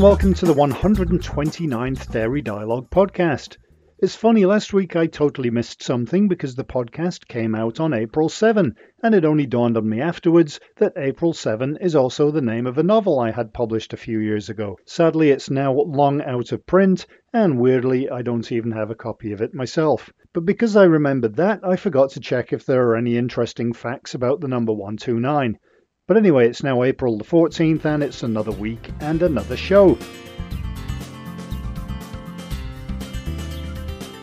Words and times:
And 0.00 0.08
welcome 0.08 0.32
to 0.32 0.46
the 0.46 0.54
129th 0.54 2.10
Dairy 2.10 2.40
Dialogue 2.40 2.88
podcast. 2.88 3.58
It's 3.98 4.16
funny, 4.16 4.46
last 4.46 4.72
week 4.72 4.96
I 4.96 5.06
totally 5.06 5.50
missed 5.50 5.82
something 5.82 6.26
because 6.26 6.54
the 6.54 6.64
podcast 6.64 7.28
came 7.28 7.54
out 7.54 7.80
on 7.80 7.92
April 7.92 8.30
7, 8.30 8.74
and 9.02 9.14
it 9.14 9.26
only 9.26 9.44
dawned 9.44 9.76
on 9.76 9.86
me 9.86 10.00
afterwards 10.00 10.58
that 10.78 10.94
April 10.96 11.34
7 11.34 11.76
is 11.82 11.94
also 11.94 12.30
the 12.30 12.40
name 12.40 12.66
of 12.66 12.78
a 12.78 12.82
novel 12.82 13.20
I 13.20 13.30
had 13.30 13.52
published 13.52 13.92
a 13.92 13.98
few 13.98 14.20
years 14.20 14.48
ago. 14.48 14.78
Sadly, 14.86 15.28
it's 15.32 15.50
now 15.50 15.74
long 15.74 16.22
out 16.22 16.50
of 16.52 16.64
print, 16.64 17.06
and 17.34 17.60
weirdly, 17.60 18.08
I 18.08 18.22
don't 18.22 18.50
even 18.50 18.72
have 18.72 18.90
a 18.90 18.94
copy 18.94 19.32
of 19.32 19.42
it 19.42 19.52
myself. 19.52 20.10
But 20.32 20.46
because 20.46 20.76
I 20.76 20.84
remembered 20.84 21.36
that, 21.36 21.60
I 21.62 21.76
forgot 21.76 22.12
to 22.12 22.20
check 22.20 22.54
if 22.54 22.64
there 22.64 22.88
are 22.88 22.96
any 22.96 23.18
interesting 23.18 23.74
facts 23.74 24.14
about 24.14 24.40
the 24.40 24.48
number 24.48 24.72
129. 24.72 25.58
But 26.10 26.16
anyway, 26.16 26.48
it's 26.48 26.64
now 26.64 26.82
April 26.82 27.16
the 27.18 27.22
14th, 27.22 27.84
and 27.84 28.02
it's 28.02 28.24
another 28.24 28.50
week 28.50 28.90
and 28.98 29.22
another 29.22 29.56
show. 29.56 29.96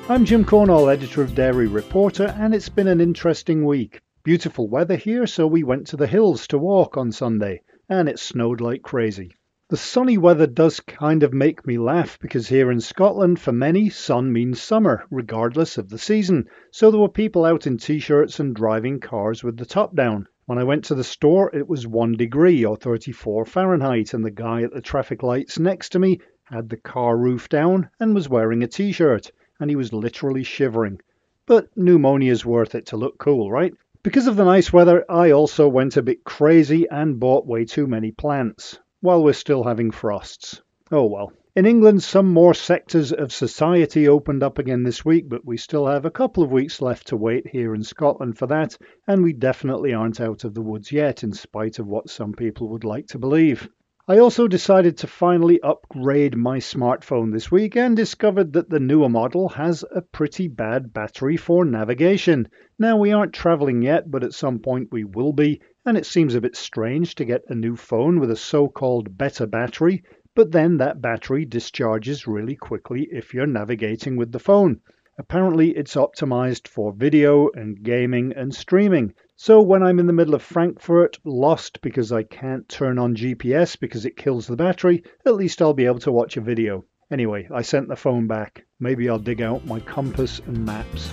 I'm 0.10 0.26
Jim 0.26 0.44
Cornall, 0.44 0.91
editor 0.91 1.22
of 1.22 1.34
Dairy 1.34 1.68
Reporter, 1.68 2.36
and 2.38 2.54
it's 2.54 2.68
been 2.68 2.90
an 2.90 3.00
interesting 3.00 3.63
week. 3.63 4.02
Beautiful 4.26 4.68
weather 4.68 4.98
here, 4.98 5.26
so 5.26 5.48
we 5.48 5.63
went 5.63 5.88
to 5.88 5.96
the 5.96 6.08
hills 6.08 6.46
to 6.48 6.58
walk 6.58 6.98
on 6.98 7.13
Sunday, 7.13 7.62
and 7.88 8.10
it 8.10 8.20
snowed 8.20 8.60
like 8.60 8.82
crazy. 8.82 9.32
The 9.70 9.77
sunny 9.77 10.18
weather 10.18 10.46
does 10.46 10.82
kind 10.82 11.24
of 11.24 11.34
make 11.34 11.66
me 11.66 11.77
laugh 11.77 12.20
because 12.20 12.49
here 12.49 12.70
in 12.70 12.82
Scotland, 12.82 13.40
for 13.40 13.54
many, 13.54 13.88
sun 13.90 14.34
means 14.34 14.62
summer, 14.62 15.05
regardless 15.10 15.77
of 15.77 15.88
the 15.88 15.98
season. 15.98 16.48
So 16.70 16.91
there 16.91 16.99
were 16.99 17.07
people 17.07 17.46
out 17.46 17.66
in 17.66 17.77
t 17.77 17.99
shirts 17.99 18.41
and 18.41 18.54
driving 18.54 18.99
cars 18.99 19.41
with 19.41 19.55
the 19.55 19.66
top 19.66 19.96
down. 19.96 20.27
When 20.48 20.57
I 20.57 20.63
went 20.63 20.85
to 20.85 20.95
the 20.95 21.03
store, 21.03 21.53
it 21.53 21.67
was 21.67 21.85
1 21.85 22.13
degree 22.13 22.63
or 22.63 22.77
34 22.77 23.43
Fahrenheit, 23.43 24.13
and 24.13 24.23
the 24.23 24.31
guy 24.31 24.62
at 24.62 24.73
the 24.73 24.79
traffic 24.79 25.21
lights 25.21 25.59
next 25.59 25.89
to 25.89 25.99
me 25.99 26.21
had 26.45 26.70
the 26.70 26.77
car 26.77 27.17
roof 27.17 27.49
down 27.49 27.89
and 27.99 28.15
was 28.15 28.29
wearing 28.29 28.63
a 28.63 28.67
t 28.67 28.93
shirt 28.93 29.29
and 29.59 29.70
he 29.70 29.76
was 29.76 29.91
literally 29.91 30.43
shivering. 30.43 31.01
But 31.48 31.67
pneumonia's 31.76 32.45
worth 32.45 32.76
it 32.76 32.85
to 32.85 32.95
look 32.95 33.17
cool, 33.17 33.51
right? 33.51 33.73
Because 34.04 34.27
of 34.27 34.37
the 34.37 34.45
nice 34.45 34.71
weather, 34.71 35.04
I 35.09 35.31
also 35.31 35.67
went 35.67 35.98
a 35.98 36.01
bit 36.01 36.23
crazy 36.23 36.87
and 36.89 37.20
bought 37.20 37.45
way 37.45 37.65
too 37.65 37.85
many 37.85 38.11
plants 38.11 38.79
while 39.01 39.21
we're 39.21 39.34
still 39.34 39.65
having 39.65 39.91
frosts. 39.91 40.61
Oh 40.93 41.07
well. 41.07 41.34
In 41.58 41.66
England, 41.66 42.04
some 42.04 42.32
more 42.32 42.54
sectors 42.54 43.12
of 43.12 43.34
society 43.34 44.08
opened 44.08 44.44
up 44.44 44.60
again 44.60 44.84
this 44.84 45.04
week, 45.04 45.27
but 45.27 45.44
we 45.44 45.58
still 45.58 45.88
have 45.88 46.05
a 46.05 46.12
couple 46.12 46.44
of 46.44 46.52
weeks 46.52 46.84
left 46.84 47.08
to 47.08 47.18
wait 47.18 47.48
here 47.48 47.74
in 47.74 47.82
Scotland 47.82 48.38
for 48.38 48.46
that, 48.46 48.77
and 49.08 49.24
we 49.24 49.34
definitely 49.34 49.91
aren't 49.91 50.22
out 50.22 50.44
of 50.44 50.54
the 50.54 50.62
woods 50.62 50.91
yet, 50.91 51.24
in 51.24 51.34
spite 51.34 51.80
of 51.80 51.88
what 51.88 52.12
some 52.12 52.34
people 52.34 52.70
would 52.70 52.84
like 52.84 53.08
to 53.08 53.18
believe. 53.18 53.68
I 54.08 54.20
also 54.20 54.48
decided 54.48 54.98
to 54.98 55.08
finally 55.08 55.60
upgrade 55.62 56.38
my 56.38 56.60
smartphone 56.60 57.34
this 57.34 57.50
week 57.50 57.76
and 57.76 57.96
discovered 57.96 58.54
that 58.54 58.70
the 58.70 58.80
newer 58.80 59.10
model 59.10 59.50
has 59.50 59.84
a 59.91 60.04
pretty 60.04 60.48
bad 60.48 60.94
battery 60.94 61.38
for 61.38 61.66
navigation. 61.66 62.50
Now, 62.78 62.98
we 62.98 63.12
aren't 63.12 63.34
traveling 63.34 63.82
yet, 63.82 64.12
but 64.12 64.24
at 64.24 64.35
some 64.35 64.59
point 64.59 64.90
we 64.91 65.06
will 65.06 65.34
be, 65.34 65.59
and 65.88 65.97
it 65.97 66.06
seems 66.06 66.35
a 66.35 66.41
bit 66.41 66.56
strange 66.56 67.16
to 67.16 67.25
get 67.25 67.50
a 67.50 67.56
new 67.56 67.75
phone 67.75 68.19
with 68.19 68.30
a 68.30 68.35
so 68.35 68.68
called 68.68 69.18
better 69.18 69.47
battery, 69.47 70.03
but 70.38 70.52
then 70.52 70.78
that 70.78 71.02
battery 71.02 71.46
discharges 71.46 72.28
really 72.28 72.56
quickly 72.56 73.09
if 73.12 73.34
you're 73.34 73.47
navigating 73.47 74.16
with 74.16 74.31
the 74.31 74.38
phone. 74.38 74.79
Apparently, 75.18 75.72
it's 75.72 75.96
optimized 75.96 76.68
for 76.68 76.94
video 76.94 77.50
and 77.56 77.81
gaming 77.81 78.31
and 78.34 78.53
streaming. 78.53 79.11
So 79.35 79.63
when 79.63 79.81
I'm 79.81 79.97
in 79.97 80.06
the 80.06 80.13
middle 80.13 80.35
of 80.35 80.44
Frankfurt, 80.44 81.17
lost 81.25 81.81
because 81.81 82.11
I 82.11 82.22
can't 82.22 82.69
turn 82.69 83.00
on 83.00 83.16
GPS 83.16 83.79
because 83.79 84.06
it 84.06 84.16
kills 84.16 84.45
the 84.45 84.56
battery, 84.56 85.01
at 85.25 85.34
least 85.34 85.59
I'll 85.59 85.73
be 85.73 85.88
able 85.88 85.97
to 86.01 86.11
watch 86.11 86.38
a 86.38 86.41
video. 86.41 86.85
Anyway, 87.09 87.47
I 87.51 87.63
sent 87.63 87.88
the 87.88 87.95
phone 87.95 88.28
back. 88.28 88.63
Maybe 88.79 89.09
I'll 89.09 89.17
dig 89.17 89.41
out 89.41 89.66
my 89.66 89.79
compass 89.79 90.40
and 90.45 90.63
maps. 90.63 91.09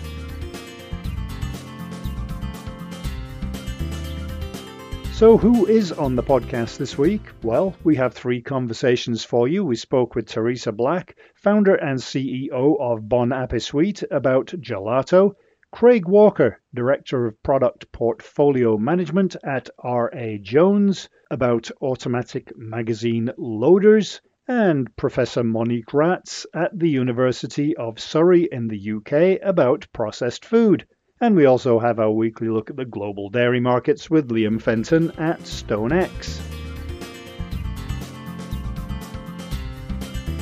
So, 5.14 5.38
who 5.38 5.66
is 5.66 5.92
on 5.92 6.16
the 6.16 6.24
podcast 6.24 6.76
this 6.76 6.98
week? 6.98 7.22
Well, 7.44 7.76
we 7.84 7.94
have 7.94 8.14
three 8.14 8.42
conversations 8.42 9.24
for 9.24 9.46
you. 9.46 9.64
We 9.64 9.76
spoke 9.76 10.16
with 10.16 10.26
Teresa 10.26 10.72
Black, 10.72 11.16
founder 11.36 11.76
and 11.76 12.00
CEO 12.00 12.76
of 12.80 13.08
Bon 13.08 13.32
Appetit, 13.32 14.02
about 14.10 14.48
gelato. 14.48 15.36
Craig 15.70 16.08
Walker, 16.08 16.60
Director 16.74 17.26
of 17.26 17.40
Product 17.44 17.92
Portfolio 17.92 18.76
Management 18.76 19.36
at 19.44 19.70
R.A. 19.78 20.38
Jones, 20.38 21.08
about 21.30 21.70
automatic 21.80 22.52
magazine 22.56 23.30
loaders. 23.38 24.20
And 24.48 24.94
Professor 24.96 25.44
Monique 25.44 25.94
Raats 25.94 26.44
at 26.52 26.76
the 26.76 26.90
University 26.90 27.76
of 27.76 28.00
Surrey 28.00 28.48
in 28.50 28.66
the 28.66 28.90
UK 28.94 29.38
about 29.48 29.86
processed 29.92 30.44
food. 30.44 30.84
And 31.24 31.36
we 31.36 31.46
also 31.46 31.78
have 31.78 31.98
our 32.00 32.10
weekly 32.10 32.50
look 32.50 32.68
at 32.68 32.76
the 32.76 32.84
global 32.84 33.30
dairy 33.30 33.58
markets 33.58 34.10
with 34.10 34.28
Liam 34.28 34.60
Fenton 34.60 35.10
at 35.12 35.40
StoneX. 35.40 36.38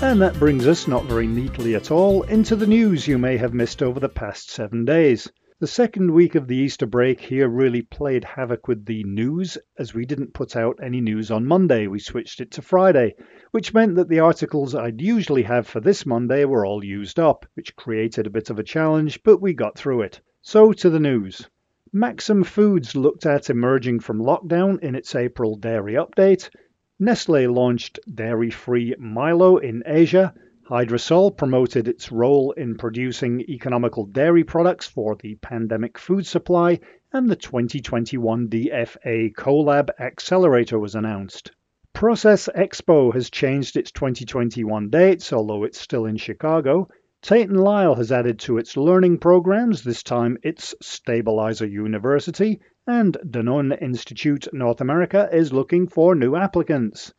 And 0.02 0.20
that 0.20 0.36
brings 0.40 0.66
us, 0.66 0.88
not 0.88 1.04
very 1.04 1.28
neatly 1.28 1.76
at 1.76 1.92
all, 1.92 2.24
into 2.24 2.56
the 2.56 2.66
news 2.66 3.06
you 3.06 3.16
may 3.16 3.36
have 3.36 3.54
missed 3.54 3.80
over 3.80 4.00
the 4.00 4.08
past 4.08 4.50
seven 4.50 4.84
days. 4.84 5.30
The 5.60 5.68
second 5.68 6.10
week 6.10 6.34
of 6.34 6.48
the 6.48 6.56
Easter 6.56 6.86
break 6.86 7.20
here 7.20 7.48
really 7.48 7.82
played 7.82 8.24
havoc 8.24 8.66
with 8.66 8.84
the 8.84 9.04
news, 9.04 9.56
as 9.78 9.94
we 9.94 10.04
didn't 10.04 10.34
put 10.34 10.56
out 10.56 10.80
any 10.82 11.00
news 11.00 11.30
on 11.30 11.46
Monday. 11.46 11.86
We 11.86 12.00
switched 12.00 12.40
it 12.40 12.50
to 12.50 12.60
Friday, 12.60 13.14
which 13.52 13.72
meant 13.72 13.94
that 13.94 14.08
the 14.08 14.18
articles 14.18 14.74
I'd 14.74 15.00
usually 15.00 15.44
have 15.44 15.68
for 15.68 15.78
this 15.78 16.04
Monday 16.04 16.44
were 16.44 16.66
all 16.66 16.84
used 16.84 17.20
up, 17.20 17.46
which 17.54 17.76
created 17.76 18.26
a 18.26 18.30
bit 18.30 18.50
of 18.50 18.58
a 18.58 18.64
challenge, 18.64 19.22
but 19.22 19.40
we 19.40 19.52
got 19.52 19.78
through 19.78 20.02
it. 20.02 20.20
So 20.44 20.72
to 20.72 20.90
the 20.90 20.98
news. 20.98 21.48
Maxim 21.92 22.42
Foods 22.42 22.96
looked 22.96 23.26
at 23.26 23.48
emerging 23.48 24.00
from 24.00 24.18
lockdown 24.18 24.80
in 24.80 24.96
its 24.96 25.14
April 25.14 25.54
dairy 25.54 25.92
update. 25.92 26.50
Nestle 26.98 27.46
launched 27.46 28.00
dairy 28.12 28.50
free 28.50 28.96
Milo 28.98 29.58
in 29.58 29.84
Asia. 29.86 30.34
Hydrosol 30.68 31.36
promoted 31.36 31.86
its 31.86 32.10
role 32.10 32.50
in 32.50 32.76
producing 32.76 33.42
economical 33.42 34.04
dairy 34.04 34.42
products 34.42 34.88
for 34.88 35.14
the 35.14 35.36
pandemic 35.36 35.96
food 35.96 36.26
supply, 36.26 36.80
and 37.12 37.30
the 37.30 37.36
2021 37.36 38.48
DFA 38.48 39.32
CoLab 39.34 39.90
Accelerator 40.00 40.80
was 40.80 40.96
announced. 40.96 41.52
Process 41.92 42.48
Expo 42.48 43.14
has 43.14 43.30
changed 43.30 43.76
its 43.76 43.92
2021 43.92 44.90
dates, 44.90 45.32
although 45.32 45.62
it's 45.62 45.80
still 45.80 46.06
in 46.06 46.16
Chicago. 46.16 46.88
Tate 47.24 47.50
& 47.50 47.52
Lyle 47.52 47.94
has 47.94 48.10
added 48.10 48.40
to 48.40 48.58
its 48.58 48.76
learning 48.76 49.16
programs, 49.16 49.84
this 49.84 50.02
time 50.02 50.36
its 50.42 50.74
Stabilizer 50.82 51.66
University, 51.66 52.60
and 52.84 53.16
Danone 53.24 53.80
Institute 53.80 54.48
North 54.52 54.80
America 54.80 55.28
is 55.32 55.52
looking 55.52 55.86
for 55.86 56.16
new 56.16 56.34
applicants. 56.34 57.14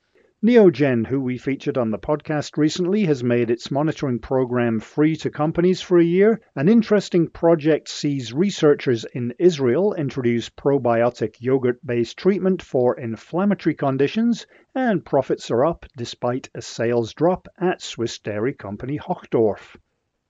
Neogen, 0.46 1.08
who 1.08 1.22
we 1.22 1.38
featured 1.38 1.78
on 1.78 1.90
the 1.90 1.98
podcast 1.98 2.58
recently, 2.58 3.06
has 3.06 3.24
made 3.24 3.50
its 3.50 3.72
monitoring 3.72 4.20
program 4.20 4.82
free 4.82 5.16
to 5.16 5.30
companies 5.30 5.80
for 5.80 5.98
a 5.98 6.04
year. 6.04 6.42
An 6.54 6.68
interesting 6.68 7.30
project 7.30 7.88
sees 7.88 8.34
researchers 8.34 9.06
in 9.06 9.34
Israel 9.40 9.94
introduce 9.94 10.50
probiotic 10.50 11.36
yogurt 11.40 11.80
based 11.86 12.18
treatment 12.18 12.62
for 12.62 13.00
inflammatory 13.00 13.76
conditions, 13.76 14.48
and 14.76 15.06
profits 15.06 15.50
are 15.50 15.64
up 15.64 15.86
despite 15.96 16.50
a 16.54 16.62
sales 16.62 17.14
drop 17.14 17.48
at 17.58 17.82
Swiss 17.82 18.20
dairy 18.20 18.54
company 18.54 19.00
Hochdorf. 19.00 19.78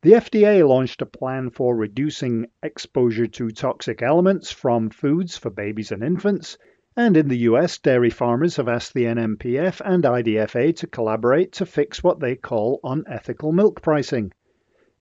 The 0.03 0.11
FDA 0.15 0.67
launched 0.67 1.01
a 1.01 1.05
plan 1.05 1.49
for 1.49 1.73
reducing 1.77 2.47
exposure 2.61 3.27
to 3.27 3.51
toxic 3.51 4.01
elements 4.01 4.51
from 4.51 4.89
foods 4.89 5.37
for 5.37 5.49
babies 5.49 5.93
and 5.93 6.03
infants. 6.03 6.57
And 6.97 7.15
in 7.15 7.29
the 7.29 7.37
US, 7.49 7.77
dairy 7.77 8.09
farmers 8.09 8.57
have 8.57 8.67
asked 8.67 8.93
the 8.93 9.05
NMPF 9.05 9.81
and 9.85 10.03
IDFA 10.03 10.75
to 10.75 10.87
collaborate 10.87 11.53
to 11.53 11.65
fix 11.65 12.03
what 12.03 12.19
they 12.19 12.35
call 12.35 12.81
unethical 12.83 13.53
milk 13.53 13.81
pricing. 13.81 14.33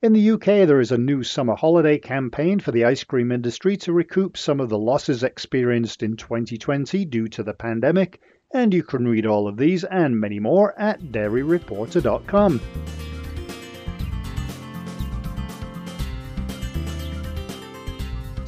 In 0.02 0.12
the 0.12 0.30
UK, 0.30 0.68
there 0.68 0.78
is 0.78 0.92
a 0.92 0.98
new 0.98 1.24
summer 1.24 1.56
holiday 1.56 1.98
campaign 1.98 2.60
for 2.60 2.70
the 2.70 2.84
ice 2.84 3.02
cream 3.02 3.32
industry 3.32 3.76
to 3.78 3.92
recoup 3.92 4.36
some 4.36 4.60
of 4.60 4.68
the 4.68 4.78
losses 4.78 5.24
experienced 5.24 6.04
in 6.04 6.16
2020 6.16 7.04
due 7.06 7.26
to 7.26 7.42
the 7.42 7.54
pandemic, 7.54 8.20
and 8.54 8.72
you 8.72 8.84
can 8.84 9.08
read 9.08 9.26
all 9.26 9.48
of 9.48 9.56
these 9.56 9.82
and 9.82 10.20
many 10.20 10.38
more 10.38 10.78
at 10.78 11.00
dairyreporter.com. 11.00 12.60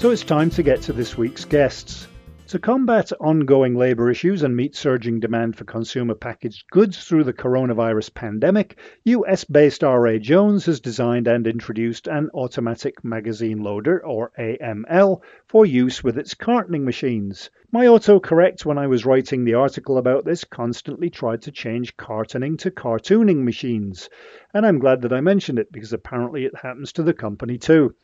So 0.05 0.11
it's 0.11 0.23
time 0.23 0.51
to 0.51 0.63
get 0.63 0.83
to 0.83 0.93
this 0.93 1.17
week's 1.17 1.47
guests. 1.47 2.09
To 2.49 2.59
combat 2.59 3.11
ongoing 3.21 3.75
labour 3.75 4.11
issues 4.11 4.43
and 4.43 4.55
meet 4.55 4.77
surging 4.77 5.19
demand 5.19 5.57
for 5.57 5.65
consumer 5.65 6.15
packaged 6.15 6.67
goods 6.71 7.03
through 7.03 7.25
the 7.25 7.33
coronavirus 7.33 8.13
pandemic, 8.13 8.79
US 9.05 9.45
based 9.45 9.83
RA 9.83 10.19
Jones 10.19 10.67
has 10.67 10.81
designed 10.81 11.27
and 11.27 11.47
introduced 11.47 12.07
an 12.07 12.29
automatic 12.35 13.03
magazine 13.03 13.63
loader, 13.63 14.05
or 14.05 14.31
AML, 14.39 15.23
for 15.47 15.65
use 15.65 16.05
with 16.05 16.19
its 16.19 16.35
cartoning 16.35 16.85
machines. 16.85 17.49
My 17.73 17.87
autocorrect, 17.87 18.67
when 18.67 18.77
I 18.77 18.89
was 18.89 19.07
writing 19.07 19.47
the 19.47 19.55
article 19.55 19.97
about 19.97 20.27
this, 20.27 20.45
constantly 20.45 21.09
tried 21.09 21.41
to 21.41 21.51
change 21.51 21.97
cartoning 21.97 22.59
to 22.59 22.71
cartooning 22.71 23.43
machines, 23.43 24.11
and 24.53 24.67
I'm 24.67 24.81
glad 24.81 25.01
that 25.01 25.15
I 25.15 25.23
mentioned 25.23 25.59
it 25.59 25.73
because 25.73 25.95
apparently 25.95 26.45
it 26.45 26.55
happens 26.55 26.93
to 26.93 27.03
the 27.03 27.15
company 27.15 27.57
too. 27.57 27.95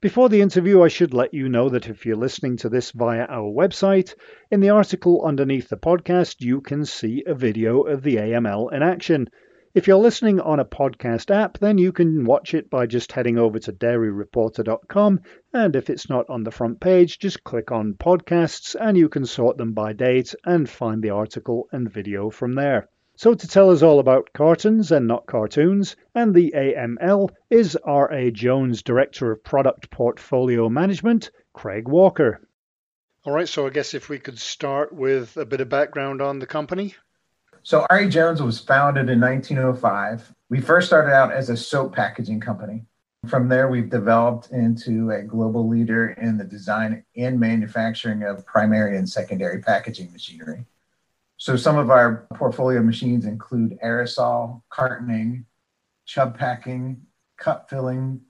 Before 0.00 0.28
the 0.28 0.40
interview, 0.40 0.80
I 0.82 0.86
should 0.86 1.12
let 1.12 1.34
you 1.34 1.48
know 1.48 1.68
that 1.70 1.88
if 1.88 2.06
you're 2.06 2.14
listening 2.14 2.56
to 2.58 2.68
this 2.68 2.92
via 2.92 3.24
our 3.24 3.50
website, 3.50 4.14
in 4.48 4.60
the 4.60 4.70
article 4.70 5.24
underneath 5.24 5.68
the 5.68 5.76
podcast, 5.76 6.36
you 6.40 6.60
can 6.60 6.84
see 6.84 7.24
a 7.26 7.34
video 7.34 7.82
of 7.82 8.04
the 8.04 8.14
AML 8.14 8.72
in 8.72 8.84
action. 8.84 9.28
If 9.74 9.88
you're 9.88 9.96
listening 9.96 10.38
on 10.38 10.60
a 10.60 10.64
podcast 10.64 11.34
app, 11.34 11.58
then 11.58 11.78
you 11.78 11.90
can 11.90 12.24
watch 12.24 12.54
it 12.54 12.70
by 12.70 12.86
just 12.86 13.10
heading 13.10 13.38
over 13.38 13.58
to 13.58 13.72
dairyreporter.com. 13.72 15.18
And 15.52 15.74
if 15.74 15.90
it's 15.90 16.08
not 16.08 16.30
on 16.30 16.44
the 16.44 16.52
front 16.52 16.78
page, 16.78 17.18
just 17.18 17.42
click 17.42 17.72
on 17.72 17.94
podcasts 17.94 18.76
and 18.80 18.96
you 18.96 19.08
can 19.08 19.26
sort 19.26 19.56
them 19.56 19.72
by 19.72 19.94
date 19.94 20.32
and 20.44 20.70
find 20.70 21.02
the 21.02 21.10
article 21.10 21.66
and 21.72 21.92
video 21.92 22.30
from 22.30 22.54
there. 22.54 22.88
So, 23.18 23.34
to 23.34 23.48
tell 23.48 23.70
us 23.70 23.82
all 23.82 23.98
about 23.98 24.32
cartons 24.32 24.92
and 24.92 25.08
not 25.08 25.26
cartoons, 25.26 25.96
and 26.14 26.32
the 26.32 26.54
AML, 26.56 27.30
is 27.50 27.74
R.A. 27.84 28.30
Jones, 28.30 28.80
Director 28.80 29.32
of 29.32 29.42
Product 29.42 29.90
Portfolio 29.90 30.68
Management, 30.68 31.32
Craig 31.52 31.88
Walker. 31.88 32.46
All 33.24 33.32
right, 33.32 33.48
so 33.48 33.66
I 33.66 33.70
guess 33.70 33.92
if 33.92 34.08
we 34.08 34.20
could 34.20 34.38
start 34.38 34.92
with 34.92 35.36
a 35.36 35.44
bit 35.44 35.60
of 35.60 35.68
background 35.68 36.22
on 36.22 36.38
the 36.38 36.46
company. 36.46 36.94
So, 37.64 37.88
R.A. 37.90 38.08
Jones 38.08 38.40
was 38.40 38.60
founded 38.60 39.10
in 39.10 39.20
1905. 39.20 40.32
We 40.48 40.60
first 40.60 40.86
started 40.86 41.12
out 41.12 41.32
as 41.32 41.50
a 41.50 41.56
soap 41.56 41.96
packaging 41.96 42.38
company. 42.38 42.84
From 43.26 43.48
there, 43.48 43.66
we've 43.66 43.90
developed 43.90 44.52
into 44.52 45.10
a 45.10 45.22
global 45.22 45.66
leader 45.66 46.10
in 46.10 46.38
the 46.38 46.44
design 46.44 47.02
and 47.16 47.40
manufacturing 47.40 48.22
of 48.22 48.46
primary 48.46 48.96
and 48.96 49.08
secondary 49.08 49.60
packaging 49.60 50.12
machinery. 50.12 50.64
So 51.38 51.54
some 51.54 51.78
of 51.78 51.88
our 51.88 52.26
portfolio 52.34 52.82
machines 52.82 53.24
include 53.24 53.78
aerosol, 53.82 54.62
cartoning, 54.72 55.44
chub 56.04 56.36
packing, 56.36 57.02
cup 57.36 57.70
filling, 57.70 58.20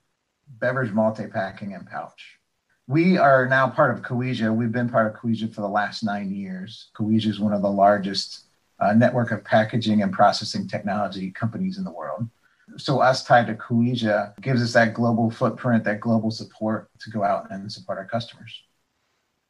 beverage 0.46 0.92
multi-packing, 0.92 1.72
and 1.72 1.86
pouch. 1.86 2.38
We 2.86 3.16
are 3.16 3.46
now 3.46 3.70
part 3.70 3.96
of 3.96 4.04
Coesia. 4.04 4.54
We've 4.54 4.72
been 4.72 4.90
part 4.90 5.06
of 5.06 5.18
Coesia 5.18 5.48
for 5.54 5.62
the 5.62 5.68
last 5.68 6.04
nine 6.04 6.30
years. 6.30 6.90
Coesia 6.94 7.28
is 7.28 7.40
one 7.40 7.54
of 7.54 7.62
the 7.62 7.70
largest 7.70 8.44
uh, 8.78 8.92
network 8.92 9.30
of 9.30 9.42
packaging 9.42 10.02
and 10.02 10.12
processing 10.12 10.68
technology 10.68 11.30
companies 11.30 11.78
in 11.78 11.84
the 11.84 11.90
world. 11.90 12.28
So 12.76 13.00
us 13.00 13.24
tied 13.24 13.46
to 13.46 13.54
Coesia 13.54 14.34
gives 14.42 14.62
us 14.62 14.74
that 14.74 14.92
global 14.92 15.30
footprint, 15.30 15.82
that 15.84 16.00
global 16.00 16.30
support 16.30 16.90
to 17.00 17.10
go 17.10 17.24
out 17.24 17.50
and 17.50 17.72
support 17.72 17.96
our 17.96 18.04
customers. 18.04 18.62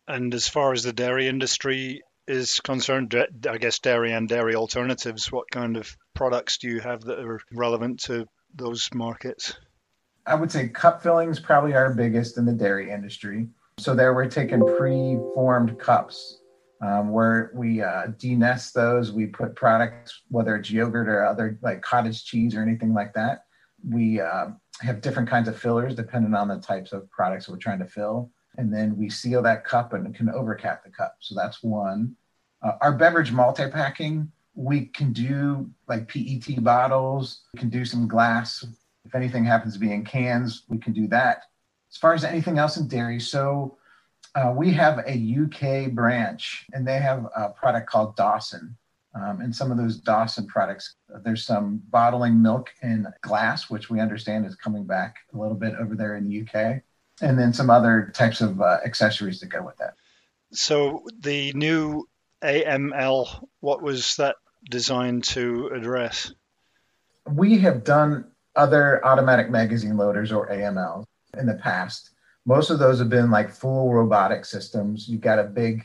And 0.06 0.32
as 0.32 0.46
far 0.46 0.72
as 0.72 0.84
the 0.84 0.93
dairy 0.93 1.26
industry 1.26 2.02
is 2.28 2.60
concerned, 2.60 3.14
I 3.48 3.58
guess 3.58 3.78
dairy 3.78 4.12
and 4.12 4.28
dairy 4.28 4.54
alternatives, 4.54 5.32
what 5.32 5.50
kind 5.50 5.76
of 5.76 5.96
products 6.14 6.58
do 6.58 6.69
you 6.69 6.80
have 6.80 7.00
that 7.02 7.19
are 7.19 7.40
relevant 7.52 8.00
to 8.04 8.26
those 8.54 8.88
markets? 8.94 9.54
I 10.26 10.34
would 10.34 10.52
say 10.52 10.69
cup 10.69 11.02
fillings 11.02 11.40
probably 11.40 11.75
our 11.75 11.94
biggest 11.94 12.36
in 12.36 12.44
the 12.44 12.52
dairy 12.52 12.90
industry. 12.90 13.48
So 13.78 13.94
there 13.94 14.12
we're 14.14 14.28
taking 14.28 14.64
pre-formed 14.66 15.78
cups 15.78 16.42
um, 16.84 17.10
where 17.10 17.50
we 17.54 17.80
uh, 17.80 18.08
denest 18.19 18.72
those. 18.72 19.10
We 19.10 19.26
put 19.26 19.56
products, 19.56 20.22
whether 20.28 20.54
it's 20.56 20.70
yogurt 20.70 21.08
or 21.08 21.25
other 21.25 21.58
like 21.62 21.80
cottage 21.80 22.25
cheese 22.25 22.54
or 22.54 22.62
anything 22.62 22.92
like 22.92 23.14
that. 23.14 23.44
We 23.88 24.20
uh, 24.20 24.48
have 24.80 25.00
different 25.00 25.28
kinds 25.30 25.48
of 25.48 25.58
fillers 25.58 25.94
depending 25.94 26.34
on 26.34 26.48
the 26.48 26.58
types 26.58 26.92
of 26.92 27.10
products 27.10 27.48
we're 27.48 27.56
trying 27.56 27.78
to 27.78 27.86
fill 27.86 28.30
and 28.58 28.75
then 28.75 28.96
we 28.99 29.08
seal 29.08 29.40
that 29.43 29.64
cup 29.64 29.94
and 29.94 30.14
can 30.14 30.28
overcap 30.28 30.84
the 30.84 30.90
cup. 30.90 31.16
So 31.20 31.34
that's 31.34 31.62
one. 31.62 32.16
Uh, 32.60 32.72
our 32.81 32.93
beverage 32.93 33.31
multi-packing, 33.31 34.31
we 34.55 34.87
can 34.87 35.12
do 35.12 35.70
like 35.87 36.08
PET 36.08 36.62
bottles, 36.62 37.43
we 37.55 37.60
can 37.60 37.70
do 37.70 37.84
some 37.84 38.08
glass. 38.08 38.66
If 39.05 39.14
anything 39.14 39.44
happens 39.44 39.75
to 39.75 39.81
be 39.81 39.93
in 39.93 40.05
cans, 40.05 40.64
we 40.69 40.76
can 40.76 40.93
do 40.93 41.06
that. 41.06 41.44
As 41.90 41.96
far 41.96 42.12
as 42.12 42.25
anything 42.25 42.58
else 42.58 42.76
in 42.76 42.88
dairy, 42.88 43.20
so 43.20 43.78
uh, 44.34 44.52
we 44.55 44.72
have 44.72 45.04
a 45.06 45.37
UK 45.43 45.93
branch 45.93 46.66
and 46.72 46.87
they 46.87 46.99
have 46.99 47.26
a 47.37 47.50
product 47.50 47.88
called 47.88 48.16
Dawson. 48.16 48.76
Um, 49.14 49.40
and 49.40 49.54
some 49.54 49.70
of 49.70 49.78
those 49.78 49.99
Dawson 49.99 50.46
products, 50.49 50.96
there's 51.25 51.46
some 51.46 51.81
bottling 51.90 52.43
milk 52.43 52.70
in 52.82 53.06
glass, 53.22 53.70
which 53.70 53.88
we 53.88 54.00
understand 54.00 54.44
is 54.46 54.54
coming 54.56 54.84
back 54.84 55.16
a 55.32 55.38
little 55.38 55.56
bit 55.56 55.75
over 55.76 55.94
there 55.94 56.16
in 56.16 56.28
the 56.28 56.43
UK 56.43 56.82
and 57.20 57.38
then 57.38 57.53
some 57.53 57.70
other 57.70 58.11
types 58.15 58.41
of 58.41 58.61
uh, 58.61 58.79
accessories 58.85 59.41
that 59.41 59.47
go 59.47 59.62
with 59.62 59.76
that. 59.79 59.94
So 60.53 61.05
the 61.20 61.53
new 61.53 62.09
AML, 62.43 63.44
what 63.61 63.82
was 63.82 64.17
that 64.17 64.37
designed 64.70 65.25
to 65.25 65.69
address? 65.69 66.32
We 67.26 67.59
have 67.59 67.85
done 67.85 68.25
other 68.56 69.05
automatic 69.05 69.50
magazine 69.50 69.97
loaders 69.97 70.32
or 70.32 70.49
AMLs 70.49 71.05
in 71.38 71.47
the 71.47 71.55
past. 71.55 72.11
Most 72.47 72.70
of 72.70 72.79
those 72.79 72.99
have 72.99 73.11
been 73.11 73.31
like 73.31 73.50
full 73.50 73.93
robotic 73.93 74.44
systems. 74.44 75.09
You've 75.09 75.21
got 75.21 75.38
a 75.38 75.44
big 75.44 75.85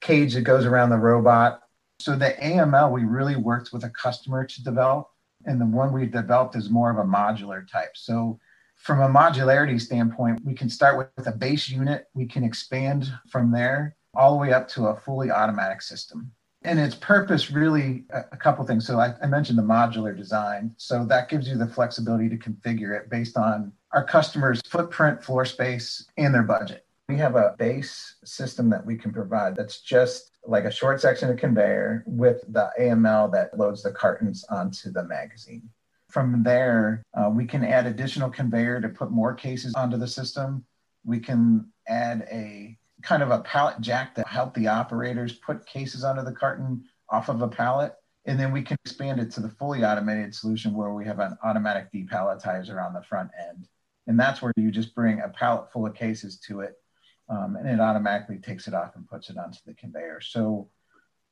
cage 0.00 0.34
that 0.34 0.42
goes 0.42 0.64
around 0.64 0.90
the 0.90 0.96
robot. 0.96 1.60
So 1.98 2.16
the 2.16 2.34
AML, 2.40 2.92
we 2.92 3.04
really 3.04 3.36
worked 3.36 3.72
with 3.72 3.84
a 3.84 3.90
customer 3.90 4.46
to 4.46 4.64
develop. 4.64 5.08
And 5.46 5.60
the 5.60 5.66
one 5.66 5.92
we 5.92 6.06
developed 6.06 6.56
is 6.56 6.70
more 6.70 6.90
of 6.90 6.98
a 6.98 7.04
modular 7.04 7.68
type. 7.68 7.96
So 7.96 8.38
from 8.84 9.00
a 9.00 9.08
modularity 9.08 9.80
standpoint, 9.80 10.44
we 10.44 10.52
can 10.52 10.68
start 10.68 10.98
with 10.98 11.26
a 11.26 11.32
base 11.32 11.70
unit, 11.70 12.06
we 12.12 12.26
can 12.26 12.44
expand 12.44 13.10
from 13.30 13.50
there 13.50 13.96
all 14.14 14.32
the 14.32 14.36
way 14.38 14.52
up 14.52 14.68
to 14.68 14.88
a 14.88 15.00
fully 15.00 15.30
automatic 15.30 15.80
system. 15.80 16.30
And 16.64 16.78
its 16.78 16.94
purpose 16.94 17.50
really 17.50 18.04
a, 18.10 18.36
couple 18.36 18.64
things. 18.66 18.86
So 18.86 19.00
I, 19.00 19.14
I 19.22 19.26
mentioned 19.26 19.58
the 19.58 19.62
modular 19.62 20.14
design. 20.14 20.74
So 20.76 21.06
that 21.06 21.30
gives 21.30 21.48
you 21.48 21.56
the 21.56 21.66
flexibility 21.66 22.28
to 22.28 22.36
configure 22.36 22.98
it 22.98 23.08
based 23.08 23.38
on 23.38 23.72
our 23.92 24.04
customers' 24.04 24.60
footprint, 24.66 25.24
floor 25.24 25.46
space, 25.46 26.06
and 26.18 26.34
their 26.34 26.42
budget. 26.42 26.84
We 27.08 27.16
have 27.16 27.36
a 27.36 27.54
base 27.58 28.16
system 28.24 28.68
that 28.70 28.84
we 28.84 28.96
can 28.96 29.12
provide 29.12 29.56
that's 29.56 29.80
just 29.80 30.32
like 30.46 30.64
a 30.64 30.70
short 30.70 31.00
section 31.00 31.30
of 31.30 31.38
conveyor 31.38 32.04
with 32.06 32.44
the 32.48 32.70
AML 32.78 33.32
that 33.32 33.58
loads 33.58 33.82
the 33.82 33.92
cartons 33.92 34.44
onto 34.50 34.90
the 34.90 35.04
magazine. 35.04 35.70
From 36.14 36.44
there, 36.44 37.02
uh, 37.12 37.28
we 37.28 37.44
can 37.44 37.64
add 37.64 37.86
additional 37.86 38.30
conveyor 38.30 38.80
to 38.80 38.88
put 38.88 39.10
more 39.10 39.34
cases 39.34 39.74
onto 39.74 39.96
the 39.96 40.06
system. 40.06 40.64
We 41.04 41.18
can 41.18 41.72
add 41.88 42.28
a 42.30 42.78
kind 43.02 43.20
of 43.20 43.32
a 43.32 43.40
pallet 43.40 43.80
jack 43.80 44.14
to 44.14 44.22
help 44.22 44.54
the 44.54 44.68
operators 44.68 45.32
put 45.32 45.66
cases 45.66 46.04
onto 46.04 46.22
the 46.22 46.30
carton 46.30 46.84
off 47.08 47.28
of 47.28 47.42
a 47.42 47.48
pallet. 47.48 47.94
And 48.26 48.38
then 48.38 48.52
we 48.52 48.62
can 48.62 48.76
expand 48.84 49.18
it 49.18 49.32
to 49.32 49.40
the 49.40 49.48
fully 49.48 49.84
automated 49.84 50.36
solution 50.36 50.72
where 50.72 50.94
we 50.94 51.04
have 51.04 51.18
an 51.18 51.36
automatic 51.42 51.92
depalletizer 51.92 52.80
on 52.80 52.94
the 52.94 53.02
front 53.02 53.32
end. 53.48 53.66
And 54.06 54.16
that's 54.16 54.40
where 54.40 54.52
you 54.54 54.70
just 54.70 54.94
bring 54.94 55.20
a 55.20 55.30
pallet 55.30 55.72
full 55.72 55.84
of 55.84 55.96
cases 55.96 56.38
to 56.46 56.60
it 56.60 56.76
um, 57.28 57.56
and 57.56 57.68
it 57.68 57.80
automatically 57.80 58.38
takes 58.38 58.68
it 58.68 58.74
off 58.74 58.94
and 58.94 59.08
puts 59.08 59.30
it 59.30 59.36
onto 59.36 59.58
the 59.66 59.74
conveyor. 59.74 60.20
So, 60.20 60.68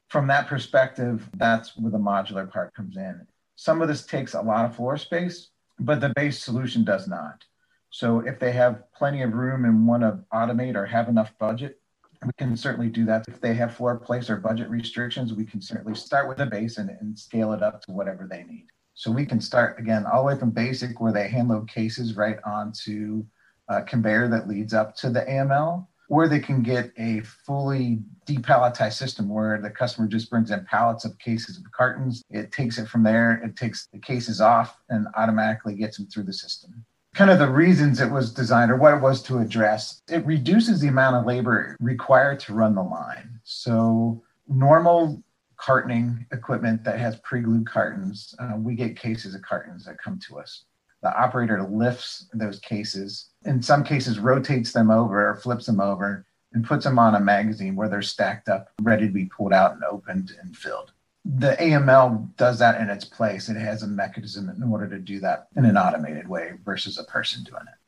from 0.08 0.26
that 0.26 0.48
perspective, 0.48 1.30
that's 1.36 1.76
where 1.76 1.92
the 1.92 1.98
modular 1.98 2.50
part 2.50 2.74
comes 2.74 2.96
in. 2.96 3.28
Some 3.62 3.80
of 3.80 3.86
this 3.86 4.04
takes 4.04 4.34
a 4.34 4.42
lot 4.42 4.64
of 4.64 4.74
floor 4.74 4.96
space, 4.96 5.50
but 5.78 6.00
the 6.00 6.12
base 6.16 6.42
solution 6.42 6.82
does 6.82 7.06
not. 7.06 7.44
So 7.90 8.18
if 8.18 8.40
they 8.40 8.50
have 8.50 8.90
plenty 8.92 9.22
of 9.22 9.34
room 9.34 9.64
and 9.66 9.86
want 9.86 10.02
to 10.02 10.18
automate 10.34 10.74
or 10.74 10.84
have 10.84 11.08
enough 11.08 11.32
budget, 11.38 11.80
we 12.24 12.32
can 12.36 12.56
certainly 12.56 12.88
do 12.88 13.04
that. 13.04 13.24
If 13.28 13.40
they 13.40 13.54
have 13.54 13.76
floor 13.76 14.00
place 14.00 14.28
or 14.28 14.38
budget 14.38 14.68
restrictions, 14.68 15.32
we 15.32 15.44
can 15.44 15.62
certainly 15.62 15.94
start 15.94 16.28
with 16.28 16.38
the 16.38 16.46
base 16.46 16.78
and, 16.78 16.90
and 16.90 17.16
scale 17.16 17.52
it 17.52 17.62
up 17.62 17.80
to 17.82 17.92
whatever 17.92 18.26
they 18.28 18.42
need. 18.42 18.66
So 18.94 19.12
we 19.12 19.24
can 19.24 19.40
start 19.40 19.78
again 19.78 20.06
all 20.06 20.22
the 20.22 20.34
way 20.34 20.40
from 20.40 20.50
basic 20.50 21.00
where 21.00 21.12
they 21.12 21.28
hand 21.28 21.48
load 21.48 21.68
cases 21.68 22.16
right 22.16 22.38
onto 22.44 23.24
a 23.68 23.80
conveyor 23.80 24.26
that 24.26 24.48
leads 24.48 24.74
up 24.74 24.96
to 24.96 25.08
the 25.08 25.20
AML 25.20 25.86
or 26.12 26.28
they 26.28 26.38
can 26.38 26.62
get 26.62 26.92
a 26.98 27.20
fully 27.22 27.98
depalletized 28.26 28.92
system 28.92 29.30
where 29.30 29.58
the 29.58 29.70
customer 29.70 30.06
just 30.06 30.28
brings 30.28 30.50
in 30.50 30.62
pallets 30.66 31.06
of 31.06 31.18
cases 31.18 31.56
of 31.56 31.64
cartons. 31.72 32.22
It 32.28 32.52
takes 32.52 32.76
it 32.76 32.86
from 32.86 33.02
there, 33.02 33.40
it 33.42 33.56
takes 33.56 33.86
the 33.86 33.98
cases 33.98 34.38
off 34.38 34.76
and 34.90 35.06
automatically 35.16 35.74
gets 35.74 35.96
them 35.96 36.06
through 36.06 36.24
the 36.24 36.32
system. 36.34 36.84
Kind 37.14 37.30
of 37.30 37.38
the 37.38 37.48
reasons 37.48 37.98
it 37.98 38.10
was 38.10 38.30
designed 38.30 38.70
or 38.70 38.76
what 38.76 38.92
it 38.92 39.00
was 39.00 39.22
to 39.22 39.38
address, 39.38 40.02
it 40.10 40.24
reduces 40.26 40.80
the 40.82 40.88
amount 40.88 41.16
of 41.16 41.24
labor 41.24 41.78
required 41.80 42.40
to 42.40 42.52
run 42.52 42.74
the 42.74 42.82
line. 42.82 43.40
So, 43.44 44.22
normal 44.46 45.22
cartoning 45.58 46.26
equipment 46.30 46.84
that 46.84 46.98
has 46.98 47.16
pre 47.20 47.40
glued 47.40 47.66
cartons, 47.66 48.34
uh, 48.38 48.52
we 48.58 48.74
get 48.74 48.96
cases 48.96 49.34
of 49.34 49.40
cartons 49.40 49.86
that 49.86 49.96
come 49.96 50.20
to 50.28 50.38
us 50.38 50.64
the 51.02 51.14
operator 51.20 51.62
lifts 51.62 52.28
those 52.32 52.60
cases, 52.60 53.30
in 53.44 53.62
some 53.62 53.84
cases 53.84 54.18
rotates 54.18 54.72
them 54.72 54.90
over 54.90 55.28
or 55.30 55.36
flips 55.36 55.66
them 55.66 55.80
over, 55.80 56.26
and 56.52 56.64
puts 56.64 56.84
them 56.84 56.98
on 56.98 57.14
a 57.14 57.20
magazine 57.20 57.74
where 57.74 57.88
they're 57.88 58.02
stacked 58.02 58.48
up, 58.48 58.68
ready 58.82 59.06
to 59.06 59.12
be 59.12 59.26
pulled 59.26 59.52
out 59.52 59.72
and 59.72 59.84
opened 59.84 60.32
and 60.40 60.56
filled. 60.56 60.92
The 61.24 61.56
AML 61.60 62.36
does 62.36 62.58
that 62.58 62.80
in 62.80 62.90
its 62.90 63.04
place. 63.04 63.48
It 63.48 63.56
has 63.56 63.82
a 63.82 63.86
mechanism 63.86 64.48
in 64.48 64.62
order 64.62 64.88
to 64.88 64.98
do 64.98 65.20
that 65.20 65.48
in 65.56 65.64
an 65.64 65.76
automated 65.76 66.28
way 66.28 66.52
versus 66.64 66.98
a 66.98 67.04
person 67.04 67.44
doing 67.44 67.62
it. 67.62 67.78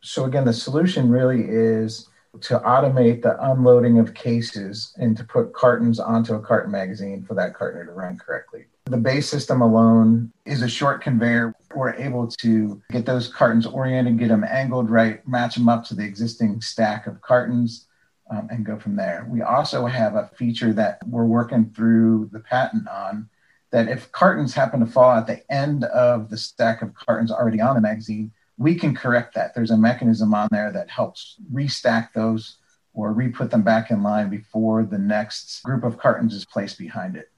So, 0.00 0.24
again, 0.24 0.44
the 0.44 0.52
solution 0.52 1.10
really 1.10 1.44
is 1.48 2.08
to 2.42 2.60
automate 2.60 3.22
the 3.22 3.36
unloading 3.50 3.98
of 3.98 4.14
cases 4.14 4.94
and 4.98 5.16
to 5.16 5.24
put 5.24 5.52
cartons 5.52 5.98
onto 5.98 6.34
a 6.34 6.40
carton 6.40 6.70
magazine 6.70 7.24
for 7.24 7.34
that 7.34 7.54
carton 7.54 7.86
to 7.86 7.92
run 7.92 8.16
correctly. 8.16 8.66
The 8.88 8.96
base 8.96 9.28
system 9.28 9.60
alone 9.60 10.32
is 10.46 10.62
a 10.62 10.68
short 10.68 11.02
conveyor. 11.02 11.54
We're 11.74 11.92
able 11.94 12.26
to 12.26 12.82
get 12.90 13.04
those 13.04 13.28
cartons 13.28 13.66
oriented, 13.66 14.18
get 14.18 14.28
them 14.28 14.44
angled 14.48 14.88
right, 14.88 15.26
match 15.28 15.56
them 15.56 15.68
up 15.68 15.84
to 15.86 15.94
the 15.94 16.04
existing 16.04 16.62
stack 16.62 17.06
of 17.06 17.20
cartons, 17.20 17.86
um, 18.30 18.48
and 18.50 18.64
go 18.64 18.78
from 18.78 18.96
there. 18.96 19.26
We 19.28 19.42
also 19.42 19.84
have 19.84 20.14
a 20.14 20.30
feature 20.38 20.72
that 20.72 21.06
we're 21.06 21.26
working 21.26 21.70
through 21.76 22.30
the 22.32 22.40
patent 22.40 22.88
on 22.88 23.28
that 23.72 23.88
if 23.88 24.10
cartons 24.12 24.54
happen 24.54 24.80
to 24.80 24.86
fall 24.86 25.12
at 25.12 25.26
the 25.26 25.42
end 25.52 25.84
of 25.84 26.30
the 26.30 26.38
stack 26.38 26.80
of 26.80 26.94
cartons 26.94 27.30
already 27.30 27.60
on 27.60 27.74
the 27.74 27.82
magazine, 27.82 28.32
we 28.56 28.74
can 28.74 28.94
correct 28.94 29.34
that. 29.34 29.54
There's 29.54 29.70
a 29.70 29.76
mechanism 29.76 30.32
on 30.32 30.48
there 30.50 30.72
that 30.72 30.88
helps 30.88 31.36
restack 31.52 32.14
those 32.14 32.56
or 32.94 33.12
re-put 33.12 33.50
them 33.50 33.62
back 33.62 33.90
in 33.90 34.02
line 34.02 34.30
before 34.30 34.82
the 34.82 34.98
next 34.98 35.62
group 35.62 35.84
of 35.84 35.98
cartons 35.98 36.34
is 36.34 36.46
placed 36.46 36.78
behind 36.78 37.16
it. 37.16 37.30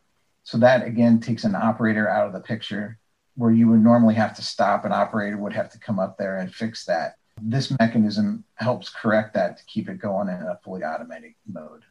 So 0.50 0.59
that 0.59 0.85
again 0.85 1.21
takes 1.21 1.45
an 1.45 1.54
operator 1.54 2.09
out 2.09 2.26
of 2.26 2.33
the 2.33 2.40
picture 2.40 2.99
where 3.37 3.52
you 3.52 3.69
would 3.69 3.85
normally 3.85 4.16
have 4.16 4.35
to 4.35 4.42
stop 4.42 4.85
an 4.85 4.90
operator 4.90 5.37
would 5.37 5.52
have 5.52 5.71
to 5.71 5.78
come 5.78 6.00
up 6.00 6.19
there 6.19 6.38
and 6.38 6.52
fix 6.52 6.85
that. 6.87 7.14
This 7.40 7.73
mechanism 7.78 8.42
helps 8.57 8.88
correct 8.88 9.35
that 9.35 9.59
to 9.59 9.64
keep 9.66 9.88
it 9.88 10.00
going 10.00 10.28
in 10.28 10.35
a 10.35 10.59
fully 10.64 10.83
automatic 10.83 11.37
mode. 11.47 11.85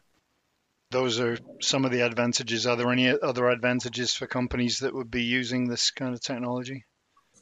Those 0.91 1.21
are 1.21 1.37
some 1.61 1.85
of 1.85 1.91
the 1.91 2.01
advantages. 2.01 2.67
Are 2.67 2.75
there 2.75 2.91
any 2.91 3.17
other 3.21 3.47
advantages 3.47 4.13
for 4.13 4.27
companies 4.27 4.79
that 4.79 4.93
would 4.93 5.09
be 5.09 5.23
using 5.23 5.69
this 5.69 5.89
kind 5.89 6.13
of 6.13 6.19
technology? 6.19 6.83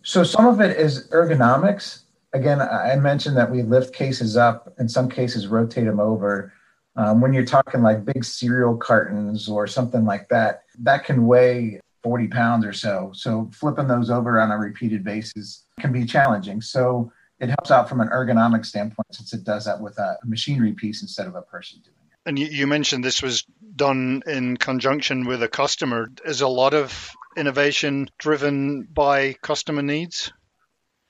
So 0.04 0.24
some 0.24 0.46
of 0.46 0.62
it 0.62 0.78
is 0.78 1.08
ergonomics. 1.08 2.02
Again, 2.34 2.62
I 2.62 2.96
mentioned 2.98 3.38
that 3.38 3.50
we 3.50 3.64
lift 3.64 3.92
cases 3.92 4.38
up, 4.38 4.72
in 4.78 4.88
some 4.88 5.10
cases 5.10 5.48
rotate 5.48 5.86
them 5.86 6.00
over. 6.00 6.54
Um, 6.98 7.22
when 7.22 7.32
you're 7.32 7.46
talking 7.46 7.84
like 7.84 8.06
big 8.06 8.26
cereal 8.26 8.76
cartons 8.76 9.48
or 9.48 9.68
something 9.68 10.04
like 10.04 10.28
that, 10.30 10.64
that 10.80 11.06
can 11.06 11.28
weigh 11.28 11.80
40 12.02 12.28
pounds 12.28 12.66
or 12.66 12.74
so. 12.74 13.12
So 13.14 13.50
flipping 13.54 13.88
those 13.88 14.10
over 14.10 14.40
on 14.40 14.52
a 14.52 14.58
repeated 14.58 15.04
basis 15.04 15.66
can 15.80 15.94
be 15.94 16.06
challenging. 16.06 16.60
So 16.60 17.12
it 17.40 17.50
helps 17.50 17.70
out 17.70 17.88
from 17.88 18.02
an 18.02 18.08
ergonomic 18.10 18.66
standpoint 18.66 19.14
since 19.14 19.32
it 19.32 19.44
does 19.44 19.66
that 19.66 19.80
with 19.80 19.98
a 20.00 20.18
machinery 20.26 20.74
piece 20.74 21.04
instead 21.04 21.28
of 21.28 21.36
a 21.36 21.44
person 21.44 21.80
doing 21.84 21.94
it. 21.94 22.18
And 22.26 22.40
you, 22.40 22.66
mentioned 22.66 23.04
this 23.04 23.22
was 23.22 23.46
done 23.76 24.24
in 24.26 24.58
conjunction 24.58 25.28
with 25.28 25.44
a 25.44 25.48
customer. 25.48 26.10
Is 26.26 26.42
a 26.42 26.48
lot 26.48 26.74
of 26.74 27.12
innovation 27.38 28.10
driven 28.18 28.84
by 28.84 29.34
customer 29.44 29.82
needs? 29.82 30.34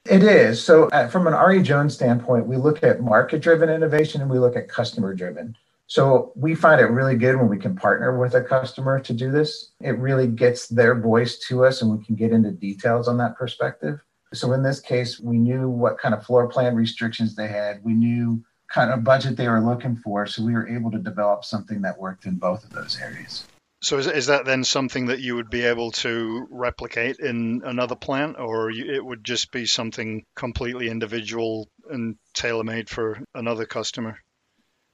It 0.06 0.22
is. 0.22 0.63
So, 0.63 0.89
uh, 0.89 1.08
from 1.08 1.27
an 1.27 1.34
R.A. 1.34 1.62
Jones 1.62 1.96
standpoint, 1.96 2.46
we 2.46 2.56
look 2.56 2.84
at 2.84 3.01
market 3.01 3.41
driven 3.41 3.70
innovation 3.70 4.22
and 4.22 4.29
we 4.29 4.38
look 4.38 4.56
at 4.56 4.70
customer 4.70 5.13
driven. 5.13 5.56
So 5.88 6.34
we 6.36 6.53
find 6.53 6.82
it 6.82 6.86
really 6.86 7.15
good 7.15 7.38
when 7.38 7.48
we 7.48 7.58
can 7.58 7.75
partner 7.75 8.20
with 8.20 8.36
a 8.36 8.44
customer 8.44 9.00
to 9.00 9.13
do 9.13 9.32
this. 9.32 9.72
It 9.82 9.98
really 9.98 10.27
gets 10.27 10.67
their 10.67 11.00
voice 11.00 11.39
to 11.48 11.65
us 11.65 11.82
and 11.82 11.98
we 11.98 12.03
can 12.03 12.15
get 12.15 12.32
into 12.32 12.51
details 12.51 13.08
on 13.08 13.17
that 13.17 13.38
perspective. 13.38 14.01
So 14.34 14.51
in 14.51 14.63
this 14.63 14.82
case, 14.82 15.20
we 15.20 15.38
knew 15.38 15.70
what 15.70 15.98
kind 15.98 16.13
of 16.13 16.25
floor 16.25 16.50
plan 16.50 16.75
restrictions 16.75 17.36
they 17.36 17.48
had. 17.48 17.84
We 17.84 17.94
knew 17.94 18.44
kind 18.70 18.91
of 18.91 19.06
budget 19.06 19.38
they 19.38 19.48
were 19.48 19.62
looking 19.62 19.96
for. 19.96 20.27
So 20.27 20.44
we 20.44 20.51
were 20.51 20.67
able 20.67 20.91
to 20.91 21.00
develop 21.00 21.46
something 21.46 21.82
that 21.84 21.98
worked 21.98 22.25
in 22.25 22.36
both 22.36 22.65
of 22.65 22.72
those 22.72 23.00
areas. 23.01 23.46
So 23.82 23.98
is, 24.00 24.08
is 24.08 24.25
that 24.25 24.44
then 24.44 24.65
something 24.65 25.06
that 25.06 25.20
you 25.20 25.36
would 25.36 25.50
be 25.50 25.62
able 25.62 25.91
to 25.91 26.48
replicate 26.50 27.20
in 27.20 27.62
another 27.63 27.96
plant 27.96 28.38
or 28.39 28.72
you, 28.72 28.91
it 28.91 29.06
would 29.06 29.24
just 29.24 29.51
be 29.51 29.65
something 29.65 30.25
completely 30.36 30.89
individual 30.89 31.70
and 31.89 32.17
tailor-made 32.34 32.89
for 32.89 33.24
another 33.34 33.65
customer? 33.65 34.20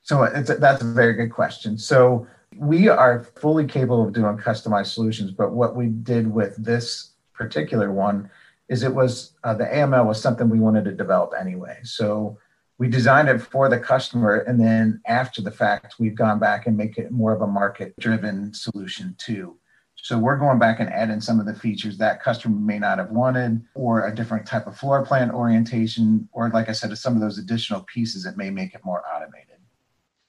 So 0.03 0.27
that's 0.33 0.81
a 0.81 0.93
very 0.93 1.13
good 1.13 1.31
question. 1.31 1.77
So 1.77 2.27
we 2.57 2.89
are 2.89 3.23
fully 3.37 3.65
capable 3.65 4.05
of 4.05 4.13
doing 4.13 4.37
customized 4.37 4.93
solutions, 4.93 5.31
but 5.31 5.53
what 5.53 5.75
we 5.75 5.87
did 5.87 6.31
with 6.31 6.55
this 6.57 7.11
particular 7.33 7.91
one 7.91 8.29
is 8.67 8.83
it 8.83 8.93
was 8.93 9.33
uh, 9.43 9.53
the 9.53 9.65
AML 9.65 10.05
was 10.05 10.21
something 10.21 10.49
we 10.49 10.59
wanted 10.59 10.85
to 10.85 10.91
develop 10.91 11.33
anyway. 11.39 11.79
So 11.83 12.37
we 12.77 12.89
designed 12.89 13.29
it 13.29 13.39
for 13.39 13.69
the 13.69 13.79
customer, 13.79 14.39
and 14.39 14.59
then 14.59 15.01
after 15.05 15.41
the 15.41 15.51
fact, 15.51 15.95
we've 15.99 16.15
gone 16.15 16.39
back 16.39 16.67
and 16.67 16.75
make 16.75 16.97
it 16.97 17.11
more 17.11 17.33
of 17.33 17.41
a 17.41 17.47
market-driven 17.47 18.53
solution 18.53 19.15
too. 19.17 19.57
So 19.95 20.17
we're 20.17 20.37
going 20.37 20.59
back 20.59 20.81
and 20.81 20.89
adding 20.89 21.21
some 21.21 21.39
of 21.39 21.45
the 21.45 21.53
features 21.53 21.97
that 21.99 22.21
customer 22.21 22.59
may 22.59 22.79
not 22.79 22.97
have 22.97 23.11
wanted, 23.11 23.61
or 23.73 24.07
a 24.07 24.13
different 24.13 24.45
type 24.45 24.67
of 24.67 24.77
floor 24.77 25.05
plan 25.05 25.31
orientation, 25.31 26.27
or 26.33 26.49
like 26.49 26.67
I 26.67 26.73
said, 26.73 26.97
some 26.97 27.15
of 27.15 27.21
those 27.21 27.37
additional 27.37 27.81
pieces 27.81 28.23
that 28.23 28.35
may 28.35 28.49
make 28.49 28.73
it 28.73 28.83
more 28.83 29.03
automated. 29.15 29.52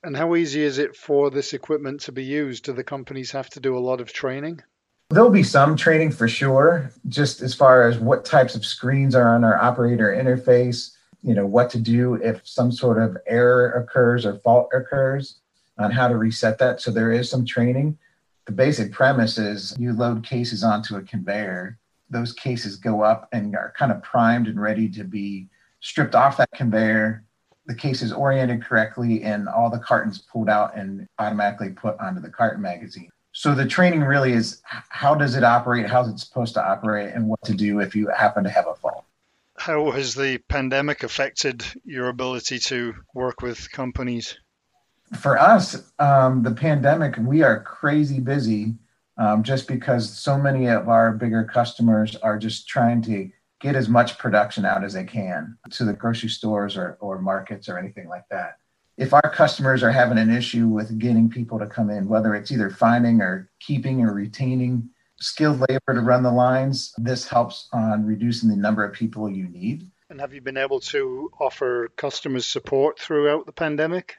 And 0.05 0.15
how 0.15 0.35
easy 0.35 0.63
is 0.63 0.77
it 0.77 0.95
for 0.95 1.31
this 1.31 1.55
equipment 1.55 2.03
to 2.03 2.13
be 2.13 2.23
used? 2.23 2.65
Do 2.65 2.75
the 2.75 2.85
companies 2.85 3.31
have 3.31 3.49
to 3.51 3.61
do 3.61 3.75
a 3.75 3.81
lot 3.81 4.03
of 4.03 4.13
training? 4.13 4.61
There'll 5.09 5.31
be 5.31 5.43
some 5.43 5.77
training 5.77 6.11
for 6.13 6.29
sure, 6.29 6.91
just 7.09 7.41
as 7.41 7.55
far 7.55 7.89
as 7.89 7.99
what 7.99 8.27
types 8.27 8.55
of 8.55 8.67
screens 8.67 9.15
are 9.15 9.35
on 9.35 9.45
our 9.45 9.57
operator 9.57 10.15
interface, 10.15 10.91
you 11.23 11.35
know, 11.35 11.47
what 11.47 11.71
to 11.71 11.79
do 11.79 12.17
if 12.17 12.47
some 12.47 12.71
sort 12.71 13.01
of 13.01 13.17
error 13.27 13.71
occurs 13.73 14.27
or 14.27 14.35
fault 14.41 14.69
occurs 14.75 15.41
on 15.79 15.91
how 15.91 16.07
to 16.07 16.19
reset 16.19 16.59
that. 16.59 16.83
So 16.83 16.91
there 16.91 17.11
is 17.11 17.31
some 17.31 17.47
training. 17.47 17.97
The 18.45 18.53
basic 18.53 18.93
premise 18.93 19.39
is 19.39 19.75
you 19.79 19.95
load 19.95 20.23
cases 20.23 20.63
onto 20.63 20.97
a 20.97 21.03
conveyor. 21.03 21.79
Those 22.11 22.35
cases 22.35 22.77
go 22.77 23.03
up 23.03 23.27
and 23.33 23.57
are 23.57 23.73
kind 23.79 23.91
of 23.91 24.03
primed 24.03 24.49
and 24.49 24.61
ready 24.61 24.87
to 24.91 25.05
be 25.05 25.49
stripped 25.81 26.15
off 26.15 26.37
that 26.37 26.51
conveyor 26.53 27.25
the 27.67 27.75
case 27.75 28.03
is 28.03 28.13
oriented 28.13 28.63
correctly 28.63 29.23
and 29.23 29.49
all 29.49 29.71
the 29.71 29.79
cartons 29.79 30.19
pulled 30.19 30.49
out 30.49 30.77
and 30.77 31.09
automatically 31.19 31.71
put 31.71 31.99
onto 31.99 32.21
the 32.21 32.29
carton 32.29 32.61
magazine. 32.61 33.11
So 33.33 33.55
the 33.55 33.67
training 33.67 34.03
really 34.03 34.33
is 34.33 34.63
how 34.67 35.15
does 35.15 35.35
it 35.35 35.43
operate, 35.43 35.89
how's 35.89 36.09
it 36.09 36.19
supposed 36.19 36.55
to 36.55 36.65
operate, 36.65 37.15
and 37.15 37.27
what 37.27 37.43
to 37.45 37.55
do 37.55 37.81
if 37.81 37.97
you 37.97 38.09
happen 38.09 38.45
to 38.45 38.51
have 38.51 38.67
a 38.69 38.75
fault. 38.75 39.05
How 39.57 39.91
has 39.91 40.15
the 40.15 40.39
pandemic 40.49 41.03
affected 41.03 41.65
your 41.85 42.09
ability 42.09 42.59
to 42.61 42.95
work 43.15 43.43
with 43.43 43.71
companies? 43.73 44.39
For 45.19 45.39
us, 45.39 45.91
um, 45.99 46.43
the 46.43 46.53
pandemic, 46.53 47.17
we 47.19 47.43
are 47.43 47.61
crazy 47.63 48.21
busy 48.21 48.75
um, 49.17 49.43
just 49.43 49.69
because 49.69 50.11
so 50.11 50.37
many 50.39 50.67
of 50.67 50.89
our 50.89 51.13
bigger 51.13 51.45
customers 51.45 52.17
are 52.17 52.39
just 52.39 52.69
trying 52.69 53.03
to 53.03 53.31
get 53.65 53.75
as 53.75 53.89
much 53.89 54.19
production 54.19 54.67
out 54.67 54.85
as 54.85 54.93
they 54.93 55.05
can 55.05 55.57
to 55.71 55.87
the 55.87 55.95
grocery 55.95 56.29
stores 56.29 56.77
or, 56.77 56.99
or 57.01 57.19
markets 57.19 57.67
or 57.67 57.79
anything 57.79 58.07
like 58.11 58.29
that. 58.31 58.59
If 58.99 59.15
our 59.15 59.31
customers 59.31 59.83
are 59.83 59.91
having 59.91 60.19
an 60.19 60.31
issue 60.31 60.69
with 60.69 60.99
getting 60.99 61.31
people 61.31 61.59
to 61.59 61.67
come 61.67 61.89
in, 61.89 62.07
whether 62.07 62.35
it's 62.35 62.53
either 62.53 62.69
finding 62.69 63.23
or 63.23 63.51
keeping 63.61 64.03
or 64.03 64.13
retaining 64.13 64.91
skilled 65.19 65.61
labor 65.61 65.95
to 65.95 66.01
run 66.01 66.23
the 66.23 66.31
lines, 66.31 66.93
this 66.99 67.27
helps 67.27 67.69
on 67.73 68.05
reducing 68.05 68.51
the 68.51 68.57
number 68.57 68.85
of 68.85 68.93
people 68.93 69.31
you 69.31 69.49
need. 69.49 69.91
And 70.11 70.21
have 70.21 70.35
you 70.35 70.43
been 70.43 70.59
able 70.59 70.81
to 70.81 71.31
offer 71.41 71.89
customers 71.97 72.45
support 72.45 73.01
throughout 73.01 73.47
the 73.47 73.53
pandemic? 73.53 74.17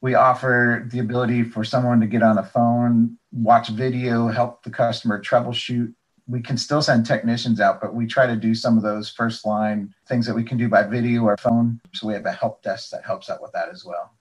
We 0.00 0.16
offer 0.16 0.86
the 0.90 0.98
ability 0.98 1.44
for 1.44 1.62
someone 1.62 2.00
to 2.00 2.08
get 2.08 2.24
on 2.24 2.38
a 2.38 2.42
phone, 2.42 3.18
watch 3.30 3.68
video, 3.68 4.26
help 4.26 4.64
the 4.64 4.70
customer 4.70 5.22
troubleshoot 5.22 5.94
we 6.26 6.40
can 6.40 6.56
still 6.56 6.80
send 6.80 7.04
technicians 7.04 7.60
out, 7.60 7.80
but 7.80 7.94
we 7.94 8.06
try 8.06 8.26
to 8.26 8.36
do 8.36 8.54
some 8.54 8.76
of 8.76 8.82
those 8.82 9.10
first 9.10 9.44
line 9.44 9.94
things 10.08 10.26
that 10.26 10.34
we 10.34 10.42
can 10.42 10.56
do 10.56 10.68
by 10.68 10.82
video 10.82 11.22
or 11.22 11.36
phone. 11.36 11.80
So 11.92 12.06
we 12.06 12.14
have 12.14 12.24
a 12.24 12.32
help 12.32 12.62
desk 12.62 12.90
that 12.90 13.04
helps 13.04 13.28
out 13.28 13.42
with 13.42 13.52
that 13.52 13.68
as 13.68 13.84
well. 13.84 14.12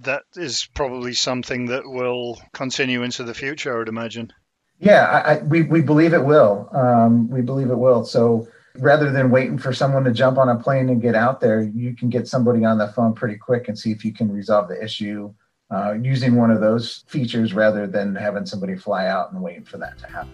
That 0.00 0.24
is 0.36 0.68
probably 0.74 1.14
something 1.14 1.66
that 1.66 1.88
will 1.88 2.40
continue 2.52 3.02
into 3.02 3.22
the 3.22 3.34
future, 3.34 3.74
I 3.74 3.78
would 3.78 3.88
imagine. 3.88 4.32
Yeah, 4.80 5.04
I, 5.04 5.34
I, 5.34 5.42
we, 5.42 5.62
we 5.62 5.80
believe 5.80 6.12
it 6.12 6.24
will. 6.24 6.68
Um, 6.72 7.28
we 7.30 7.40
believe 7.40 7.70
it 7.70 7.78
will. 7.78 8.04
So 8.04 8.46
rather 8.76 9.10
than 9.10 9.30
waiting 9.30 9.58
for 9.58 9.72
someone 9.72 10.04
to 10.04 10.12
jump 10.12 10.38
on 10.38 10.48
a 10.48 10.56
plane 10.56 10.88
and 10.88 11.00
get 11.00 11.14
out 11.14 11.40
there, 11.40 11.62
you 11.62 11.94
can 11.94 12.10
get 12.10 12.28
somebody 12.28 12.64
on 12.64 12.78
the 12.78 12.88
phone 12.88 13.14
pretty 13.14 13.36
quick 13.36 13.68
and 13.68 13.78
see 13.78 13.90
if 13.90 14.04
you 14.04 14.12
can 14.12 14.30
resolve 14.30 14.68
the 14.68 14.82
issue 14.82 15.32
uh, 15.70 15.92
using 15.92 16.36
one 16.36 16.50
of 16.50 16.60
those 16.60 17.04
features 17.06 17.54
rather 17.54 17.86
than 17.86 18.14
having 18.14 18.46
somebody 18.46 18.76
fly 18.76 19.06
out 19.06 19.32
and 19.32 19.42
waiting 19.42 19.64
for 19.64 19.78
that 19.78 19.98
to 19.98 20.06
happen. 20.06 20.30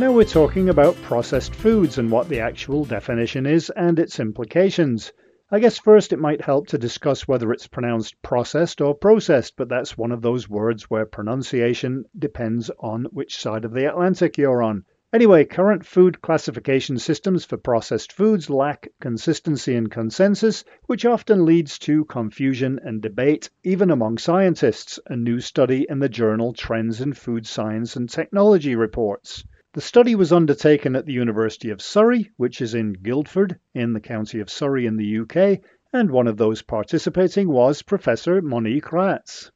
Now 0.00 0.12
we're 0.12 0.22
talking 0.22 0.68
about 0.68 0.94
processed 1.02 1.56
foods 1.56 1.98
and 1.98 2.08
what 2.08 2.28
the 2.28 2.38
actual 2.38 2.84
definition 2.84 3.46
is 3.46 3.68
and 3.70 3.98
its 3.98 4.20
implications. 4.20 5.12
I 5.50 5.58
guess 5.58 5.76
first 5.76 6.12
it 6.12 6.20
might 6.20 6.40
help 6.40 6.68
to 6.68 6.78
discuss 6.78 7.26
whether 7.26 7.52
it's 7.52 7.66
pronounced 7.66 8.14
processed 8.22 8.80
or 8.80 8.94
processed, 8.94 9.54
but 9.56 9.68
that's 9.68 9.98
one 9.98 10.12
of 10.12 10.22
those 10.22 10.48
words 10.48 10.88
where 10.88 11.04
pronunciation 11.04 12.04
depends 12.16 12.70
on 12.78 13.06
which 13.06 13.38
side 13.38 13.64
of 13.64 13.72
the 13.72 13.86
Atlantic 13.86 14.38
you're 14.38 14.62
on. 14.62 14.84
Anyway, 15.12 15.44
current 15.44 15.84
food 15.84 16.22
classification 16.22 16.96
systems 16.96 17.44
for 17.44 17.56
processed 17.56 18.12
foods 18.12 18.48
lack 18.48 18.86
consistency 19.00 19.74
and 19.74 19.90
consensus, 19.90 20.62
which 20.86 21.06
often 21.06 21.44
leads 21.44 21.76
to 21.76 22.04
confusion 22.04 22.78
and 22.84 23.02
debate, 23.02 23.50
even 23.64 23.90
among 23.90 24.16
scientists, 24.16 25.00
a 25.08 25.16
new 25.16 25.40
study 25.40 25.86
in 25.90 25.98
the 25.98 26.08
journal 26.08 26.52
Trends 26.52 27.00
in 27.00 27.12
Food 27.14 27.48
Science 27.48 27.96
and 27.96 28.08
Technology 28.08 28.76
reports. 28.76 29.42
The 29.74 29.80
study 29.82 30.14
was 30.14 30.32
undertaken 30.32 30.96
at 30.96 31.04
the 31.04 31.12
University 31.12 31.70
of 31.70 31.82
Surrey, 31.82 32.30
which 32.36 32.62
is 32.62 32.74
in 32.74 32.94
Guildford, 32.94 33.60
in 33.74 33.92
the 33.92 34.00
county 34.00 34.40
of 34.40 34.48
Surrey 34.50 34.86
in 34.86 34.96
the 34.96 35.20
UK, 35.20 35.60
and 35.92 36.10
one 36.10 36.26
of 36.26 36.36
those 36.38 36.62
participating 36.62 37.48
was 37.48 37.82
Professor 37.82 38.40
Monique 38.40 38.92
Raats. 38.92 39.50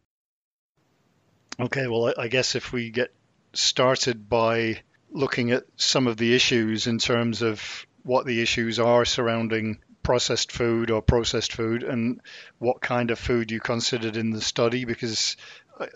Okay, 1.59 1.87
well, 1.87 2.13
I 2.17 2.29
guess 2.29 2.55
if 2.55 2.73
we 2.73 2.91
get 2.91 3.15
started 3.55 4.29
by 4.29 4.83
looking 5.11 5.51
at 5.51 5.65
some 5.77 6.07
of 6.07 6.17
the 6.17 6.35
issues 6.35 6.87
in 6.87 6.99
terms 6.99 7.43
of 7.43 7.87
what 8.03 8.27
the 8.27 8.43
issues 8.43 8.79
are 8.79 9.05
surrounding 9.05 9.79
processed 10.03 10.51
food 10.51 10.91
or 10.91 11.01
processed 11.01 11.53
food 11.53 11.83
and 11.83 12.21
what 12.59 12.81
kind 12.81 13.11
of 13.11 13.19
food 13.19 13.51
you 13.51 13.61
considered 13.61 14.17
in 14.17 14.31
the 14.31 14.41
study 14.41 14.85
because 14.85 15.37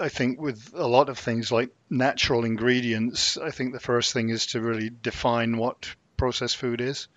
I 0.01 0.09
think 0.09 0.41
with 0.41 0.73
a 0.75 0.87
lot 0.87 1.09
of 1.09 1.19
things 1.19 1.53
like 1.53 1.71
natural 1.91 2.45
ingredients, 2.45 3.37
I 3.37 3.51
think 3.51 3.73
the 3.73 3.81
first 3.81 4.13
thing 4.13 4.31
is 4.31 4.47
to 4.47 4.61
really 4.61 4.91
define 4.91 5.59
what 5.59 5.95
processed 6.17 6.57
food 6.57 6.81
is. 6.81 7.09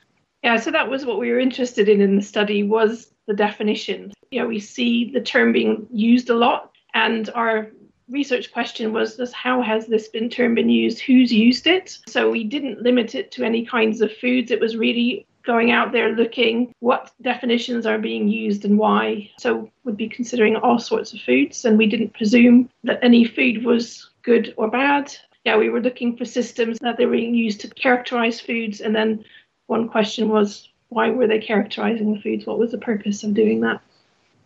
Yeah, 0.44 0.58
so 0.58 0.72
that 0.72 0.90
was 0.90 1.06
what 1.06 1.20
we 1.20 1.32
were 1.32 1.40
interested 1.40 1.90
in 1.90 2.02
in 2.02 2.16
the 2.16 2.22
study 2.22 2.64
was 2.64 3.12
the 3.28 3.34
definition. 3.34 4.14
You 4.32 4.42
know, 4.42 4.48
we 4.48 4.60
see 4.60 5.12
the 5.12 5.22
term 5.22 5.52
being 5.52 5.88
used 5.92 6.30
a 6.30 6.36
lot, 6.36 6.72
and 6.94 7.30
our 7.36 7.72
research 8.10 8.52
question 8.52 8.92
was 8.92 9.18
just 9.18 9.34
how 9.34 9.62
has 9.62 9.88
this 9.88 10.08
been 10.08 10.30
term 10.30 10.56
been 10.56 10.70
used? 10.70 11.00
Who's 11.00 11.32
used 11.32 11.68
it? 11.68 11.98
So 12.08 12.30
we 12.32 12.44
didn't 12.44 12.82
limit 12.82 13.16
it 13.16 13.32
to 13.34 13.44
any 13.44 13.66
kinds 13.66 14.02
of 14.02 14.16
foods. 14.18 14.52
It 14.52 14.60
was 14.60 14.76
really 14.76 15.28
going 15.50 15.72
out 15.72 15.92
there 15.92 16.12
looking 16.12 16.76
what 16.80 17.12
definitions 17.24 17.88
are 17.88 17.98
being 17.98 18.28
used 18.28 18.66
and 18.66 18.78
why. 18.78 19.32
So 19.40 19.72
would 19.84 19.98
be 19.98 20.08
considering 20.08 20.56
all 20.56 20.78
sorts 20.78 21.12
of 21.12 21.22
foods, 21.22 21.66
and 21.66 21.76
we 21.76 21.88
didn't 21.88 22.14
presume 22.14 22.70
that 22.84 23.00
any 23.02 23.26
food 23.26 23.66
was 23.66 24.12
good 24.22 24.54
or 24.58 24.70
bad. 24.70 25.12
Yeah, 25.46 25.58
we 25.58 25.70
were 25.70 25.82
looking 25.82 26.16
for 26.16 26.24
systems 26.24 26.78
that 26.82 26.98
they 26.98 27.08
were 27.08 27.14
being 27.14 27.34
used 27.34 27.62
to 27.62 27.68
characterize 27.68 28.40
foods, 28.40 28.80
and 28.80 28.96
then 28.96 29.26
one 29.66 29.90
question 29.90 30.30
was 30.30 30.70
why 30.90 31.10
were 31.10 31.26
they 31.26 31.40
characterizing 31.40 32.14
the 32.14 32.22
foods? 32.22 32.46
What 32.46 32.60
was 32.60 32.70
the 32.70 32.78
purpose 32.78 33.24
of 33.24 33.34
doing 33.34 33.62
that? 33.62 33.82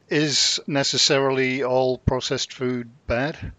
Is 0.07 0.61
necessarily 0.67 1.63
all 1.63 1.97
processed 1.97 2.53
food 2.53 2.89
bad? 3.07 3.51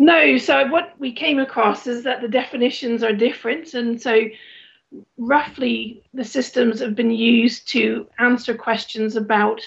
No. 0.00 0.38
So 0.38 0.66
what 0.66 0.94
we 0.98 1.12
came 1.12 1.38
across 1.38 1.86
is 1.86 2.02
that 2.02 2.20
the 2.20 2.28
definitions 2.28 3.04
are 3.04 3.12
different, 3.12 3.74
and 3.74 4.02
so 4.02 4.24
roughly 5.18 6.02
the 6.12 6.24
systems 6.24 6.80
have 6.80 6.94
been 6.94 7.10
used 7.10 7.68
to 7.68 8.06
answer 8.18 8.54
questions 8.54 9.16
about 9.16 9.60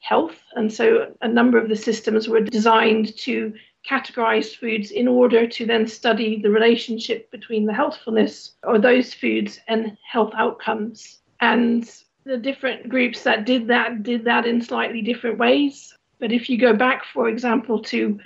health, 0.00 0.40
and 0.56 0.72
so 0.72 1.14
a 1.20 1.28
number 1.28 1.58
of 1.58 1.68
the 1.68 1.76
systems 1.76 2.28
were 2.28 2.40
designed 2.40 3.16
to 3.18 3.52
categorize 3.88 4.54
foods 4.54 4.90
in 4.90 5.08
order 5.08 5.46
to 5.46 5.66
then 5.66 5.86
study 5.86 6.40
the 6.40 6.50
relationship 6.50 7.30
between 7.30 7.66
the 7.66 7.72
healthfulness 7.72 8.52
of 8.62 8.82
those 8.82 9.14
foods 9.14 9.58
and 9.68 9.96
health 10.10 10.32
outcomes. 10.36 11.20
And 11.40 11.90
the 12.24 12.36
different 12.36 12.88
groups 12.88 13.22
that 13.22 13.46
did 13.46 13.66
that 13.68 14.02
did 14.02 14.24
that 14.24 14.46
in 14.46 14.60
slightly 14.60 15.00
different 15.00 15.38
ways. 15.38 15.94
But 16.18 16.32
if 16.32 16.50
you 16.50 16.58
go 16.58 16.74
back, 16.74 17.04
for 17.06 17.28
example, 17.28 17.82
to 17.84 18.20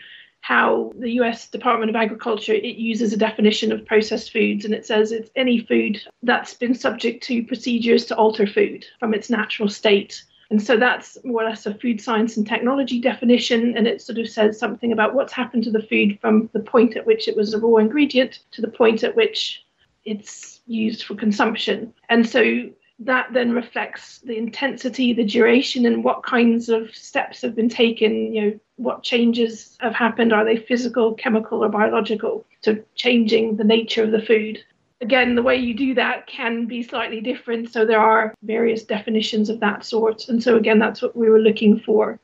how 0.44 0.92
the 0.98 1.12
US 1.22 1.48
Department 1.48 1.88
of 1.88 1.96
Agriculture 1.96 2.52
it 2.52 2.76
uses 2.76 3.14
a 3.14 3.16
definition 3.16 3.72
of 3.72 3.86
processed 3.86 4.30
foods 4.30 4.66
and 4.66 4.74
it 4.74 4.84
says 4.84 5.10
it's 5.10 5.30
any 5.36 5.60
food 5.60 6.02
that's 6.22 6.52
been 6.52 6.74
subject 6.74 7.24
to 7.24 7.42
procedures 7.44 8.04
to 8.04 8.16
alter 8.16 8.46
food 8.46 8.84
from 9.00 9.14
its 9.14 9.30
natural 9.30 9.70
state 9.70 10.22
and 10.50 10.62
so 10.62 10.76
that's 10.76 11.16
more 11.24 11.42
or 11.42 11.48
less 11.48 11.64
a 11.64 11.72
food 11.72 11.98
science 11.98 12.36
and 12.36 12.46
technology 12.46 13.00
definition, 13.00 13.74
and 13.76 13.86
it 13.86 14.02
sort 14.02 14.18
of 14.18 14.28
says 14.28 14.58
something 14.58 14.92
about 14.92 15.14
what's 15.14 15.32
happened 15.32 15.64
to 15.64 15.70
the 15.70 15.82
food 15.82 16.18
from 16.20 16.50
the 16.52 16.60
point 16.60 16.96
at 16.98 17.06
which 17.06 17.26
it 17.26 17.36
was 17.36 17.54
a 17.54 17.58
raw 17.58 17.78
ingredient 17.78 18.40
to 18.50 18.60
the 18.60 18.68
point 18.68 19.02
at 19.02 19.16
which 19.16 19.64
it's 20.04 20.60
used 20.66 21.04
for 21.04 21.14
consumption. 21.14 21.94
And 22.10 22.28
so 22.28 22.68
that 23.04 23.32
then 23.32 23.52
reflects 23.52 24.18
the 24.18 24.36
intensity, 24.36 25.12
the 25.12 25.24
duration, 25.24 25.86
and 25.86 26.04
what 26.04 26.22
kinds 26.22 26.68
of 26.68 26.94
steps 26.94 27.42
have 27.42 27.54
been 27.54 27.68
taken. 27.68 28.34
You 28.34 28.42
know, 28.42 28.60
what 28.76 29.02
changes 29.02 29.76
have 29.80 29.94
happened? 29.94 30.32
Are 30.32 30.44
they 30.44 30.56
physical, 30.56 31.14
chemical, 31.14 31.64
or 31.64 31.68
biological? 31.68 32.44
So 32.62 32.76
changing 32.94 33.56
the 33.56 33.64
nature 33.64 34.02
of 34.02 34.10
the 34.10 34.22
food 34.22 34.62
again, 35.04 35.34
the 35.34 35.42
way 35.42 35.56
you 35.56 35.74
do 35.74 35.94
that 35.94 36.26
can 36.26 36.66
be 36.66 36.82
slightly 36.82 37.20
different. 37.20 37.70
So 37.70 37.84
there 37.84 38.00
are 38.00 38.34
various 38.42 38.82
definitions 38.84 39.50
of 39.50 39.60
that 39.60 39.84
sort. 39.84 40.28
And 40.28 40.42
so, 40.42 40.56
again, 40.56 40.78
that's 40.78 41.02
what 41.02 41.16
we 41.16 41.28
were 41.28 41.38
looking 41.38 41.78
for. 41.78 42.18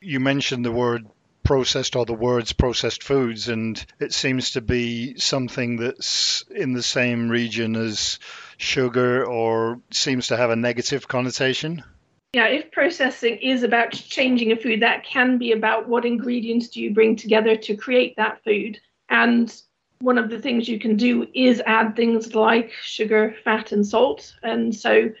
You 0.00 0.20
mentioned 0.20 0.64
the 0.64 0.72
word 0.72 1.06
processed 1.44 1.94
or 1.94 2.04
the 2.04 2.14
words 2.14 2.52
processed 2.52 3.02
foods, 3.02 3.48
and 3.48 3.84
it 4.00 4.12
seems 4.12 4.52
to 4.52 4.60
be 4.60 5.16
something 5.18 5.76
that's 5.76 6.44
in 6.50 6.72
the 6.72 6.82
same 6.82 7.28
region 7.28 7.76
as 7.76 8.18
sugar 8.56 9.24
or 9.24 9.80
seems 9.90 10.28
to 10.28 10.36
have 10.36 10.50
a 10.50 10.56
negative 10.56 11.06
connotation. 11.06 11.84
Yeah, 12.34 12.46
if 12.46 12.72
processing 12.72 13.36
is 13.36 13.62
about 13.62 13.92
changing 13.92 14.50
a 14.50 14.56
food, 14.56 14.82
that 14.82 15.04
can 15.04 15.38
be 15.38 15.52
about 15.52 15.88
what 15.88 16.04
ingredients 16.04 16.68
do 16.68 16.80
you 16.80 16.92
bring 16.92 17.14
together 17.14 17.56
to 17.56 17.76
create 17.76 18.16
that 18.16 18.42
food. 18.42 18.80
And 19.08 19.54
one 20.00 20.18
of 20.18 20.30
the 20.30 20.40
things 20.40 20.68
you 20.68 20.80
can 20.80 20.96
do 20.96 21.28
is 21.32 21.62
add 21.64 21.94
things 21.94 22.34
like 22.34 22.72
sugar, 22.82 23.36
fat, 23.44 23.70
and 23.70 23.86
salt. 23.86 24.34
And 24.42 24.74
so, 24.74 25.12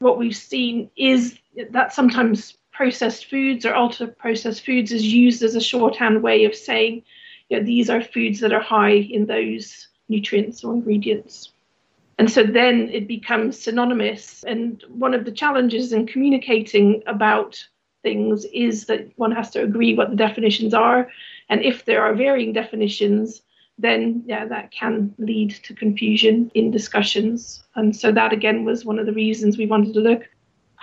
what 0.00 0.18
we've 0.18 0.36
seen 0.36 0.90
is 0.96 1.38
that 1.70 1.94
sometimes 1.94 2.58
processed 2.80 3.26
foods 3.26 3.66
or 3.66 3.74
ultra 3.74 4.06
processed 4.06 4.64
foods 4.64 4.90
is 4.90 5.04
used 5.04 5.42
as 5.42 5.54
a 5.54 5.60
shorthand 5.60 6.22
way 6.22 6.46
of 6.46 6.54
saying, 6.54 7.02
you 7.50 7.58
know, 7.58 7.62
these 7.62 7.90
are 7.90 8.00
foods 8.00 8.40
that 8.40 8.54
are 8.54 8.62
high 8.62 8.94
in 9.16 9.26
those 9.26 9.88
nutrients 10.08 10.64
or 10.64 10.72
ingredients. 10.72 11.52
And 12.16 12.30
so 12.30 12.42
then 12.42 12.88
it 12.88 13.06
becomes 13.06 13.60
synonymous. 13.60 14.44
And 14.44 14.82
one 14.88 15.12
of 15.12 15.26
the 15.26 15.30
challenges 15.30 15.92
in 15.92 16.06
communicating 16.06 17.02
about 17.06 17.62
things 18.02 18.46
is 18.46 18.86
that 18.86 19.10
one 19.16 19.32
has 19.32 19.50
to 19.50 19.62
agree 19.62 19.92
what 19.92 20.08
the 20.08 20.16
definitions 20.16 20.72
are. 20.72 21.10
And 21.50 21.62
if 21.62 21.84
there 21.84 22.02
are 22.02 22.14
varying 22.14 22.54
definitions, 22.54 23.42
then 23.78 24.22
yeah, 24.24 24.46
that 24.46 24.70
can 24.70 25.14
lead 25.18 25.50
to 25.64 25.74
confusion 25.74 26.50
in 26.54 26.70
discussions. 26.70 27.62
And 27.74 27.94
so 27.94 28.10
that 28.12 28.32
again 28.32 28.64
was 28.64 28.86
one 28.86 28.98
of 28.98 29.04
the 29.04 29.12
reasons 29.12 29.58
we 29.58 29.66
wanted 29.66 29.92
to 29.92 30.00
look. 30.00 30.29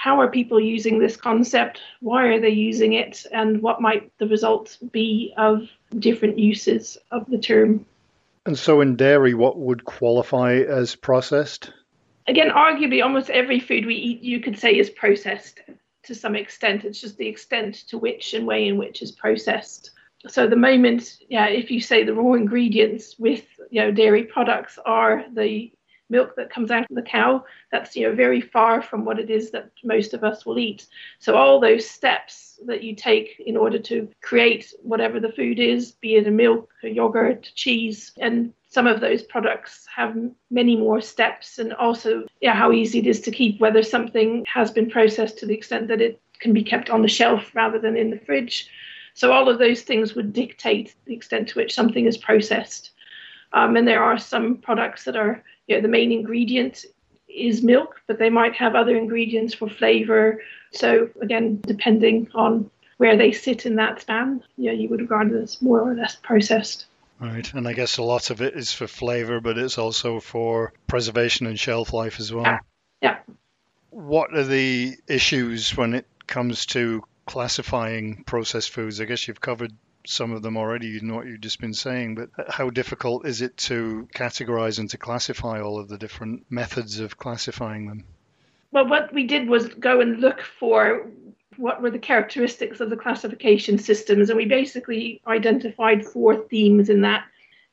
How 0.07 0.21
are 0.21 0.31
people 0.31 0.57
using 0.57 0.99
this 0.99 1.17
concept? 1.17 1.81
Why 1.99 2.27
are 2.27 2.39
they 2.39 2.51
using 2.51 2.93
it? 2.93 3.25
And 3.33 3.61
what 3.61 3.81
might 3.81 4.09
the 4.19 4.27
results 4.27 4.77
be 4.77 5.33
of 5.35 5.69
different 5.99 6.39
uses 6.39 6.97
of 7.11 7.29
the 7.29 7.37
term? 7.37 7.85
And 8.45 8.57
so, 8.57 8.79
in 8.79 8.95
dairy, 8.95 9.33
what 9.33 9.57
would 9.57 9.83
qualify 9.83 10.59
as 10.59 10.95
processed? 10.95 11.73
Again, 12.25 12.51
arguably, 12.51 13.03
almost 13.03 13.29
every 13.29 13.59
food 13.59 13.85
we 13.85 13.95
eat, 13.95 14.21
you 14.21 14.39
could 14.39 14.57
say, 14.57 14.77
is 14.77 14.89
processed 14.89 15.59
to 16.03 16.15
some 16.15 16.37
extent. 16.37 16.85
It's 16.85 17.01
just 17.01 17.17
the 17.17 17.27
extent 17.27 17.75
to 17.89 17.97
which 17.97 18.33
and 18.33 18.47
way 18.47 18.65
in 18.65 18.77
which 18.77 19.01
is 19.01 19.11
processed 19.11 19.91
so 20.27 20.47
the 20.47 20.55
moment, 20.55 21.17
yeah, 21.29 21.47
if 21.47 21.69
you 21.69 21.79
say 21.79 22.03
the 22.03 22.13
raw 22.13 22.33
ingredients 22.33 23.15
with 23.19 23.45
you 23.69 23.81
know 23.81 23.91
dairy 23.91 24.23
products 24.23 24.79
are 24.85 25.25
the 25.33 25.71
milk 26.09 26.35
that 26.35 26.49
comes 26.49 26.71
out 26.71 26.89
of 26.89 26.95
the 26.95 27.01
cow, 27.01 27.43
that's 27.71 27.95
you 27.95 28.07
know 28.07 28.15
very 28.15 28.41
far 28.41 28.81
from 28.81 29.05
what 29.05 29.19
it 29.19 29.29
is 29.29 29.51
that 29.51 29.71
most 29.83 30.13
of 30.13 30.23
us 30.23 30.45
will 30.45 30.59
eat. 30.59 30.87
So 31.19 31.35
all 31.35 31.59
those 31.59 31.89
steps 31.89 32.59
that 32.65 32.83
you 32.83 32.95
take 32.95 33.41
in 33.45 33.55
order 33.57 33.79
to 33.79 34.09
create 34.21 34.73
whatever 34.81 35.19
the 35.19 35.31
food 35.31 35.59
is, 35.59 35.91
be 35.91 36.15
it 36.15 36.27
a 36.27 36.31
milk, 36.31 36.69
a 36.83 36.89
yogurt, 36.89 37.51
cheese, 37.55 38.11
and 38.19 38.53
some 38.69 38.87
of 38.87 38.99
those 38.99 39.23
products 39.23 39.85
have 39.95 40.15
many 40.51 40.75
more 40.75 41.01
steps 41.01 41.57
and 41.57 41.73
also 41.73 42.25
yeah 42.41 42.53
how 42.53 42.71
easy 42.71 42.99
it 42.99 43.07
is 43.07 43.21
to 43.21 43.31
keep 43.31 43.59
whether 43.59 43.81
something 43.81 44.45
has 44.45 44.71
been 44.71 44.89
processed 44.89 45.37
to 45.37 45.45
the 45.45 45.53
extent 45.53 45.87
that 45.87 46.01
it 46.01 46.19
can 46.39 46.53
be 46.53 46.63
kept 46.63 46.89
on 46.89 47.01
the 47.01 47.07
shelf 47.07 47.55
rather 47.55 47.79
than 47.79 47.95
in 47.95 48.09
the 48.11 48.19
fridge 48.19 48.69
so 49.17 49.31
all 49.31 49.49
of 49.49 49.57
those 49.57 49.81
things 49.81 50.13
would 50.13 50.31
dictate 50.31 50.93
the 51.05 51.15
extent 51.15 51.49
to 51.49 51.55
which 51.57 51.73
something 51.73 52.05
is 52.05 52.19
processed. 52.19 52.91
Um, 53.51 53.75
and 53.75 53.87
there 53.87 54.03
are 54.03 54.19
some 54.19 54.57
products 54.57 55.05
that 55.05 55.15
are, 55.15 55.43
you 55.67 55.75
know, 55.75 55.81
the 55.81 55.87
main 55.87 56.11
ingredient 56.11 56.85
is 57.27 57.61
milk, 57.61 58.01
but 58.07 58.19
they 58.19 58.29
might 58.29 58.53
have 58.55 58.75
other 58.75 58.97
ingredients 58.97 59.53
for 59.53 59.69
flavor. 59.69 60.41
So 60.71 61.09
again, 61.21 61.59
depending 61.61 62.29
on 62.33 62.69
where 62.97 63.17
they 63.17 63.31
sit 63.31 63.65
in 63.65 63.75
that 63.75 64.01
span, 64.01 64.43
yeah, 64.57 64.71
you 64.71 64.89
would 64.89 65.01
regard 65.01 65.31
it 65.31 65.41
as 65.41 65.61
more 65.61 65.81
or 65.81 65.93
less 65.93 66.15
processed. 66.15 66.85
Right, 67.19 67.51
and 67.53 67.67
I 67.67 67.73
guess 67.73 67.97
a 67.97 68.03
lot 68.03 68.29
of 68.29 68.41
it 68.41 68.55
is 68.55 68.71
for 68.71 68.87
flavor, 68.87 69.39
but 69.39 69.57
it's 69.57 69.77
also 69.77 70.19
for 70.19 70.73
preservation 70.85 71.47
and 71.47 71.59
shelf 71.59 71.91
life 71.91 72.19
as 72.19 72.31
well. 72.31 72.43
Yeah. 72.43 72.59
yeah. 73.01 73.17
What 73.89 74.35
are 74.35 74.43
the 74.43 74.95
issues 75.07 75.75
when 75.75 75.95
it 75.95 76.05
comes 76.27 76.67
to 76.67 77.03
classifying 77.25 78.23
processed 78.25 78.69
foods? 78.69 79.01
I 79.01 79.05
guess 79.05 79.27
you've 79.27 79.41
covered 79.41 79.73
some 80.09 80.31
of 80.31 80.41
them 80.41 80.57
already, 80.57 80.99
know 81.01 81.15
what 81.15 81.27
you've 81.27 81.41
just 81.41 81.59
been 81.59 81.73
saying, 81.73 82.15
but 82.15 82.29
how 82.49 82.69
difficult 82.69 83.25
is 83.25 83.41
it 83.41 83.57
to 83.57 84.07
categorize 84.13 84.79
and 84.79 84.89
to 84.89 84.97
classify 84.97 85.61
all 85.61 85.79
of 85.79 85.87
the 85.87 85.97
different 85.97 86.45
methods 86.49 86.99
of 86.99 87.17
classifying 87.17 87.87
them? 87.87 88.03
Well, 88.71 88.87
what 88.87 89.13
we 89.13 89.25
did 89.25 89.47
was 89.47 89.67
go 89.67 90.01
and 90.01 90.19
look 90.19 90.41
for 90.41 91.07
what 91.57 91.81
were 91.81 91.89
the 91.89 91.99
characteristics 91.99 92.79
of 92.79 92.89
the 92.89 92.97
classification 92.97 93.77
systems, 93.77 94.29
and 94.29 94.37
we 94.37 94.45
basically 94.45 95.21
identified 95.27 96.05
four 96.05 96.35
themes 96.35 96.89
in 96.89 97.01
that 97.01 97.25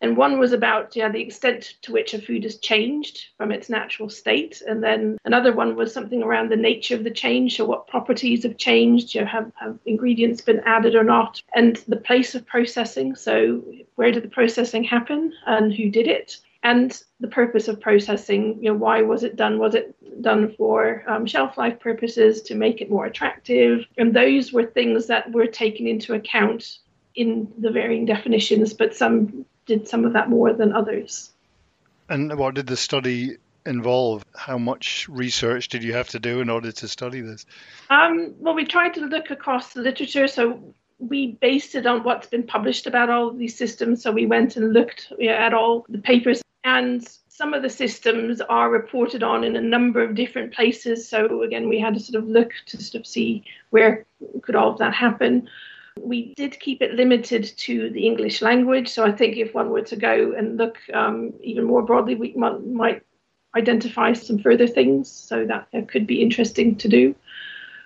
and 0.04 0.18
one 0.18 0.38
was 0.38 0.52
about 0.52 0.94
yeah, 0.94 1.08
the 1.08 1.22
extent 1.22 1.76
to 1.80 1.90
which 1.90 2.12
a 2.12 2.18
food 2.20 2.42
has 2.42 2.58
changed 2.58 3.28
from 3.38 3.50
its 3.50 3.70
natural 3.70 4.10
state. 4.10 4.60
And 4.68 4.84
then 4.84 5.16
another 5.24 5.54
one 5.54 5.76
was 5.76 5.94
something 5.94 6.22
around 6.22 6.50
the 6.50 6.56
nature 6.56 6.94
of 6.94 7.04
the 7.04 7.10
change. 7.10 7.56
So, 7.56 7.64
what 7.64 7.88
properties 7.88 8.42
have 8.42 8.58
changed? 8.58 9.14
You 9.14 9.22
know, 9.22 9.28
have, 9.28 9.50
have 9.54 9.78
ingredients 9.86 10.42
been 10.42 10.60
added 10.66 10.94
or 10.94 11.04
not? 11.04 11.40
And 11.54 11.76
the 11.88 11.96
place 11.96 12.34
of 12.34 12.46
processing. 12.46 13.16
So, 13.16 13.64
where 13.94 14.12
did 14.12 14.24
the 14.24 14.28
processing 14.28 14.84
happen 14.84 15.32
and 15.46 15.72
who 15.72 15.88
did 15.88 16.06
it? 16.06 16.36
and 16.62 17.02
the 17.20 17.28
purpose 17.28 17.68
of 17.68 17.78
processing 17.78 18.56
you 18.62 18.70
know 18.70 18.78
why 18.78 19.02
was 19.02 19.22
it 19.22 19.36
done 19.36 19.58
was 19.58 19.74
it 19.74 19.94
done 20.22 20.54
for 20.56 21.04
um, 21.06 21.26
shelf 21.26 21.58
life 21.58 21.78
purposes 21.78 22.40
to 22.40 22.54
make 22.54 22.80
it 22.80 22.88
more 22.88 23.04
attractive 23.04 23.84
and 23.98 24.16
those 24.16 24.50
were 24.50 24.64
things 24.64 25.06
that 25.08 25.30
were 25.32 25.46
taken 25.46 25.86
into 25.86 26.14
account 26.14 26.78
in 27.16 27.52
the 27.58 27.70
varying 27.70 28.06
definitions 28.06 28.72
but 28.72 28.96
some 28.96 29.44
did 29.66 29.88
some 29.88 30.04
of 30.04 30.12
that 30.12 30.28
more 30.28 30.52
than 30.52 30.72
others. 30.72 31.30
And 32.08 32.36
what 32.38 32.54
did 32.54 32.66
the 32.66 32.76
study 32.76 33.36
involve? 33.66 34.24
How 34.36 34.58
much 34.58 35.08
research 35.08 35.68
did 35.68 35.82
you 35.82 35.94
have 35.94 36.08
to 36.10 36.18
do 36.18 36.40
in 36.40 36.50
order 36.50 36.72
to 36.72 36.88
study 36.88 37.20
this? 37.20 37.46
Um, 37.90 38.34
well, 38.38 38.54
we 38.54 38.64
tried 38.64 38.94
to 38.94 39.00
look 39.00 39.30
across 39.30 39.72
the 39.72 39.80
literature. 39.80 40.28
So 40.28 40.74
we 40.98 41.32
based 41.40 41.74
it 41.74 41.86
on 41.86 42.04
what's 42.04 42.26
been 42.26 42.44
published 42.44 42.86
about 42.86 43.10
all 43.10 43.28
of 43.28 43.38
these 43.38 43.56
systems. 43.56 44.02
So 44.02 44.12
we 44.12 44.26
went 44.26 44.56
and 44.56 44.72
looked 44.72 45.12
at 45.28 45.54
all 45.54 45.86
the 45.88 45.98
papers, 45.98 46.42
and 46.62 47.06
some 47.28 47.52
of 47.52 47.62
the 47.62 47.70
systems 47.70 48.40
are 48.40 48.70
reported 48.70 49.22
on 49.22 49.44
in 49.44 49.56
a 49.56 49.60
number 49.60 50.02
of 50.02 50.14
different 50.14 50.54
places. 50.54 51.08
So 51.08 51.42
again, 51.42 51.68
we 51.68 51.80
had 51.80 51.94
to 51.94 52.00
sort 52.00 52.22
of 52.22 52.28
look 52.28 52.52
to 52.66 52.82
sort 52.82 53.00
of 53.00 53.06
see 53.06 53.44
where 53.70 54.06
could 54.42 54.54
all 54.54 54.70
of 54.70 54.78
that 54.78 54.94
happen. 54.94 55.48
We 56.00 56.34
did 56.34 56.58
keep 56.60 56.82
it 56.82 56.94
limited 56.94 57.44
to 57.58 57.90
the 57.90 58.06
English 58.06 58.42
language. 58.42 58.88
So 58.88 59.04
I 59.04 59.12
think 59.12 59.36
if 59.36 59.54
one 59.54 59.70
were 59.70 59.82
to 59.82 59.96
go 59.96 60.32
and 60.36 60.56
look 60.56 60.78
um, 60.92 61.32
even 61.40 61.64
more 61.64 61.82
broadly, 61.82 62.14
we 62.14 62.32
might, 62.34 62.64
might 62.66 63.02
identify 63.56 64.12
some 64.12 64.38
further 64.38 64.66
things. 64.66 65.10
So 65.10 65.46
that, 65.46 65.68
could 65.88 66.06
be 66.06 66.20
interesting 66.20 66.76
to 66.76 66.88
do. 66.88 67.14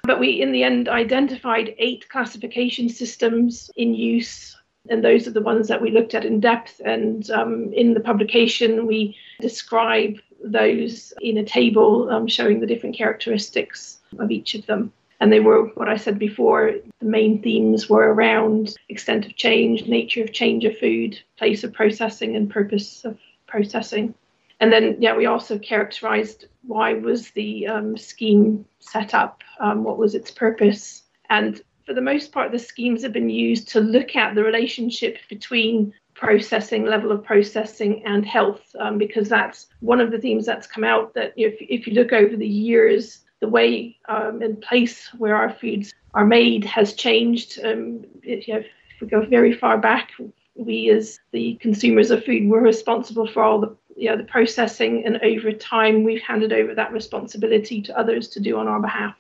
But 0.05 0.21
we, 0.21 0.41
in 0.41 0.53
the 0.53 0.63
end, 0.63 0.89
identified 0.89 1.75
eight 1.79 2.09
classification 2.09 2.89
systems 2.89 3.71
in 3.77 3.95
use. 3.95 4.57
And 4.89 5.05
those 5.05 5.29
are 5.29 5.33
the 5.33 5.43
ones 5.43 5.69
that 5.69 5.83
we 5.83 5.91
looked 5.91 6.15
at 6.15 6.25
in 6.25 6.41
depth. 6.41 6.81
And 6.85 7.31
um, 7.31 7.73
in 7.75 7.93
the 7.93 8.01
publication, 8.01 8.87
we 8.87 9.17
describe 9.41 10.19
those 10.43 11.13
in 11.21 11.37
a 11.39 11.45
table 11.45 12.09
um, 12.11 12.27
showing 12.27 12.61
the 12.61 12.67
different 12.67 12.97
characteristics 12.97 13.99
of 14.19 14.31
each 14.31 14.55
of 14.55 14.65
them. 14.67 14.93
And 15.21 15.33
they 15.33 15.41
were 15.41 15.67
what 15.75 15.89
I 15.89 15.97
said 15.97 16.19
before. 16.19 16.75
The 17.01 17.07
main 17.07 17.43
themes 17.43 17.89
were 17.89 18.13
around 18.13 18.77
extent 18.89 19.27
of 19.27 19.37
change, 19.37 19.87
nature 19.87 20.23
of 20.23 20.33
change 20.33 20.65
of 20.65 20.77
food, 20.79 21.21
place 21.37 21.65
of 21.65 21.73
processing, 21.73 22.37
and 22.37 22.51
purpose 22.51 23.05
of 23.05 23.19
processing. 23.47 24.15
And 24.61 24.73
then, 24.73 24.97
yeah, 25.01 25.17
we 25.17 25.27
also 25.27 25.59
characterized 25.59 26.47
why 26.67 26.95
was 26.95 27.31
the 27.31 27.69
um, 27.69 27.97
scheme 27.97 28.65
set 28.81 29.15
up, 29.15 29.43
um, 29.61 29.85
what 29.85 29.99
was 29.99 30.15
its 30.15 30.31
purpose, 30.31 31.05
and 31.31 31.63
for 31.89 31.95
the 31.95 32.01
most 32.03 32.33
part, 32.33 32.53
the 32.53 32.59
schemes 32.59 33.03
have 33.03 33.15
been 33.15 33.31
used 33.31 33.69
to 33.69 33.81
look 33.81 34.15
at 34.15 34.35
the 34.35 34.45
relationship 34.45 35.17
between 35.31 35.95
processing, 36.13 36.85
level 36.85 37.11
of 37.11 37.25
processing, 37.25 38.05
and 38.05 38.27
health, 38.27 38.61
um, 38.79 38.99
because 38.99 39.27
that's 39.27 39.69
one 39.81 39.99
of 39.99 40.11
the 40.11 40.19
themes 40.19 40.45
that's 40.45 40.67
come 40.67 40.85
out. 40.85 41.15
That 41.15 41.33
if, 41.35 41.57
if 41.61 41.87
you 41.87 41.95
look 41.95 42.13
over 42.13 42.37
the 42.37 42.47
years, 42.47 43.21
the 43.41 43.49
way 43.49 43.97
um, 44.09 44.43
and 44.43 44.61
place 44.61 45.09
where 45.19 45.37
our 45.37 45.53
foods 45.53 45.95
are 46.15 46.27
made 46.27 46.65
has 46.65 46.95
changed. 46.95 47.59
Um, 47.65 48.05
if, 48.23 48.49
you 48.49 48.55
know, 48.55 48.61
if 48.61 49.01
we 49.01 49.07
go 49.07 49.25
very 49.25 49.55
far 49.55 49.79
back, 49.79 50.13
we 50.55 50.91
as 50.91 51.21
the 51.33 51.55
consumers 51.61 52.11
of 52.11 52.25
food 52.25 52.49
were 52.49 52.61
responsible 52.61 53.27
for 53.27 53.43
all 53.43 53.61
the 53.61 53.77
you 53.99 54.09
know, 54.09 54.17
the 54.17 54.25
processing, 54.25 55.05
and 55.05 55.19
over 55.23 55.53
time 55.53 56.05
we've 56.05 56.23
handed 56.23 56.53
over 56.53 56.75
that 56.75 56.93
responsibility 56.93 57.83
to 57.83 57.99
others 57.99 58.29
to 58.29 58.41
do 58.41 58.57
on 58.57 58.69
our 58.69 58.81
behalf. 58.81 59.17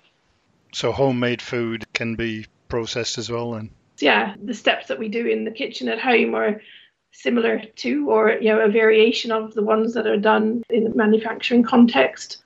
So 0.72 0.92
homemade 0.92 1.42
food 1.42 1.84
can 1.94 2.14
be 2.14 2.46
processed 2.68 3.18
as 3.18 3.28
well, 3.28 3.52
then. 3.52 3.70
Yeah, 3.98 4.36
the 4.42 4.54
steps 4.54 4.86
that 4.86 4.98
we 4.98 5.08
do 5.08 5.26
in 5.26 5.44
the 5.44 5.50
kitchen 5.50 5.88
at 5.88 5.98
home 5.98 6.34
are 6.36 6.62
similar 7.10 7.60
to, 7.76 8.10
or 8.10 8.38
you 8.40 8.50
know, 8.50 8.60
a 8.60 8.68
variation 8.68 9.32
of 9.32 9.54
the 9.54 9.62
ones 9.62 9.94
that 9.94 10.06
are 10.06 10.16
done 10.16 10.62
in 10.70 10.84
the 10.84 10.94
manufacturing 10.94 11.64
context. 11.64 12.44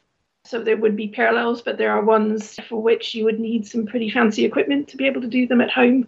So 0.53 0.63
there 0.63 0.77
would 0.77 0.97
be 0.97 1.09
parallels, 1.09 1.63
but 1.63 1.79
there 1.79 1.93
are 1.93 2.05
ones 2.05 2.61
for 2.69 2.83
which 2.83 3.15
you 3.15 3.25
would 3.25 3.41
need 3.41 3.67
some 3.67 3.87
pretty 3.87 4.11
fancy 4.11 4.45
equipment 4.45 4.87
to 4.89 4.99
be 4.99 5.07
able 5.07 5.23
to 5.23 5.27
do 5.27 5.47
them 5.47 5.63
at 5.63 5.71
home. 5.71 6.07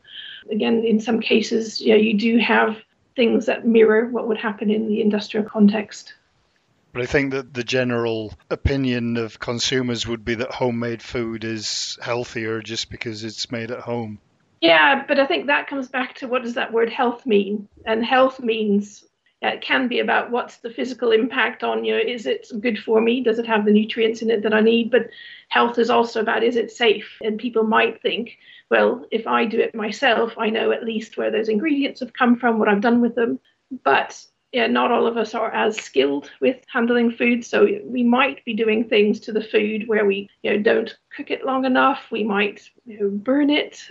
Again, 0.51 0.85
in 0.85 1.01
some 1.01 1.19
cases, 1.19 1.81
you, 1.81 1.95
know, 1.95 1.97
you 1.99 2.19
do 2.19 2.37
have 2.37 2.77
things 3.17 3.47
that 3.47 3.67
mirror 3.67 4.07
what 4.11 4.29
would 4.29 4.37
happen 4.37 4.71
in 4.71 4.87
the 4.87 5.01
industrial 5.01 5.47
context. 5.47 6.13
But 6.93 7.01
I 7.01 7.07
think 7.07 7.33
that 7.33 7.55
the 7.55 7.65
general 7.65 8.35
opinion 8.51 9.17
of 9.17 9.39
consumers 9.39 10.07
would 10.07 10.27
be 10.27 10.35
that 10.35 10.51
homemade 10.51 11.01
food 11.01 11.43
is 11.43 11.99
healthier 12.03 12.61
just 12.61 12.91
because 12.91 13.25
it's 13.25 13.51
made 13.51 13.71
at 13.71 13.81
home. 13.81 14.19
Yeah, 14.61 15.07
but 15.09 15.19
I 15.19 15.25
think 15.25 15.47
that 15.47 15.69
comes 15.69 15.89
back 15.89 16.17
to 16.17 16.29
what 16.29 16.43
does 16.43 16.53
that 16.57 16.71
word 16.71 16.91
health 16.91 17.25
mean? 17.25 17.67
And 17.87 18.05
health 18.05 18.41
means 18.41 19.05
Uh, 19.43 19.49
it 19.49 19.61
can 19.61 19.89
be 19.89 20.01
about 20.01 20.31
what's 20.31 20.59
the 20.59 20.71
physical 20.71 21.11
impact 21.11 21.63
on 21.63 21.85
you. 21.85 21.97
Is 21.97 22.27
it 22.27 22.49
good 22.61 22.79
for 22.79 23.01
me? 23.01 23.23
Does 23.23 23.39
it 23.39 23.47
have 23.47 23.65
the 23.65 23.73
nutrients 23.73 24.23
in 24.23 24.31
it 24.31 24.43
that 24.43 24.55
I 24.55 24.61
need? 24.61 24.91
But 24.91 25.11
health 25.49 25.79
is 25.79 25.91
also 25.91 26.21
about 26.21 26.43
is 26.43 26.57
it 26.57 26.71
safe? 26.71 27.19
And 27.23 27.39
people 27.39 27.65
might 27.65 28.01
think, 28.01 28.39
well, 28.71 29.05
if 29.11 29.27
I 29.27 29.45
do 29.45 29.61
it 29.61 29.75
myself, 29.75 30.33
I 30.39 30.51
know 30.51 30.73
at 30.73 30.85
least 30.85 31.17
where 31.17 31.31
those 31.31 31.49
ingredients 31.49 32.01
have 32.01 32.13
come 32.13 32.37
from, 32.37 32.59
what 32.59 32.69
I've 32.69 32.81
done 32.81 33.01
with 33.01 33.15
them. 33.15 33.39
But 33.83 34.25
yeah, 34.53 34.69
not 34.69 34.93
all 34.93 35.07
of 35.07 35.17
us 35.17 35.35
are 35.35 35.53
as 35.53 35.77
skilled 35.77 36.31
with 36.41 36.65
handling 36.73 37.11
food. 37.11 37.45
So 37.45 37.67
we 37.85 38.05
might 38.05 38.45
be 38.45 38.55
doing 38.55 38.89
things 38.89 39.19
to 39.21 39.33
the 39.33 39.43
food 39.43 39.89
where 39.89 40.07
we, 40.07 40.31
you 40.43 40.53
know, 40.53 40.63
don't 40.63 40.97
cook 41.15 41.33
it 41.33 41.45
long 41.45 41.65
enough. 41.65 42.07
We 42.11 42.23
might 42.23 42.63
you 42.87 43.01
know, 43.01 43.11
burn 43.11 43.51
it. 43.51 43.83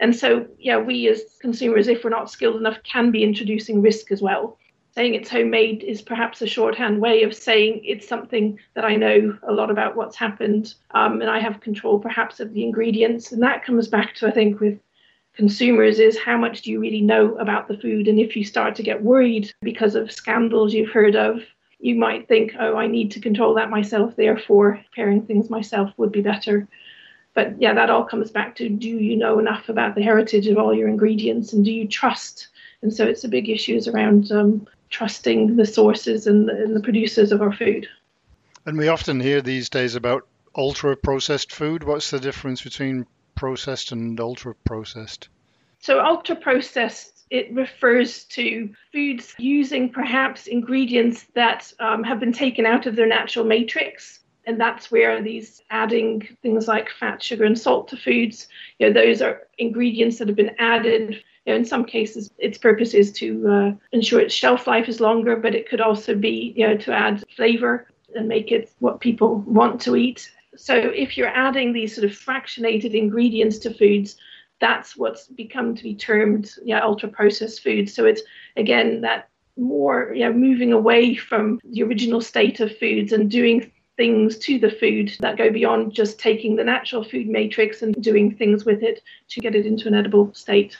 And 0.00 0.14
so, 0.14 0.46
yeah, 0.58 0.76
we 0.76 1.08
as 1.08 1.22
consumers, 1.40 1.86
if 1.86 2.02
we're 2.02 2.10
not 2.10 2.30
skilled 2.30 2.56
enough, 2.56 2.82
can 2.82 3.12
be 3.12 3.22
introducing 3.22 3.80
risk 3.80 4.10
as 4.10 4.20
well 4.20 4.58
saying 4.98 5.14
it's 5.14 5.30
homemade 5.30 5.84
is 5.84 6.02
perhaps 6.02 6.42
a 6.42 6.46
shorthand 6.48 7.00
way 7.00 7.22
of 7.22 7.32
saying 7.32 7.80
it's 7.84 8.08
something 8.08 8.58
that 8.74 8.84
I 8.84 8.96
know 8.96 9.38
a 9.46 9.52
lot 9.52 9.70
about 9.70 9.94
what's 9.94 10.16
happened 10.16 10.74
um, 10.90 11.20
and 11.20 11.30
I 11.30 11.38
have 11.38 11.60
control 11.60 12.00
perhaps 12.00 12.40
of 12.40 12.52
the 12.52 12.64
ingredients. 12.64 13.30
And 13.30 13.40
that 13.44 13.64
comes 13.64 13.86
back 13.86 14.16
to, 14.16 14.26
I 14.26 14.32
think, 14.32 14.58
with 14.58 14.76
consumers 15.36 16.00
is 16.00 16.18
how 16.18 16.36
much 16.36 16.62
do 16.62 16.72
you 16.72 16.80
really 16.80 17.00
know 17.00 17.36
about 17.36 17.68
the 17.68 17.78
food? 17.78 18.08
And 18.08 18.18
if 18.18 18.34
you 18.34 18.44
start 18.44 18.74
to 18.74 18.82
get 18.82 19.00
worried 19.00 19.52
because 19.62 19.94
of 19.94 20.10
scandals 20.10 20.74
you've 20.74 20.90
heard 20.90 21.14
of, 21.14 21.42
you 21.78 21.94
might 21.94 22.26
think, 22.26 22.54
oh, 22.58 22.76
I 22.76 22.88
need 22.88 23.12
to 23.12 23.20
control 23.20 23.54
that 23.54 23.70
myself, 23.70 24.16
therefore, 24.16 24.80
preparing 24.90 25.22
things 25.22 25.48
myself 25.48 25.92
would 25.96 26.10
be 26.10 26.22
better. 26.22 26.66
But 27.34 27.62
yeah, 27.62 27.72
that 27.72 27.88
all 27.88 28.04
comes 28.04 28.32
back 28.32 28.56
to 28.56 28.68
do 28.68 28.88
you 28.88 29.14
know 29.16 29.38
enough 29.38 29.68
about 29.68 29.94
the 29.94 30.02
heritage 30.02 30.48
of 30.48 30.58
all 30.58 30.74
your 30.74 30.88
ingredients 30.88 31.52
and 31.52 31.64
do 31.64 31.70
you 31.70 31.86
trust? 31.86 32.48
And 32.82 32.92
so 32.92 33.06
it's 33.06 33.22
a 33.22 33.28
big 33.28 33.48
issues 33.48 33.86
around 33.86 34.32
um, 34.32 34.66
trusting 34.90 35.56
the 35.56 35.66
sources 35.66 36.26
and 36.26 36.48
the, 36.48 36.52
and 36.52 36.74
the 36.74 36.80
producers 36.80 37.32
of 37.32 37.42
our 37.42 37.52
food. 37.52 37.88
And 38.66 38.76
we 38.76 38.88
often 38.88 39.20
hear 39.20 39.40
these 39.40 39.68
days 39.68 39.94
about 39.94 40.26
ultra 40.56 40.96
processed 40.96 41.52
food. 41.52 41.84
What's 41.84 42.10
the 42.10 42.20
difference 42.20 42.62
between 42.62 43.06
processed 43.34 43.92
and 43.92 44.18
ultra 44.20 44.54
processed? 44.64 45.28
So, 45.80 46.00
ultra 46.00 46.36
processed 46.36 47.18
it 47.30 47.52
refers 47.52 48.24
to 48.24 48.70
foods 48.92 49.34
using 49.38 49.90
perhaps 49.90 50.46
ingredients 50.46 51.26
that 51.34 51.72
um, 51.78 52.02
have 52.02 52.20
been 52.20 52.32
taken 52.32 52.66
out 52.66 52.86
of 52.86 52.96
their 52.96 53.06
natural 53.06 53.44
matrix. 53.44 54.20
And 54.46 54.58
that's 54.58 54.90
where 54.90 55.22
these 55.22 55.60
adding 55.68 56.26
things 56.42 56.66
like 56.66 56.88
fat, 56.88 57.22
sugar, 57.22 57.44
and 57.44 57.58
salt 57.58 57.88
to 57.88 57.96
foods, 57.98 58.48
you 58.78 58.86
know, 58.86 58.92
those 58.94 59.20
are 59.20 59.42
ingredients 59.58 60.18
that 60.18 60.28
have 60.28 60.36
been 60.36 60.56
added 60.58 61.22
know, 61.48 61.56
in 61.56 61.64
some 61.64 61.84
cases, 61.84 62.30
its 62.38 62.58
purpose 62.58 62.94
is 62.94 63.12
to 63.12 63.48
uh, 63.48 63.72
ensure 63.92 64.20
its 64.20 64.34
shelf 64.34 64.66
life 64.66 64.88
is 64.88 65.00
longer, 65.00 65.36
but 65.36 65.54
it 65.54 65.68
could 65.68 65.80
also 65.80 66.14
be, 66.14 66.52
you 66.56 66.66
know, 66.66 66.76
to 66.76 66.92
add 66.92 67.24
flavor 67.36 67.86
and 68.14 68.28
make 68.28 68.52
it 68.52 68.70
what 68.78 69.00
people 69.00 69.40
want 69.40 69.80
to 69.82 69.96
eat. 69.96 70.30
So 70.56 70.74
if 70.74 71.16
you're 71.16 71.28
adding 71.28 71.72
these 71.72 71.94
sort 71.94 72.04
of 72.04 72.16
fractionated 72.16 72.94
ingredients 72.94 73.58
to 73.58 73.72
foods, 73.72 74.16
that's 74.60 74.96
what's 74.96 75.28
become 75.28 75.74
to 75.76 75.82
be 75.82 75.94
termed 75.94 76.52
yeah, 76.64 76.82
ultra 76.82 77.08
processed 77.08 77.62
foods. 77.62 77.94
So 77.94 78.06
it's 78.06 78.22
again 78.56 79.00
that 79.02 79.28
more 79.56 80.12
yeah, 80.14 80.30
moving 80.30 80.72
away 80.72 81.14
from 81.14 81.60
the 81.64 81.82
original 81.82 82.20
state 82.20 82.60
of 82.60 82.76
foods 82.78 83.12
and 83.12 83.30
doing 83.30 83.70
things 83.96 84.38
to 84.38 84.58
the 84.58 84.70
food 84.70 85.12
that 85.20 85.36
go 85.36 85.50
beyond 85.50 85.92
just 85.92 86.18
taking 86.18 86.56
the 86.56 86.64
natural 86.64 87.02
food 87.02 87.28
matrix 87.28 87.82
and 87.82 87.94
doing 88.02 88.34
things 88.34 88.64
with 88.64 88.82
it 88.82 89.02
to 89.28 89.40
get 89.40 89.56
it 89.56 89.66
into 89.66 89.88
an 89.88 89.94
edible 89.94 90.32
state 90.32 90.76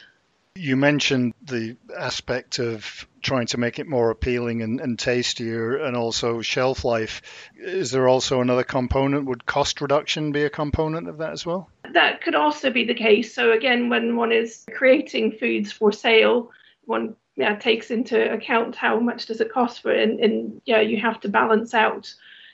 You 0.59 0.77
mentioned 0.77 1.35
the 1.41 1.77
aspect 1.97 2.59
of 2.59 3.07
trying 3.23 3.47
to 3.49 3.59
make 3.59 3.79
it 3.79 3.87
more 3.87 4.11
appealing 4.11 4.63
and, 4.63 4.81
and, 4.81 4.99
tastier 4.99 5.77
and 5.77 5.97
also 5.97 6.43
shelf 6.43 6.85
life. 6.85 7.23
Is 7.57 7.93
there 7.93 8.09
also 8.09 8.41
another 8.41 8.65
component? 8.65 9.27
Would 9.27 9.47
cost 9.47 9.81
reduction 9.81 10.33
be 10.33 10.43
a 10.43 10.51
component 10.51 11.09
of 11.09 11.19
that 11.19 11.31
as 11.31 11.47
well? 11.47 11.71
That 11.93 12.23
could 12.23 12.35
also 12.35 12.71
be 12.71 12.85
the 12.85 12.95
case. 12.95 13.33
So, 13.33 13.53
again, 13.53 13.89
when 13.89 14.17
one 14.17 14.33
is 14.33 14.65
creating 14.75 15.33
foods 15.33 15.71
for 15.71 15.93
sale, 15.93 16.51
one 16.87 17.15
yeah, 17.37 17.55
takes 17.55 17.93
into 17.93 18.33
account 18.33 18.75
how 18.75 18.99
much 18.99 19.27
does 19.27 19.41
it 19.41 19.53
cost 19.53 19.81
for 19.81 19.93
it, 19.93 20.09
and, 20.09 20.19
and 20.19 20.61
yeah, 20.65 20.81
you 20.81 21.01
have 21.01 21.21
to 21.21 21.29
balance 21.29 21.73
out 21.73 22.13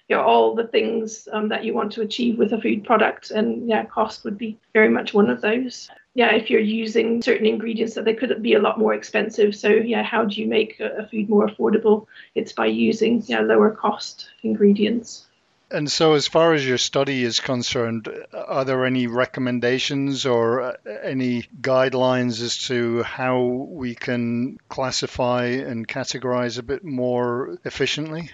you 0.09 0.17
know, 0.17 0.23
all 0.23 0.55
the 0.55 0.67
things 0.67 1.27
um, 1.33 1.49
that 1.49 1.64
you 1.64 1.73
want 1.73 1.93
to 1.93 2.03
achieve 2.03 2.37
with 2.37 2.53
a 2.53 2.61
food 2.61 2.85
product, 2.85 3.31
and 3.31 3.67
yeah, 3.67 3.87
cost 3.87 4.25
would 4.25 4.37
be 4.37 4.59
very 4.75 4.90
much 4.90 5.14
one 5.14 5.31
of 5.31 5.40
those 5.40 5.88
yeah, 6.14 6.33
if 6.33 6.48
you're 6.48 6.61
using 6.61 7.20
certain 7.20 7.46
ingredients 7.46 7.94
that 7.94 8.05
they 8.05 8.14
could 8.14 8.40
be 8.40 8.55
a 8.55 8.61
lot 8.61 8.79
more 8.79 8.94
expensive. 8.94 9.55
So 9.55 9.68
yeah, 9.68 10.05
how 10.05 10.24
do 10.24 10.40
you 10.40 10.46
make 10.46 10.79
a, 10.79 11.09
food 11.11 11.29
more 11.29 11.48
affordable? 11.48 12.07
It's 12.37 12.53
by 12.53 12.66
using 12.66 13.22
yeah, 13.27 13.40
lower 13.40 13.72
cost 13.72 14.31
ingredients. 14.42 15.27
And 15.70 15.90
so, 15.90 16.12
as 16.12 16.29
far 16.29 16.53
as 16.53 16.64
your 16.64 16.79
study 16.79 17.24
is 17.24 17.40
concerned, 17.40 18.09
are 18.33 18.64
there 18.64 18.85
any 18.85 19.09
recommendations 19.09 20.24
or 20.24 20.61
uh, 20.61 20.72
any 21.03 21.48
guidelines 21.61 22.40
as 22.42 22.59
to 22.68 23.03
how 23.03 23.40
we 23.42 23.96
can 23.96 24.59
classify 24.68 25.46
and 25.46 25.88
categorize 25.88 26.59
a 26.59 26.62
bit 26.62 26.85
more 26.85 27.59
efficiently? 27.64 28.31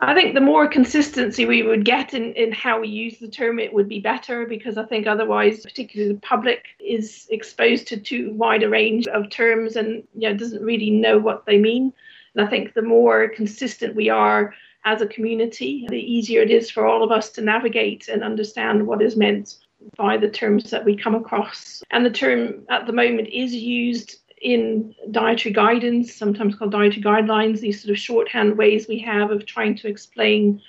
I 0.00 0.14
think 0.14 0.34
the 0.34 0.40
more 0.40 0.66
consistency 0.66 1.46
we 1.46 1.62
would 1.62 1.84
get 1.84 2.14
in, 2.14 2.32
in 2.34 2.52
how 2.52 2.80
we 2.80 2.88
use 2.88 3.18
the 3.18 3.28
term, 3.28 3.58
it 3.58 3.72
would 3.72 3.88
be 3.88 4.00
better 4.00 4.44
because 4.44 4.76
I 4.76 4.84
think 4.84 5.06
otherwise, 5.06 5.60
particularly 5.62 6.14
the 6.14 6.20
public 6.20 6.64
is 6.80 7.26
exposed 7.30 7.86
to 7.88 7.96
too 7.96 8.32
wide 8.32 8.64
a 8.64 8.68
range 8.68 9.06
of 9.06 9.30
terms 9.30 9.76
and 9.76 10.02
you 10.14 10.28
know, 10.28 10.36
doesn't 10.36 10.62
really 10.62 10.90
know 10.90 11.18
what 11.18 11.46
they 11.46 11.58
mean. 11.58 11.92
And 12.34 12.44
I 12.44 12.50
think 12.50 12.74
the 12.74 12.82
more 12.82 13.28
consistent 13.28 13.94
we 13.94 14.08
are 14.08 14.52
as 14.84 15.00
a 15.00 15.06
community, 15.06 15.86
the 15.88 15.96
easier 15.98 16.42
it 16.42 16.50
is 16.50 16.70
for 16.70 16.86
all 16.86 17.02
of 17.02 17.10
us 17.10 17.30
to 17.30 17.40
navigate 17.40 18.08
and 18.08 18.22
understand 18.22 18.86
what 18.86 19.00
is 19.00 19.16
meant 19.16 19.56
by 19.96 20.16
the 20.16 20.28
terms 20.28 20.70
that 20.70 20.84
we 20.84 20.96
come 20.96 21.14
across. 21.14 21.82
And 21.90 22.04
the 22.04 22.10
term 22.10 22.64
at 22.68 22.86
the 22.86 22.92
moment 22.92 23.28
is 23.28 23.54
used 23.54 24.20
in 24.44 24.94
dietary 25.10 25.52
guidance, 25.54 26.14
sometimes 26.14 26.54
called 26.54 26.70
dietary 26.70 27.02
guidelines, 27.02 27.60
these 27.60 27.82
sort 27.82 27.90
of 27.90 27.98
shorthand 27.98 28.58
ways 28.58 28.86
we 28.86 28.98
have 28.98 29.30
of 29.30 29.46
trying 29.46 29.74
to 29.76 29.88
explain 29.88 30.60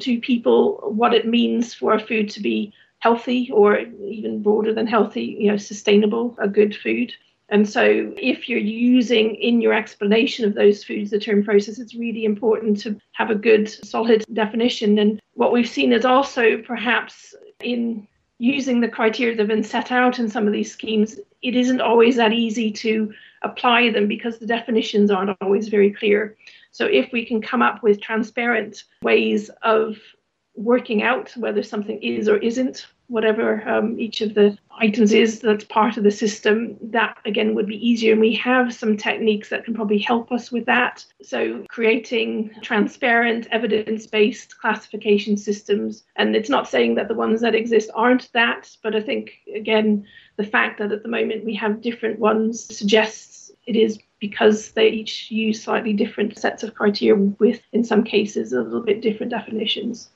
to 0.00 0.20
people 0.20 0.80
what 0.94 1.12
it 1.12 1.26
means 1.26 1.74
for 1.74 1.92
a 1.92 2.00
food 2.00 2.30
to 2.30 2.40
be 2.40 2.72
healthy 3.00 3.50
or 3.52 3.78
even 3.78 4.42
broader 4.42 4.72
than 4.72 4.86
healthy, 4.86 5.36
you 5.38 5.50
know, 5.50 5.58
sustainable, 5.58 6.34
a 6.40 6.48
good 6.48 6.74
food. 6.74 7.12
And 7.50 7.68
so, 7.68 8.14
if 8.16 8.48
you're 8.48 8.58
using 8.58 9.34
in 9.34 9.60
your 9.60 9.74
explanation 9.74 10.46
of 10.46 10.54
those 10.54 10.84
foods 10.84 11.10
the 11.10 11.18
term 11.18 11.44
process, 11.44 11.78
it's 11.78 11.96
really 11.96 12.24
important 12.24 12.80
to 12.80 12.98
have 13.12 13.28
a 13.28 13.34
good, 13.34 13.68
solid 13.68 14.24
definition. 14.32 14.98
And 14.98 15.20
what 15.34 15.52
we've 15.52 15.68
seen 15.68 15.92
is 15.92 16.04
also 16.04 16.58
perhaps 16.62 17.34
in 17.60 18.06
using 18.40 18.80
the 18.80 18.88
criteria 18.88 19.36
that 19.36 19.42
have 19.42 19.48
been 19.48 19.62
set 19.62 19.92
out 19.92 20.18
in 20.18 20.28
some 20.28 20.46
of 20.46 20.52
these 20.54 20.72
schemes, 20.72 21.20
it 21.42 21.54
isn't 21.54 21.82
always 21.82 22.16
that 22.16 22.32
easy 22.32 22.70
to 22.72 23.12
apply 23.42 23.90
them 23.90 24.08
because 24.08 24.38
the 24.38 24.46
definitions 24.46 25.10
aren't 25.10 25.36
always 25.42 25.68
very 25.68 25.92
clear. 25.92 26.36
So 26.70 26.86
if 26.86 27.12
we 27.12 27.26
can 27.26 27.42
come 27.42 27.60
up 27.60 27.82
with 27.82 28.00
transparent 28.00 28.84
ways 29.02 29.50
of 29.62 29.98
working 30.54 31.02
out 31.02 31.36
whether 31.36 31.62
something 31.62 32.02
is 32.02 32.30
or 32.30 32.38
isn't 32.38 32.86
whatever 33.10 33.68
um, 33.68 33.98
each 33.98 34.20
of 34.20 34.34
the 34.34 34.56
items 34.78 35.12
is 35.12 35.40
that's 35.40 35.64
part 35.64 35.96
of 35.96 36.04
the 36.04 36.10
system, 36.10 36.76
that 36.80 37.18
again 37.24 37.54
would 37.54 37.66
be 37.66 37.86
easier. 37.86 38.12
And 38.12 38.20
we 38.20 38.34
have 38.36 38.72
some 38.72 38.96
techniques 38.96 39.50
that 39.50 39.64
can 39.64 39.74
probably 39.74 39.98
help 39.98 40.32
us 40.32 40.50
with 40.50 40.64
that. 40.66 41.04
So, 41.22 41.64
creating 41.68 42.50
transparent, 42.62 43.48
evidence 43.50 44.06
based 44.06 44.58
classification 44.58 45.36
systems. 45.36 46.04
And 46.16 46.34
it's 46.34 46.50
not 46.50 46.68
saying 46.68 46.94
that 46.94 47.08
the 47.08 47.14
ones 47.14 47.40
that 47.40 47.54
exist 47.54 47.90
aren't 47.94 48.32
that, 48.32 48.70
but 48.82 48.94
I 48.94 49.00
think, 49.00 49.32
again, 49.54 50.06
the 50.36 50.44
fact 50.44 50.78
that 50.78 50.92
at 50.92 51.02
the 51.02 51.08
moment 51.08 51.44
we 51.44 51.54
have 51.56 51.82
different 51.82 52.18
ones 52.18 52.64
suggests 52.74 53.50
it 53.66 53.76
is 53.76 53.98
because 54.20 54.72
they 54.72 54.88
each 54.88 55.30
use 55.30 55.62
slightly 55.62 55.92
different 55.92 56.38
sets 56.38 56.62
of 56.62 56.74
criteria 56.74 57.14
with, 57.38 57.60
in 57.72 57.84
some 57.84 58.04
cases, 58.04 58.52
a 58.52 58.60
little 58.60 58.82
bit 58.82 59.00
different 59.00 59.30
definitions. 59.30 60.10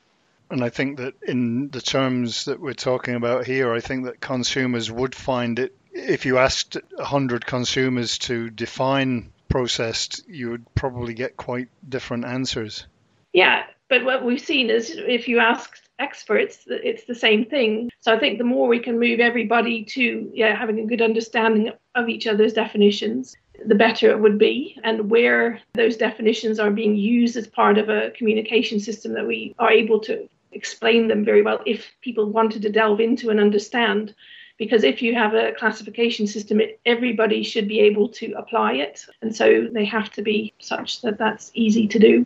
And 0.55 0.63
I 0.63 0.69
think 0.69 0.99
that 0.99 1.15
in 1.27 1.71
the 1.71 1.81
terms 1.81 2.45
that 2.45 2.61
we're 2.61 2.75
talking 2.75 3.17
about 3.17 3.45
here, 3.45 3.73
I 3.73 3.81
think 3.81 4.05
that 4.05 4.21
consumers 4.21 4.89
would 4.89 5.13
find 5.13 5.59
it, 5.59 5.75
if 5.93 6.27
you 6.27 6.39
asked 6.39 6.77
100 6.95 7.45
consumers 7.45 8.19
to 8.19 8.51
define 8.51 9.33
processed, 9.49 10.23
you 10.29 10.51
would 10.51 10.73
probably 10.77 11.13
get 11.13 11.37
quite 11.37 11.71
different 11.89 12.25
answers. 12.25 12.87
Yeah, 13.33 13.65
but 13.89 14.05
what 14.05 14.25
we've 14.25 14.41
seen 14.41 14.71
is 14.71 14.95
if 14.97 15.27
you 15.27 15.41
ask 15.41 15.77
experts, 15.99 16.61
it's 16.69 17.05
the 17.05 17.17
same 17.17 17.47
thing. 17.47 17.91
So 17.99 18.15
I 18.15 18.21
think 18.21 18.39
the 18.39 18.45
more 18.45 18.69
we 18.69 18.79
can 18.79 19.01
move 19.01 19.19
everybody 19.19 19.83
to 19.87 20.31
yeah, 20.33 20.55
having 20.55 20.79
a 20.79 20.87
good 20.87 21.03
understanding 21.03 21.73
of 21.97 22.09
each 22.09 22.29
other's 22.29 22.53
definitions, 22.53 23.35
the 23.67 23.75
better 23.75 24.09
it 24.11 24.21
would 24.21 24.39
be, 24.39 24.79
and 24.85 25.11
where 25.11 25.61
those 25.73 25.97
definitions 25.97 26.61
are 26.61 26.71
being 26.71 26.95
used 26.95 27.37
as 27.37 27.49
part 27.49 27.77
of 27.77 27.89
a 27.89 28.13
communication 28.13 28.79
system 28.79 29.15
that 29.15 29.27
we 29.27 29.53
are 29.59 29.73
able 29.73 29.99
to 29.99 30.29
explain 30.55 31.09
them 31.09 31.25
very 31.25 31.43
well 31.43 31.61
if 31.67 31.93
people 32.01 32.31
wanted 32.31 32.63
to 32.63 32.71
delve 32.71 33.01
into 33.01 33.31
and 33.31 33.41
understand. 33.41 34.15
Because 34.57 34.85
if 34.85 35.03
you 35.03 35.15
have 35.15 35.35
a 35.35 35.53
classification 35.53 36.29
system, 36.29 36.61
it, 36.61 36.81
everybody 36.87 37.43
should 37.43 37.67
be 37.67 37.81
able 37.81 38.09
to 38.11 38.33
apply 38.35 38.75
it. 38.75 39.05
And 39.21 39.35
so 39.35 39.69
they 39.73 39.85
have 39.85 40.13
to 40.13 40.23
be 40.23 40.55
such 40.61 41.03
that 41.03 41.19
that's 41.19 41.51
easy 41.55 41.89
to 41.89 41.99
do 41.99 42.25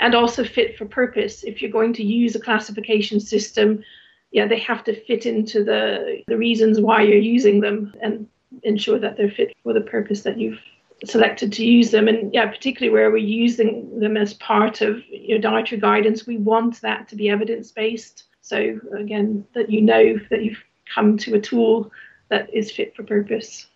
and 0.00 0.14
also 0.14 0.44
fit 0.44 0.78
for 0.78 0.86
purpose. 0.86 1.44
If 1.44 1.60
you're 1.60 1.70
going 1.70 1.92
to 1.94 2.04
use 2.04 2.34
a 2.34 2.40
classification 2.40 3.20
system, 3.20 3.84
yeah, 4.30 4.46
they 4.46 4.58
have 4.60 4.84
to 4.84 4.98
fit 5.04 5.26
into 5.26 5.64
the, 5.64 6.22
the 6.26 6.36
reasons 6.36 6.80
why 6.80 7.02
you're 7.02 7.18
using 7.18 7.60
them 7.60 7.94
and 8.00 8.26
ensure 8.62 8.98
that 8.98 9.16
they're 9.16 9.30
fit 9.30 9.56
for 9.62 9.72
the 9.72 9.80
purpose 9.80 10.22
that 10.22 10.38
you've 10.38 10.60
selected 11.04 11.52
to 11.54 11.64
use 11.64 11.90
them. 11.90 12.08
And 12.08 12.32
yeah, 12.32 12.46
particularly 12.46 12.92
where 12.92 13.10
we're 13.10 13.18
using 13.18 14.00
them 14.00 14.16
as 14.16 14.34
part 14.34 14.80
of 14.80 15.02
your 15.08 15.38
dietary 15.38 15.80
guidance, 15.80 16.26
we 16.26 16.36
want 16.36 16.80
that 16.80 17.08
to 17.08 17.16
be 17.16 17.30
evidence 17.30 17.70
based. 17.70 18.24
So 18.40 18.80
again, 18.96 19.46
that 19.54 19.70
you 19.70 19.82
know 19.82 20.18
that 20.30 20.42
you've 20.42 20.62
come 20.92 21.18
to 21.18 21.34
a 21.34 21.40
tool 21.40 21.92
that 22.28 22.52
is 22.52 22.70
fit 22.70 22.96
for 22.96 23.02
purpose. 23.02 23.66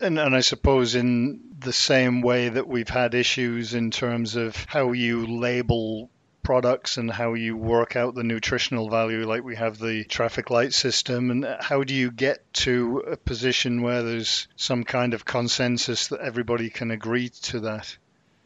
And, 0.00 0.18
and 0.18 0.34
I 0.34 0.40
suppose 0.40 0.94
in 0.94 1.40
the 1.58 1.72
same 1.72 2.22
way 2.22 2.48
that 2.48 2.66
we've 2.66 2.88
had 2.88 3.14
issues 3.14 3.74
in 3.74 3.90
terms 3.90 4.36
of 4.36 4.56
how 4.68 4.92
you 4.92 5.26
label 5.26 6.10
products 6.42 6.96
and 6.96 7.10
how 7.10 7.34
you 7.34 7.56
work 7.56 7.96
out 7.96 8.14
the 8.14 8.24
nutritional 8.24 8.88
value 8.88 9.26
like 9.26 9.44
we 9.44 9.56
have 9.56 9.78
the 9.78 10.04
traffic 10.04 10.50
light 10.50 10.72
system 10.72 11.30
and 11.30 11.46
how 11.60 11.84
do 11.84 11.94
you 11.94 12.10
get 12.10 12.52
to 12.54 12.98
a 13.06 13.16
position 13.16 13.82
where 13.82 14.02
there's 14.02 14.48
some 14.56 14.84
kind 14.84 15.14
of 15.14 15.24
consensus 15.24 16.08
that 16.08 16.20
everybody 16.20 16.70
can 16.70 16.90
agree 16.90 17.28
to 17.28 17.60
that 17.60 17.96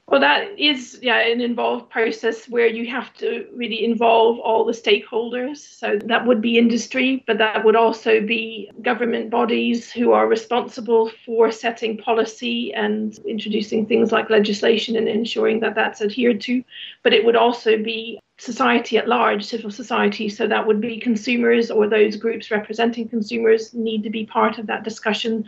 well, 0.06 0.20
that 0.20 0.58
is 0.58 0.98
yeah 1.00 1.18
an 1.18 1.40
involved 1.40 1.88
process 1.88 2.46
where 2.46 2.66
you 2.66 2.86
have 2.90 3.14
to 3.14 3.46
really 3.54 3.84
involve 3.84 4.38
all 4.38 4.64
the 4.64 4.72
stakeholders. 4.72 5.56
So 5.56 5.98
that 6.04 6.26
would 6.26 6.42
be 6.42 6.58
industry, 6.58 7.24
but 7.26 7.38
that 7.38 7.64
would 7.64 7.74
also 7.74 8.20
be 8.20 8.70
government 8.82 9.30
bodies 9.30 9.90
who 9.90 10.12
are 10.12 10.26
responsible 10.26 11.10
for 11.24 11.50
setting 11.50 11.96
policy 11.96 12.74
and 12.74 13.18
introducing 13.26 13.86
things 13.86 14.12
like 14.12 14.28
legislation 14.28 14.96
and 14.96 15.08
ensuring 15.08 15.60
that 15.60 15.74
that's 15.74 16.02
adhered 16.02 16.42
to. 16.42 16.62
But 17.02 17.14
it 17.14 17.24
would 17.24 17.36
also 17.36 17.78
be 17.82 18.20
society 18.36 18.98
at 18.98 19.08
large, 19.08 19.44
civil 19.44 19.70
society. 19.70 20.28
So 20.28 20.46
that 20.46 20.66
would 20.66 20.80
be 20.80 20.98
consumers 21.00 21.70
or 21.70 21.88
those 21.88 22.16
groups 22.16 22.50
representing 22.50 23.08
consumers 23.08 23.72
need 23.72 24.02
to 24.02 24.10
be 24.10 24.26
part 24.26 24.58
of 24.58 24.66
that 24.66 24.84
discussion 24.84 25.46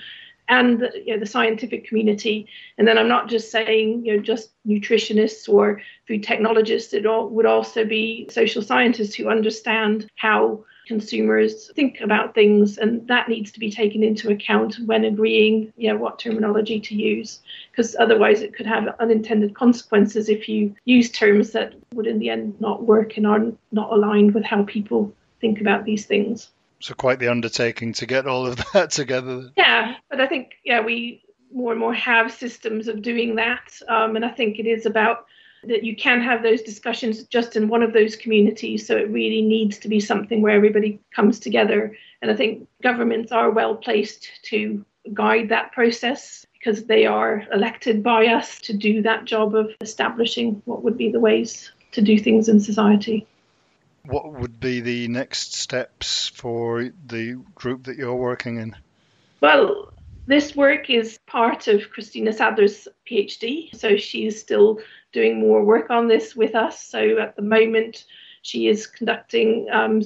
and 0.48 0.80
the, 0.80 0.92
you 1.04 1.12
know, 1.12 1.20
the 1.20 1.26
scientific 1.26 1.87
community. 1.87 2.46
And 2.78 2.87
then 2.87 2.98
I'm 2.98 3.09
not 3.09 3.28
just 3.28 3.50
saying 3.50 4.04
you 4.04 4.16
know 4.16 4.22
just 4.22 4.50
nutritionists 4.66 5.48
or 5.48 5.80
food 6.06 6.22
technologists. 6.22 6.92
It 6.92 7.06
all 7.06 7.28
would 7.28 7.46
also 7.46 7.85
be 7.85 8.28
social 8.30 8.62
scientists 8.62 9.14
who 9.14 9.28
understand 9.28 10.09
how 10.16 10.64
consumers 10.87 11.70
think 11.74 12.00
about 12.00 12.35
things, 12.35 12.78
and 12.78 13.06
that 13.09 13.28
needs 13.28 13.50
to 13.50 13.61
be 13.61 13.70
taken 13.70 14.04
into 14.04 14.30
account 14.30 14.78
when 14.87 15.04
agreeing, 15.04 15.72
you 15.76 15.88
know, 15.88 15.96
what 15.96 16.18
terminology 16.18 16.78
to 16.78 16.94
use, 16.94 17.40
because 17.70 17.96
otherwise 17.98 18.40
it 18.40 18.54
could 18.54 18.66
have 18.66 18.94
unintended 19.00 19.54
consequences 19.54 20.28
if 20.28 20.48
you 20.48 20.74
use 20.85 21.11
terms 21.11 21.50
that 21.50 21.74
would 21.92 22.06
in 22.06 22.20
the 22.20 22.30
end 22.30 22.59
not 22.61 22.85
work 22.85 23.16
and 23.16 23.26
are 23.26 23.46
not 23.72 23.92
aligned 23.92 24.32
with 24.32 24.44
how 24.44 24.62
people 24.62 25.12
think 25.40 25.61
about 25.61 25.85
these 25.85 26.06
things 26.06 26.50
so 26.80 26.94
quite 26.94 27.18
the 27.18 27.28
undertaking 27.28 27.92
to 27.94 28.06
get 28.06 28.26
all 28.26 28.46
of 28.46 28.56
that 28.72 28.90
together. 28.90 29.50
Yeah, 29.56 29.94
but 30.10 30.20
I 30.20 30.26
think 30.26 30.52
yeah 30.64 30.80
we 30.80 31.22
more 31.52 31.70
and 31.70 31.80
more 31.80 31.94
have 31.94 32.32
systems 32.32 32.88
of 32.88 33.02
doing 33.02 33.36
that, 33.36 33.72
um, 33.88 34.16
and 34.16 34.24
I 34.24 34.30
think 34.30 34.58
it 34.58 34.66
is 34.66 34.86
about 34.86 35.26
that 35.64 35.84
you 35.84 35.96
can 35.96 36.20
have 36.20 36.42
those 36.42 36.62
discussions 36.62 37.24
just 37.24 37.56
in 37.56 37.68
one 37.68 37.82
of 37.82 37.92
those 37.92 38.14
communities. 38.14 38.86
So 38.86 38.96
it 38.96 39.10
really 39.10 39.42
needs 39.42 39.78
to 39.78 39.88
be 39.88 39.98
something 39.98 40.42
where 40.42 40.54
everybody 40.54 41.00
comes 41.14 41.40
together, 41.40 41.96
and 42.22 42.30
I 42.30 42.36
think 42.36 42.68
governments 42.82 43.32
are 43.32 43.50
well 43.50 43.76
placed 43.76 44.28
to 44.44 44.84
guide 45.14 45.48
that 45.48 45.72
process 45.72 46.46
because 46.52 46.84
they 46.86 47.06
are 47.06 47.44
elected 47.52 48.02
by 48.02 48.26
us 48.26 48.60
to 48.60 48.72
do 48.72 49.02
that 49.02 49.24
job 49.24 49.54
of 49.54 49.70
establishing 49.80 50.60
what 50.64 50.82
would 50.82 50.98
be 50.98 51.10
the 51.10 51.20
ways 51.20 51.70
to 51.92 52.02
do 52.02 52.18
things 52.18 52.48
in 52.48 52.58
society. 52.60 53.26
What 54.06 54.32
would 54.32 54.60
be 54.60 54.80
the 54.80 55.08
next 55.08 55.54
steps 55.54 56.28
for 56.28 56.90
the 57.06 57.42
group 57.54 57.84
that 57.84 57.96
you're 57.96 58.14
working 58.14 58.58
in? 58.58 58.76
Well, 59.40 59.92
this 60.26 60.56
work 60.56 60.90
is 60.90 61.18
part 61.26 61.68
of 61.68 61.90
Christina 61.90 62.32
Sadler's 62.32 62.88
PhD, 63.08 63.74
so 63.76 63.96
she's 63.96 64.40
still 64.40 64.80
doing 65.12 65.40
more 65.40 65.64
work 65.64 65.90
on 65.90 66.08
this 66.08 66.34
with 66.34 66.54
us. 66.54 66.80
So 66.80 67.18
at 67.18 67.36
the 67.36 67.42
moment, 67.42 68.04
she 68.42 68.68
is 68.68 68.86
conducting 68.86 69.68
um, 69.72 70.02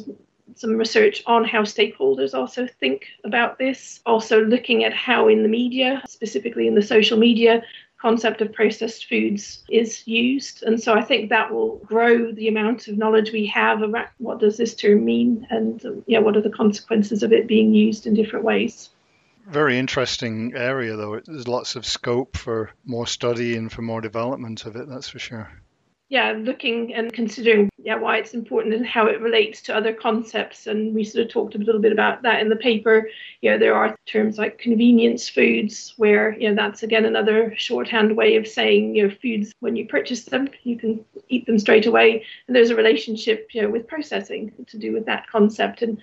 some 0.54 0.76
research 0.76 1.22
on 1.26 1.44
how 1.44 1.62
stakeholders 1.62 2.34
also 2.34 2.66
think 2.66 3.06
about 3.24 3.58
this, 3.58 4.00
also 4.04 4.44
looking 4.44 4.84
at 4.84 4.92
how 4.92 5.28
in 5.28 5.42
the 5.42 5.48
media, 5.48 6.02
specifically 6.06 6.66
in 6.66 6.74
the 6.74 6.82
social 6.82 7.18
media, 7.18 7.62
concept 8.00 8.40
of 8.40 8.52
processed 8.52 9.06
foods 9.06 9.62
is 9.68 10.06
used 10.06 10.62
and 10.62 10.82
so 10.82 10.94
i 10.94 11.02
think 11.02 11.28
that 11.28 11.52
will 11.52 11.76
grow 11.78 12.32
the 12.32 12.48
amount 12.48 12.88
of 12.88 12.96
knowledge 12.96 13.32
we 13.32 13.46
have 13.46 13.82
about 13.82 14.08
what 14.18 14.40
does 14.40 14.56
this 14.56 14.74
term 14.74 15.04
mean 15.04 15.46
and 15.50 16.02
yeah 16.06 16.18
what 16.18 16.36
are 16.36 16.40
the 16.40 16.50
consequences 16.50 17.22
of 17.22 17.32
it 17.32 17.46
being 17.46 17.74
used 17.74 18.06
in 18.06 18.14
different 18.14 18.44
ways 18.44 18.90
very 19.46 19.78
interesting 19.78 20.52
area, 20.54 20.94
though. 20.96 21.18
There's 21.18 21.48
lots 21.48 21.74
of 21.74 21.84
scope 21.84 22.36
for 22.36 22.70
more 22.84 23.06
study 23.06 23.56
and 23.56 23.72
for 23.72 23.82
more 23.82 24.00
development 24.00 24.64
of 24.64 24.76
it, 24.76 24.88
that's 24.88 25.08
for 25.08 25.18
sure. 25.18 25.50
Yeah, 26.10 26.32
looking 26.32 26.92
and 26.92 27.12
considering 27.12 27.70
yeah 27.78 27.94
why 27.94 28.16
it's 28.16 28.34
important 28.34 28.74
and 28.74 28.84
how 28.84 29.06
it 29.06 29.20
relates 29.20 29.62
to 29.62 29.76
other 29.76 29.94
concepts, 29.94 30.66
and 30.66 30.92
we 30.92 31.04
sort 31.04 31.24
of 31.24 31.30
talked 31.30 31.54
a 31.54 31.58
little 31.58 31.80
bit 31.80 31.92
about 31.92 32.22
that 32.22 32.40
in 32.40 32.48
the 32.48 32.56
paper. 32.56 33.08
You 33.42 33.52
know, 33.52 33.58
there 33.58 33.76
are 33.76 33.96
terms 34.06 34.36
like 34.36 34.58
convenience 34.58 35.28
foods, 35.28 35.94
where 35.98 36.36
you 36.36 36.48
know 36.48 36.56
that's 36.56 36.82
again 36.82 37.04
another 37.04 37.54
shorthand 37.56 38.16
way 38.16 38.34
of 38.34 38.48
saying 38.48 38.96
you 38.96 39.06
know 39.06 39.14
foods 39.22 39.54
when 39.60 39.76
you 39.76 39.86
purchase 39.86 40.24
them 40.24 40.48
you 40.64 40.76
can 40.76 41.04
eat 41.28 41.46
them 41.46 41.60
straight 41.60 41.86
away, 41.86 42.24
and 42.48 42.56
there's 42.56 42.70
a 42.70 42.76
relationship 42.76 43.48
you 43.52 43.62
know 43.62 43.70
with 43.70 43.86
processing 43.86 44.52
to 44.66 44.78
do 44.78 44.92
with 44.92 45.06
that 45.06 45.28
concept, 45.28 45.80
and 45.82 45.96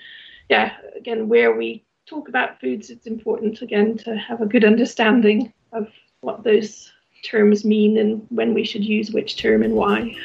yeah, 0.50 0.78
again 0.96 1.28
where 1.28 1.54
we 1.54 1.84
talk 2.06 2.30
about 2.30 2.62
foods, 2.62 2.90
it's 2.90 3.08
important 3.08 3.62
again 3.62 3.98
to 3.98 4.16
have 4.16 4.40
a 4.40 4.46
good 4.46 4.64
understanding 4.64 5.52
of 5.74 5.90
what 6.22 6.46
those 6.46 6.94
terms 7.24 7.66
mean 7.66 7.98
and 7.98 8.26
when 8.30 8.54
we 8.54 8.64
should 8.64 8.84
use 8.84 9.12
which 9.12 9.38
term 9.38 9.64
and 9.64 9.74
why. 9.74 10.16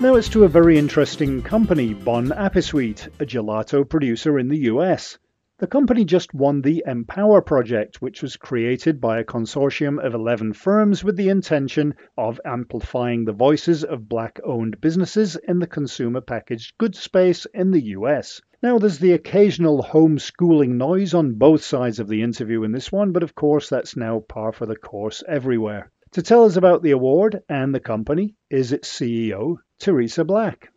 Now 0.00 0.16
it's 0.16 0.28
to 0.30 0.44
a 0.44 0.48
very 0.48 0.76
interesting 0.76 1.40
company, 1.40 1.94
Bon 1.94 2.28
AppeSweet, 2.28 3.06
a 3.20 3.24
gelato 3.24 3.88
producer 3.88 4.38
in 4.38 4.48
the 4.48 4.58
US. 4.70 5.16
The 5.64 5.68
company 5.68 6.04
just 6.04 6.34
won 6.34 6.60
the 6.60 6.84
Empower 6.86 7.40
project, 7.40 8.02
which 8.02 8.20
was 8.20 8.36
created 8.36 9.00
by 9.00 9.18
a 9.18 9.24
consortium 9.24 9.98
of 9.98 10.12
11 10.12 10.52
firms 10.52 11.02
with 11.02 11.16
the 11.16 11.30
intention 11.30 11.94
of 12.18 12.38
amplifying 12.44 13.24
the 13.24 13.32
voices 13.32 13.82
of 13.82 14.06
black 14.06 14.38
owned 14.44 14.78
businesses 14.82 15.36
in 15.36 15.60
the 15.60 15.66
consumer 15.66 16.20
packaged 16.20 16.76
goods 16.76 16.98
space 16.98 17.46
in 17.54 17.70
the 17.70 17.80
US. 17.96 18.42
Now, 18.62 18.76
there's 18.78 18.98
the 18.98 19.12
occasional 19.12 19.82
homeschooling 19.82 20.72
noise 20.72 21.14
on 21.14 21.36
both 21.38 21.64
sides 21.64 21.98
of 21.98 22.08
the 22.08 22.20
interview 22.20 22.62
in 22.64 22.72
this 22.72 22.92
one, 22.92 23.12
but 23.12 23.22
of 23.22 23.34
course, 23.34 23.70
that's 23.70 23.96
now 23.96 24.20
par 24.20 24.52
for 24.52 24.66
the 24.66 24.76
course 24.76 25.24
everywhere. 25.26 25.90
To 26.10 26.20
tell 26.20 26.44
us 26.44 26.56
about 26.56 26.82
the 26.82 26.90
award 26.90 27.40
and 27.48 27.74
the 27.74 27.80
company 27.80 28.34
is 28.50 28.72
its 28.72 28.92
CEO, 28.92 29.56
Teresa 29.80 30.24
Black. 30.24 30.68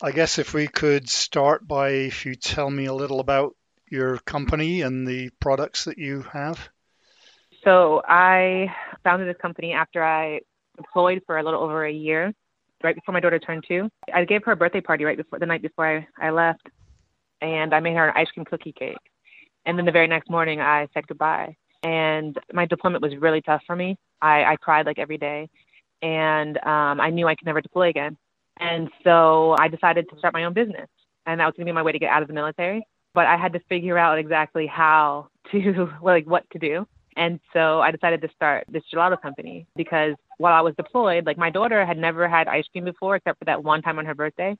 I 0.00 0.12
guess 0.12 0.38
if 0.38 0.54
we 0.54 0.66
could 0.66 1.10
start 1.10 1.68
by 1.68 1.90
if 1.90 2.24
you 2.24 2.36
tell 2.36 2.70
me 2.70 2.86
a 2.86 2.94
little 2.94 3.20
about 3.20 3.54
your 3.90 4.18
company 4.18 4.82
and 4.82 5.06
the 5.06 5.30
products 5.40 5.84
that 5.84 5.98
you 5.98 6.22
have. 6.32 6.68
So 7.64 8.02
I 8.06 8.72
founded 9.02 9.28
this 9.28 9.40
company 9.40 9.72
after 9.72 10.02
I 10.02 10.40
deployed 10.76 11.22
for 11.26 11.38
a 11.38 11.42
little 11.42 11.60
over 11.60 11.84
a 11.84 11.92
year, 11.92 12.32
right 12.82 12.94
before 12.94 13.12
my 13.12 13.20
daughter 13.20 13.38
turned 13.38 13.64
two. 13.66 13.88
I 14.12 14.24
gave 14.24 14.44
her 14.44 14.52
a 14.52 14.56
birthday 14.56 14.80
party 14.80 15.04
right 15.04 15.16
before 15.16 15.38
the 15.38 15.46
night 15.46 15.62
before 15.62 16.06
I, 16.20 16.26
I 16.28 16.30
left, 16.30 16.68
and 17.40 17.74
I 17.74 17.80
made 17.80 17.96
her 17.96 18.08
an 18.08 18.14
ice 18.16 18.28
cream 18.32 18.44
cookie 18.44 18.72
cake. 18.72 18.96
And 19.64 19.76
then 19.76 19.84
the 19.84 19.92
very 19.92 20.06
next 20.06 20.30
morning, 20.30 20.60
I 20.60 20.86
said 20.94 21.06
goodbye. 21.06 21.56
And 21.82 22.36
my 22.52 22.66
deployment 22.66 23.02
was 23.02 23.16
really 23.16 23.42
tough 23.42 23.62
for 23.66 23.74
me. 23.74 23.96
I, 24.22 24.44
I 24.44 24.56
cried 24.56 24.86
like 24.86 24.98
every 24.98 25.18
day, 25.18 25.48
and 26.02 26.56
um, 26.58 27.00
I 27.00 27.10
knew 27.10 27.26
I 27.26 27.34
could 27.34 27.46
never 27.46 27.60
deploy 27.60 27.88
again. 27.88 28.16
And 28.58 28.90
so 29.04 29.54
I 29.58 29.68
decided 29.68 30.08
to 30.10 30.18
start 30.18 30.34
my 30.34 30.44
own 30.44 30.54
business. 30.54 30.88
And 31.26 31.40
that 31.40 31.46
was 31.46 31.54
going 31.56 31.66
to 31.66 31.70
be 31.70 31.74
my 31.74 31.82
way 31.82 31.92
to 31.92 31.98
get 31.98 32.10
out 32.10 32.22
of 32.22 32.28
the 32.28 32.34
military. 32.34 32.86
But 33.16 33.26
I 33.26 33.36
had 33.36 33.54
to 33.54 33.60
figure 33.68 33.98
out 33.98 34.18
exactly 34.18 34.66
how 34.66 35.28
to, 35.50 35.90
like, 36.02 36.26
what 36.26 36.48
to 36.52 36.58
do. 36.60 36.86
And 37.16 37.40
so 37.54 37.80
I 37.80 37.90
decided 37.90 38.20
to 38.20 38.28
start 38.36 38.66
this 38.68 38.82
gelato 38.92 39.20
company 39.20 39.66
because 39.74 40.14
while 40.36 40.52
I 40.52 40.60
was 40.60 40.74
deployed, 40.76 41.24
like 41.24 41.38
my 41.38 41.48
daughter 41.48 41.86
had 41.86 41.96
never 41.96 42.28
had 42.28 42.46
ice 42.46 42.66
cream 42.70 42.84
before 42.84 43.16
except 43.16 43.38
for 43.38 43.46
that 43.46 43.64
one 43.64 43.80
time 43.80 43.98
on 43.98 44.04
her 44.04 44.14
birthday. 44.14 44.54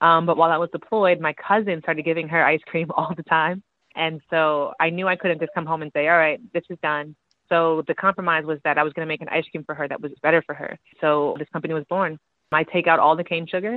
Um, 0.00 0.24
but 0.24 0.36
while 0.36 0.52
I 0.52 0.58
was 0.58 0.70
deployed, 0.70 1.20
my 1.20 1.34
cousin 1.34 1.80
started 1.82 2.04
giving 2.04 2.28
her 2.28 2.44
ice 2.44 2.60
cream 2.66 2.88
all 2.96 3.12
the 3.16 3.24
time. 3.24 3.64
And 3.96 4.20
so 4.30 4.74
I 4.78 4.90
knew 4.90 5.08
I 5.08 5.16
couldn't 5.16 5.40
just 5.40 5.52
come 5.54 5.66
home 5.66 5.82
and 5.82 5.90
say, 5.92 6.06
all 6.06 6.16
right, 6.16 6.40
this 6.52 6.62
is 6.70 6.78
done. 6.82 7.16
So 7.48 7.82
the 7.88 7.94
compromise 7.94 8.44
was 8.44 8.60
that 8.62 8.78
I 8.78 8.84
was 8.84 8.92
going 8.92 9.04
to 9.06 9.12
make 9.12 9.22
an 9.22 9.28
ice 9.28 9.44
cream 9.50 9.64
for 9.64 9.74
her 9.74 9.88
that 9.88 10.00
was 10.00 10.12
better 10.22 10.40
for 10.42 10.54
her. 10.54 10.78
So 11.00 11.34
this 11.40 11.48
company 11.52 11.74
was 11.74 11.84
born. 11.88 12.20
I 12.52 12.62
take 12.62 12.86
out 12.86 13.00
all 13.00 13.16
the 13.16 13.24
cane 13.24 13.48
sugar 13.48 13.76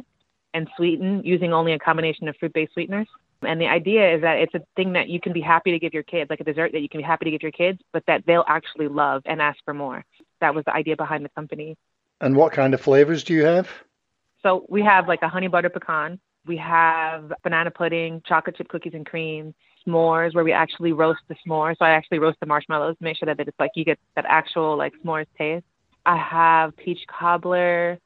and 0.53 0.67
sweeten 0.77 1.23
using 1.23 1.53
only 1.53 1.73
a 1.73 1.79
combination 1.79 2.27
of 2.27 2.35
fruit 2.39 2.53
based 2.53 2.73
sweeteners. 2.73 3.07
And 3.43 3.59
the 3.59 3.67
idea 3.67 4.15
is 4.15 4.21
that 4.21 4.37
it's 4.37 4.53
a 4.53 4.61
thing 4.75 4.93
that 4.93 5.09
you 5.09 5.19
can 5.19 5.33
be 5.33 5.41
happy 5.41 5.71
to 5.71 5.79
give 5.79 5.93
your 5.93 6.03
kids, 6.03 6.29
like 6.29 6.39
a 6.39 6.43
dessert 6.43 6.71
that 6.73 6.81
you 6.81 6.89
can 6.89 6.99
be 6.99 7.03
happy 7.03 7.25
to 7.25 7.31
give 7.31 7.41
your 7.41 7.51
kids, 7.51 7.79
but 7.91 8.03
that 8.07 8.23
they'll 8.25 8.45
actually 8.47 8.87
love 8.87 9.23
and 9.25 9.41
ask 9.41 9.59
for 9.65 9.73
more. 9.73 10.05
That 10.41 10.53
was 10.53 10.65
the 10.65 10.73
idea 10.73 10.95
behind 10.95 11.25
the 11.25 11.29
company. 11.29 11.75
And 12.19 12.35
what 12.35 12.53
kind 12.53 12.73
of 12.73 12.81
flavors 12.81 13.23
do 13.23 13.33
you 13.33 13.45
have? 13.45 13.67
So 14.43 14.65
we 14.69 14.83
have 14.83 15.07
like 15.07 15.21
a 15.21 15.27
honey 15.27 15.47
butter 15.47 15.69
pecan. 15.69 16.19
We 16.45 16.57
have 16.57 17.31
banana 17.43 17.71
pudding, 17.71 18.21
chocolate 18.25 18.55
chip 18.57 18.67
cookies 18.67 18.93
and 18.93 19.05
cream, 19.05 19.53
s'mores 19.85 20.33
where 20.33 20.43
we 20.43 20.51
actually 20.51 20.91
roast 20.91 21.21
the 21.27 21.35
s'mores. 21.45 21.77
So 21.77 21.85
I 21.85 21.91
actually 21.91 22.19
roast 22.19 22.39
the 22.39 22.45
marshmallows 22.47 22.97
to 22.97 23.03
make 23.03 23.17
sure 23.17 23.27
that 23.27 23.39
it's 23.39 23.59
like 23.59 23.71
you 23.75 23.85
get 23.85 23.99
that 24.15 24.25
actual 24.27 24.77
like 24.77 24.93
s'mores 25.03 25.27
taste. 25.37 25.65
I 26.05 26.17
have 26.17 26.75
peach 26.77 26.99
cobbler, 27.07 27.99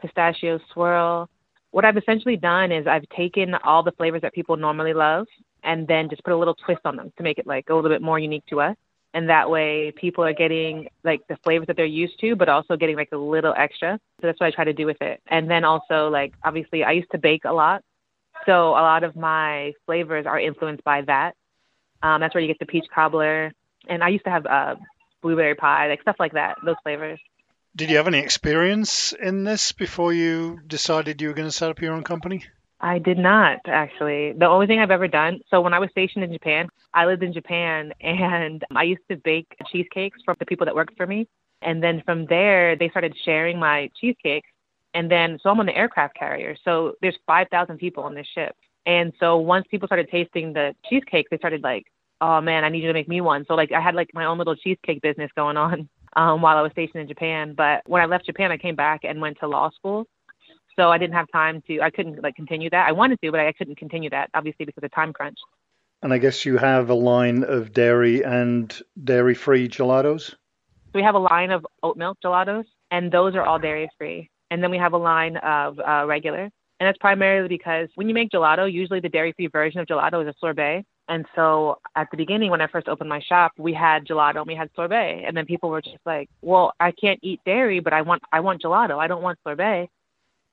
pistachio 0.00 0.60
swirl. 0.72 1.28
What 1.70 1.84
I've 1.84 1.96
essentially 1.96 2.36
done 2.36 2.72
is 2.72 2.86
I've 2.86 3.08
taken 3.10 3.54
all 3.54 3.82
the 3.82 3.92
flavors 3.92 4.22
that 4.22 4.32
people 4.32 4.56
normally 4.56 4.94
love 4.94 5.26
and 5.62 5.86
then 5.86 6.08
just 6.08 6.24
put 6.24 6.32
a 6.32 6.36
little 6.36 6.54
twist 6.54 6.80
on 6.84 6.96
them 6.96 7.12
to 7.16 7.22
make 7.22 7.38
it 7.38 7.46
like 7.46 7.68
a 7.68 7.74
little 7.74 7.90
bit 7.90 8.02
more 8.02 8.18
unique 8.18 8.46
to 8.46 8.60
us. 8.60 8.76
And 9.14 9.28
that 9.30 9.50
way 9.50 9.92
people 9.96 10.24
are 10.24 10.32
getting 10.32 10.88
like 11.02 11.20
the 11.28 11.36
flavors 11.42 11.66
that 11.66 11.76
they're 11.76 11.86
used 11.86 12.20
to, 12.20 12.36
but 12.36 12.48
also 12.48 12.76
getting 12.76 12.96
like 12.96 13.10
a 13.12 13.16
little 13.16 13.54
extra. 13.56 13.98
So 14.20 14.26
that's 14.26 14.38
what 14.40 14.46
I 14.46 14.50
try 14.50 14.64
to 14.64 14.72
do 14.72 14.86
with 14.86 15.00
it. 15.00 15.20
And 15.26 15.50
then 15.50 15.64
also 15.64 16.08
like 16.08 16.34
obviously 16.44 16.84
I 16.84 16.92
used 16.92 17.10
to 17.12 17.18
bake 17.18 17.44
a 17.44 17.52
lot. 17.52 17.82
So 18.46 18.70
a 18.70 18.84
lot 18.84 19.04
of 19.04 19.16
my 19.16 19.72
flavors 19.86 20.26
are 20.26 20.38
influenced 20.38 20.84
by 20.84 21.02
that. 21.02 21.34
Um, 22.02 22.20
that's 22.20 22.34
where 22.34 22.42
you 22.42 22.48
get 22.48 22.58
the 22.58 22.66
peach 22.66 22.86
cobbler. 22.94 23.52
And 23.88 24.04
I 24.04 24.08
used 24.08 24.24
to 24.24 24.30
have 24.30 24.46
uh, 24.46 24.76
blueberry 25.22 25.54
pie, 25.54 25.88
like 25.88 26.02
stuff 26.02 26.16
like 26.18 26.32
that, 26.32 26.56
those 26.64 26.76
flavors. 26.82 27.18
Did 27.78 27.90
you 27.90 27.96
have 27.98 28.08
any 28.08 28.18
experience 28.18 29.12
in 29.12 29.44
this 29.44 29.70
before 29.70 30.12
you 30.12 30.58
decided 30.66 31.22
you 31.22 31.28
were 31.28 31.34
going 31.34 31.46
to 31.46 31.52
set 31.52 31.70
up 31.70 31.80
your 31.80 31.92
own 31.92 32.02
company? 32.02 32.44
I 32.80 32.98
did 32.98 33.18
not 33.18 33.60
actually. 33.66 34.32
The 34.32 34.48
only 34.48 34.66
thing 34.66 34.80
I've 34.80 34.90
ever 34.90 35.06
done, 35.06 35.38
so 35.48 35.60
when 35.60 35.72
I 35.72 35.78
was 35.78 35.88
stationed 35.92 36.24
in 36.24 36.32
Japan, 36.32 36.66
I 36.92 37.06
lived 37.06 37.22
in 37.22 37.32
Japan 37.32 37.92
and 38.00 38.64
I 38.74 38.82
used 38.82 39.02
to 39.12 39.16
bake 39.16 39.46
cheesecakes 39.70 40.18
for 40.24 40.34
the 40.40 40.44
people 40.44 40.64
that 40.64 40.74
worked 40.74 40.96
for 40.96 41.06
me. 41.06 41.28
And 41.62 41.80
then 41.80 42.02
from 42.04 42.26
there, 42.26 42.74
they 42.74 42.88
started 42.88 43.14
sharing 43.24 43.60
my 43.60 43.90
cheesecakes. 44.00 44.50
And 44.92 45.08
then, 45.08 45.38
so 45.40 45.48
I'm 45.48 45.60
on 45.60 45.66
the 45.66 45.76
aircraft 45.76 46.16
carrier. 46.16 46.56
So 46.64 46.94
there's 47.00 47.16
5,000 47.28 47.78
people 47.78 48.02
on 48.02 48.16
this 48.16 48.26
ship. 48.34 48.56
And 48.86 49.12
so 49.20 49.36
once 49.36 49.68
people 49.70 49.86
started 49.86 50.10
tasting 50.10 50.52
the 50.52 50.74
cheesecake, 50.90 51.28
they 51.30 51.38
started 51.38 51.62
like, 51.62 51.84
oh 52.20 52.40
man, 52.40 52.64
I 52.64 52.70
need 52.70 52.80
you 52.80 52.88
to 52.88 52.92
make 52.92 53.08
me 53.08 53.20
one. 53.20 53.44
So 53.46 53.54
like 53.54 53.70
I 53.70 53.80
had 53.80 53.94
like 53.94 54.10
my 54.14 54.24
own 54.24 54.36
little 54.36 54.56
cheesecake 54.56 55.00
business 55.00 55.30
going 55.36 55.56
on 55.56 55.88
um, 56.14 56.42
while 56.42 56.56
I 56.56 56.62
was 56.62 56.72
stationed 56.72 57.02
in 57.02 57.08
Japan. 57.08 57.54
But 57.56 57.82
when 57.86 58.02
I 58.02 58.06
left 58.06 58.26
Japan, 58.26 58.50
I 58.52 58.56
came 58.56 58.76
back 58.76 59.00
and 59.04 59.20
went 59.20 59.38
to 59.40 59.48
law 59.48 59.70
school. 59.70 60.06
So 60.76 60.90
I 60.90 60.98
didn't 60.98 61.14
have 61.14 61.26
time 61.32 61.62
to, 61.66 61.80
I 61.80 61.90
couldn't 61.90 62.22
like 62.22 62.36
continue 62.36 62.70
that. 62.70 62.86
I 62.88 62.92
wanted 62.92 63.20
to, 63.22 63.30
but 63.32 63.40
I 63.40 63.52
couldn't 63.52 63.78
continue 63.78 64.10
that, 64.10 64.30
obviously, 64.32 64.64
because 64.64 64.84
of 64.84 64.92
time 64.92 65.12
crunch. 65.12 65.38
And 66.02 66.12
I 66.12 66.18
guess 66.18 66.44
you 66.44 66.56
have 66.56 66.90
a 66.90 66.94
line 66.94 67.42
of 67.42 67.72
dairy 67.72 68.22
and 68.22 68.72
dairy 69.02 69.34
free 69.34 69.68
gelatos? 69.68 70.34
We 70.94 71.02
have 71.02 71.16
a 71.16 71.18
line 71.18 71.50
of 71.50 71.66
oat 71.82 71.96
milk 71.96 72.18
gelatos, 72.24 72.64
and 72.92 73.10
those 73.10 73.34
are 73.34 73.42
all 73.42 73.58
dairy 73.58 73.90
free. 73.98 74.30
And 74.50 74.62
then 74.62 74.70
we 74.70 74.78
have 74.78 74.92
a 74.92 74.98
line 74.98 75.36
of 75.38 75.80
uh, 75.80 76.06
regular. 76.06 76.44
And 76.80 76.86
that's 76.86 76.98
primarily 76.98 77.48
because 77.48 77.88
when 77.96 78.08
you 78.08 78.14
make 78.14 78.30
gelato, 78.30 78.72
usually 78.72 79.00
the 79.00 79.08
dairy 79.08 79.32
free 79.36 79.48
version 79.48 79.80
of 79.80 79.88
gelato 79.88 80.22
is 80.22 80.28
a 80.28 80.34
sorbet. 80.38 80.84
And 81.08 81.26
so 81.34 81.78
at 81.96 82.08
the 82.10 82.16
beginning, 82.18 82.50
when 82.50 82.60
I 82.60 82.66
first 82.68 82.88
opened 82.88 83.08
my 83.10 83.20
shop, 83.20 83.52
we 83.58 83.72
had 83.74 84.06
gelato 84.06 84.38
and 84.38 84.46
we 84.46 84.54
had 84.54 84.70
sorbet. 84.76 85.24
And 85.26 85.36
then 85.36 85.46
people 85.46 85.70
were 85.70 85.82
just 85.82 85.98
like, 86.06 86.28
well, 86.42 86.72
I 86.80 86.92
can't 86.92 87.18
eat 87.22 87.40
dairy, 87.46 87.80
but 87.80 87.92
I 87.94 88.02
want, 88.02 88.22
I 88.32 88.40
want 88.40 88.62
gelato. 88.62 88.98
I 88.98 89.08
don't 89.08 89.22
want 89.22 89.38
sorbet. 89.44 89.88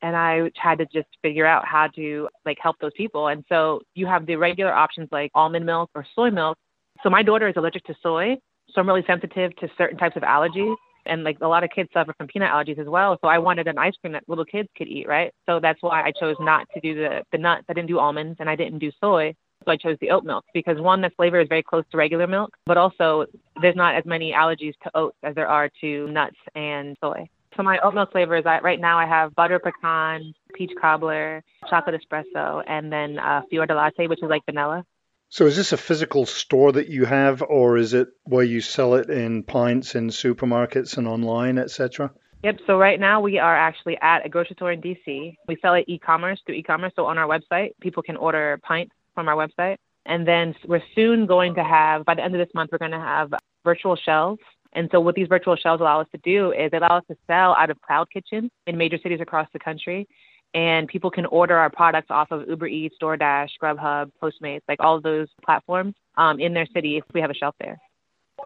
and 0.02 0.16
I 0.16 0.52
had 0.58 0.80
to 0.80 0.86
just 0.86 1.08
figure 1.22 1.46
out 1.46 1.66
how 1.66 1.88
to 1.96 2.30
like 2.46 2.58
help 2.62 2.78
those 2.80 2.92
people. 2.96 3.28
And 3.28 3.44
so 3.50 3.82
you 3.96 4.06
have 4.08 4.26
the 4.26 4.36
regular 4.36 4.74
options 4.74 5.10
like 5.12 5.32
almond 5.34 5.66
milk 5.66 5.90
or 5.96 6.06
soy 6.16 6.30
milk. 6.30 6.58
So 7.04 7.10
my 7.10 7.24
daughter 7.24 7.48
is 7.48 7.56
allergic 7.58 7.84
to 7.86 7.96
soy, 8.02 8.38
so 8.72 8.82
I'm 8.82 8.88
really 8.88 9.04
sensitive 9.08 9.56
to 9.58 9.70
certain 9.78 9.98
types 9.98 10.16
of 10.16 10.24
allergies. 10.24 10.76
And 11.08 11.24
like 11.24 11.38
a 11.42 11.48
lot 11.48 11.64
of 11.64 11.70
kids 11.70 11.90
suffer 11.94 12.14
from 12.18 12.28
peanut 12.28 12.50
allergies 12.52 12.80
as 12.80 12.88
well. 12.88 13.18
So 13.22 13.28
I 13.28 13.38
wanted 13.38 13.68
an 13.68 13.78
ice 13.78 13.94
cream 14.02 14.14
that 14.14 14.24
little 14.28 14.46
kids 14.46 14.70
could 14.78 14.88
eat, 14.88 15.08
right? 15.08 15.32
So 15.46 15.60
that's 15.60 15.82
why 15.82 16.04
I 16.04 16.12
chose 16.20 16.36
not 16.40 16.68
to 16.74 16.80
do 16.82 16.96
the 16.96 17.24
the 17.32 17.38
nuts. 17.38 17.66
I 17.70 17.74
didn't 17.74 17.90
do 17.90 18.00
almonds 18.00 18.38
and 18.40 18.50
I 18.50 18.56
didn't 18.56 18.80
do 18.80 18.92
soy. 19.02 19.34
So 19.66 19.72
I 19.72 19.78
chose 19.78 19.98
the 20.00 20.12
oat 20.12 20.24
milk 20.24 20.46
because 20.54 20.80
one, 20.80 21.02
the 21.02 21.10
flavor 21.10 21.40
is 21.40 21.48
very 21.48 21.64
close 21.64 21.84
to 21.92 21.98
regular 21.98 22.28
milk, 22.28 22.56
but 22.66 22.78
also 22.78 23.26
there's 23.62 23.76
not 23.76 23.96
as 23.96 24.06
many 24.06 24.32
allergies 24.32 24.74
to 24.84 24.92
oats 24.94 25.18
as 25.24 25.34
there 25.36 25.48
are 25.48 25.70
to 25.82 26.08
nuts 26.08 26.38
and 26.54 26.96
soy. 27.02 27.28
So 27.58 27.64
my 27.64 27.80
oat 27.80 27.96
milk 27.96 28.12
flavors, 28.12 28.44
I, 28.46 28.60
right 28.60 28.80
now 28.80 29.00
I 29.00 29.08
have 29.08 29.34
butter 29.34 29.60
pecan, 29.60 30.34
peach 30.54 30.72
cobbler, 30.80 31.44
chocolate 31.70 32.00
espresso, 32.00 32.64
and 32.68 32.92
then 32.92 33.18
uh, 33.18 33.42
fior 33.50 33.66
di 33.66 33.74
latte, 33.74 34.08
which 34.08 34.22
is 34.22 34.30
like 34.30 34.46
vanilla. 34.46 34.86
So 35.30 35.46
is 35.48 35.56
this 35.56 35.74
a 35.74 35.78
physical 35.78 36.26
store 36.26 36.74
that 36.74 36.90
you 36.90 37.06
have, 37.06 37.42
or 37.42 37.78
is 37.78 37.94
it 37.94 38.10
where 38.24 38.44
you 38.44 38.62
sell 38.62 38.94
it 38.96 39.10
in 39.10 39.44
pints 39.44 39.96
in 39.96 40.10
supermarkets 40.10 40.98
and 40.98 41.08
online, 41.08 41.58
etc.? 41.58 42.12
Yep. 42.44 42.60
So 42.68 42.78
right 42.78 43.00
now 43.00 43.22
we 43.22 43.40
are 43.40 43.56
actually 43.56 43.98
at 44.02 44.24
a 44.26 44.30
grocery 44.30 44.56
store 44.56 44.72
in 44.72 44.82
DC. 44.82 45.36
We 45.48 45.58
sell 45.62 45.74
it 45.74 45.86
e-commerce 45.88 46.40
through 46.46 46.56
e-commerce. 46.56 46.94
So 46.96 47.06
on 47.06 47.18
our 47.18 47.28
website, 47.28 47.72
people 47.82 48.04
can 48.04 48.18
order 48.18 48.60
pints 48.62 48.94
from 49.16 49.28
our 49.28 49.36
website. 49.36 49.78
And 50.06 50.28
then 50.28 50.54
we're 50.68 50.84
soon 50.94 51.26
going 51.26 51.56
to 51.56 51.64
have, 51.64 52.06
by 52.06 52.14
the 52.14 52.24
end 52.24 52.36
of 52.36 52.46
this 52.46 52.54
month, 52.54 52.70
we're 52.72 52.78
going 52.78 52.92
to 52.92 53.00
have 53.00 53.34
virtual 53.64 53.96
shelves. 53.96 54.42
And 54.74 54.90
so 54.92 55.00
what 55.00 55.16
these 55.16 55.28
virtual 55.28 55.56
shelves 55.56 55.82
allow 55.82 56.02
us 56.02 56.08
to 56.14 56.20
do 56.24 56.52
is 56.52 56.70
allow 56.74 56.98
us 56.98 57.04
to 57.10 57.18
sell 57.26 57.56
out 57.56 57.70
of 57.70 57.82
Cloud 57.82 58.10
kitchens 58.12 58.52
in 58.68 58.78
major 58.78 59.00
cities 59.02 59.20
across 59.22 59.48
the 59.54 59.60
country. 59.60 60.08
And 60.54 60.88
people 60.88 61.10
can 61.10 61.26
order 61.26 61.58
our 61.58 61.70
products 61.70 62.08
off 62.12 62.32
of 62.32 62.48
Uber 62.48 62.68
Eats, 62.68 62.96
DoorDash, 63.02 63.50
Grubhub, 63.62 64.12
Postmates, 64.22 64.62
like 64.68 64.80
all 64.80 65.02
those 65.02 65.28
platforms 65.44 65.96
um, 66.18 66.40
in 66.40 66.54
their 66.54 66.68
city 66.68 66.98
if 66.98 67.04
we 67.14 67.22
have 67.22 67.32
a 67.32 67.34
shelf 67.34 67.56
there 67.60 67.80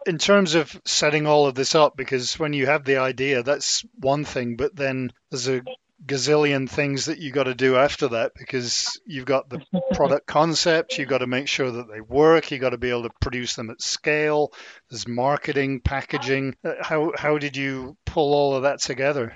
in 0.06 0.18
terms 0.18 0.56
of 0.56 0.80
setting 0.86 1.28
all 1.28 1.48
of 1.48 1.56
this 1.56 1.76
up, 1.76 1.96
because 1.96 2.38
when 2.40 2.54
you 2.54 2.66
have 2.66 2.84
the 2.84 2.98
idea, 2.98 3.44
that's 3.44 3.84
one 4.00 4.26
thing, 4.26 4.56
but 4.56 4.76
then 4.76 5.12
there's 5.30 5.48
a 5.48 5.62
gazillion 6.06 6.70
things 6.70 7.06
that 7.06 7.20
you 7.20 7.32
got 7.32 7.44
to 7.44 7.56
do 7.56 7.76
after 7.76 8.10
that 8.10 8.32
because 8.36 9.00
you've 9.06 9.26
got 9.26 9.50
the 9.50 9.62
product 9.94 10.28
concept, 10.28 10.98
you've 10.98 11.10
got 11.10 11.20
to 11.20 11.28
make 11.28 11.48
sure 11.48 11.72
that 11.72 11.92
they 11.92 12.02
work, 12.02 12.52
you've 12.52 12.62
got 12.62 12.72
to 12.72 12.78
be 12.78 12.90
able 12.90 13.04
to 13.04 13.12
produce 13.22 13.56
them 13.56 13.70
at 13.70 13.82
scale. 13.82 14.54
There's 14.90 15.08
marketing, 15.08 15.82
packaging. 15.82 16.56
Uh, 16.64 16.74
how 16.82 17.12
how 17.16 17.38
did 17.38 17.58
you 17.58 17.98
pull 18.06 18.34
all 18.34 18.56
of 18.56 18.64
that 18.64 18.80
together? 18.82 19.34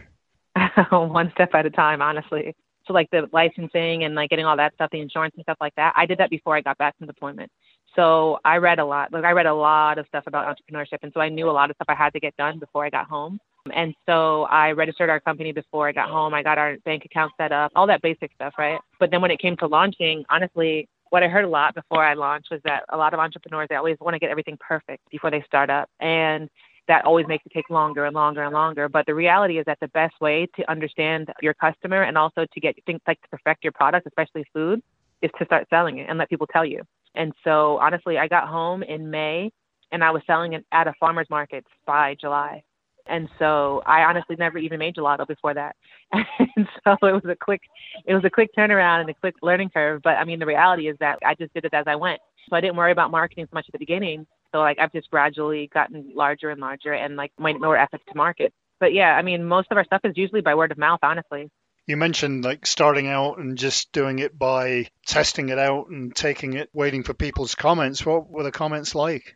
One 0.91 1.31
step 1.33 1.53
at 1.53 1.65
a 1.65 1.69
time, 1.69 2.01
honestly. 2.01 2.55
So 2.85 2.93
like 2.93 3.09
the 3.11 3.29
licensing 3.31 4.03
and 4.03 4.13
like 4.13 4.29
getting 4.29 4.45
all 4.45 4.57
that 4.57 4.73
stuff, 4.75 4.89
the 4.91 4.99
insurance 4.99 5.33
and 5.35 5.43
stuff 5.43 5.57
like 5.61 5.75
that. 5.75 5.93
I 5.95 6.05
did 6.05 6.17
that 6.17 6.29
before 6.29 6.55
I 6.55 6.61
got 6.61 6.77
back 6.77 6.97
from 6.97 7.07
deployment. 7.07 7.51
So 7.95 8.39
I 8.43 8.57
read 8.57 8.79
a 8.79 8.85
lot. 8.85 9.13
Like 9.13 9.23
I 9.23 9.31
read 9.31 9.45
a 9.45 9.53
lot 9.53 9.97
of 9.97 10.07
stuff 10.07 10.25
about 10.27 10.45
entrepreneurship, 10.45 10.99
and 11.03 11.11
so 11.13 11.21
I 11.21 11.29
knew 11.29 11.49
a 11.49 11.51
lot 11.51 11.69
of 11.69 11.75
stuff 11.75 11.85
I 11.89 11.95
had 11.95 12.13
to 12.13 12.19
get 12.19 12.35
done 12.37 12.59
before 12.59 12.85
I 12.85 12.89
got 12.89 13.07
home. 13.07 13.39
And 13.71 13.95
so 14.05 14.43
I 14.43 14.71
registered 14.71 15.09
our 15.09 15.19
company 15.19 15.51
before 15.51 15.87
I 15.87 15.93
got 15.93 16.09
home. 16.09 16.33
I 16.33 16.43
got 16.43 16.57
our 16.57 16.77
bank 16.85 17.05
account 17.05 17.31
set 17.37 17.51
up, 17.51 17.71
all 17.75 17.87
that 17.87 18.01
basic 18.01 18.31
stuff, 18.35 18.53
right? 18.57 18.79
But 18.99 19.11
then 19.11 19.21
when 19.21 19.31
it 19.31 19.39
came 19.39 19.55
to 19.57 19.67
launching, 19.67 20.25
honestly, 20.29 20.89
what 21.09 21.23
I 21.23 21.27
heard 21.27 21.45
a 21.45 21.49
lot 21.49 21.75
before 21.75 22.03
I 22.03 22.13
launched 22.15 22.49
was 22.51 22.59
that 22.65 22.83
a 22.89 22.97
lot 22.97 23.13
of 23.13 23.19
entrepreneurs 23.19 23.67
they 23.69 23.75
always 23.75 23.97
want 24.01 24.15
to 24.15 24.19
get 24.19 24.31
everything 24.31 24.57
perfect 24.59 25.09
before 25.11 25.31
they 25.31 25.43
start 25.47 25.69
up, 25.69 25.89
and 25.99 26.49
that 26.87 27.05
always 27.05 27.27
makes 27.27 27.45
it 27.45 27.53
take 27.53 27.69
longer 27.69 28.05
and 28.05 28.15
longer 28.15 28.43
and 28.43 28.53
longer. 28.53 28.89
But 28.89 29.05
the 29.05 29.15
reality 29.15 29.59
is 29.59 29.65
that 29.65 29.79
the 29.79 29.87
best 29.89 30.19
way 30.19 30.47
to 30.57 30.69
understand 30.69 31.31
your 31.41 31.53
customer 31.53 32.01
and 32.03 32.17
also 32.17 32.45
to 32.51 32.59
get 32.59 32.75
things 32.85 32.99
like 33.07 33.21
to 33.21 33.29
perfect 33.29 33.63
your 33.63 33.71
product, 33.71 34.07
especially 34.07 34.43
food, 34.53 34.81
is 35.21 35.31
to 35.39 35.45
start 35.45 35.67
selling 35.69 35.99
it 35.99 36.09
and 36.09 36.17
let 36.17 36.29
people 36.29 36.47
tell 36.47 36.65
you. 36.65 36.81
And 37.15 37.31
so 37.43 37.77
honestly, 37.77 38.17
I 38.17 38.27
got 38.27 38.49
home 38.49 38.83
in 38.83 39.09
May 39.09 39.51
and 39.91 40.03
I 40.03 40.11
was 40.11 40.23
selling 40.25 40.53
it 40.53 40.65
at 40.71 40.87
a 40.87 40.93
farmer's 40.99 41.29
market 41.29 41.65
by 41.85 42.15
July. 42.19 42.63
And 43.05 43.29
so 43.37 43.81
I 43.85 44.03
honestly 44.03 44.35
never 44.37 44.57
even 44.57 44.79
made 44.79 44.95
gelato 44.95 45.27
before 45.27 45.53
that. 45.53 45.75
and 46.11 46.67
so 46.83 46.93
it 47.01 47.13
was 47.13 47.25
a 47.25 47.35
quick 47.35 47.61
it 48.05 48.13
was 48.13 48.23
a 48.23 48.29
quick 48.29 48.51
turnaround 48.57 49.01
and 49.01 49.09
a 49.09 49.13
quick 49.13 49.35
learning 49.41 49.69
curve. 49.69 50.01
But 50.03 50.17
I 50.17 50.23
mean 50.23 50.39
the 50.39 50.45
reality 50.45 50.87
is 50.87 50.97
that 50.99 51.19
I 51.25 51.35
just 51.35 51.53
did 51.53 51.65
it 51.65 51.73
as 51.73 51.85
I 51.87 51.95
went. 51.95 52.21
So 52.49 52.55
I 52.55 52.61
didn't 52.61 52.77
worry 52.77 52.91
about 52.91 53.11
marketing 53.11 53.45
so 53.45 53.55
much 53.55 53.65
at 53.67 53.73
the 53.73 53.79
beginning. 53.79 54.25
So 54.51 54.59
like 54.59 54.79
I've 54.79 54.91
just 54.91 55.09
gradually 55.09 55.69
gotten 55.73 56.11
larger 56.15 56.49
and 56.49 56.61
larger 56.61 56.93
and 56.93 57.15
like 57.15 57.31
my 57.37 57.53
more 57.53 57.77
efforts 57.77 58.03
to 58.09 58.17
market. 58.17 58.53
But 58.79 58.93
yeah, 58.93 59.15
I 59.15 59.21
mean 59.21 59.43
most 59.43 59.67
of 59.71 59.77
our 59.77 59.85
stuff 59.85 60.01
is 60.03 60.13
usually 60.15 60.41
by 60.41 60.55
word 60.55 60.71
of 60.71 60.77
mouth, 60.77 60.99
honestly. 61.03 61.49
You 61.85 61.97
mentioned 61.97 62.45
like 62.45 62.65
starting 62.65 63.07
out 63.07 63.39
and 63.39 63.57
just 63.57 63.91
doing 63.91 64.19
it 64.19 64.37
by 64.39 64.87
testing 65.05 65.49
it 65.49 65.59
out 65.59 65.89
and 65.89 66.15
taking 66.15 66.53
it, 66.53 66.69
waiting 66.73 67.03
for 67.03 67.13
people's 67.13 67.55
comments. 67.55 68.05
What 68.05 68.29
were 68.29 68.43
the 68.43 68.51
comments 68.51 68.95
like? 68.95 69.35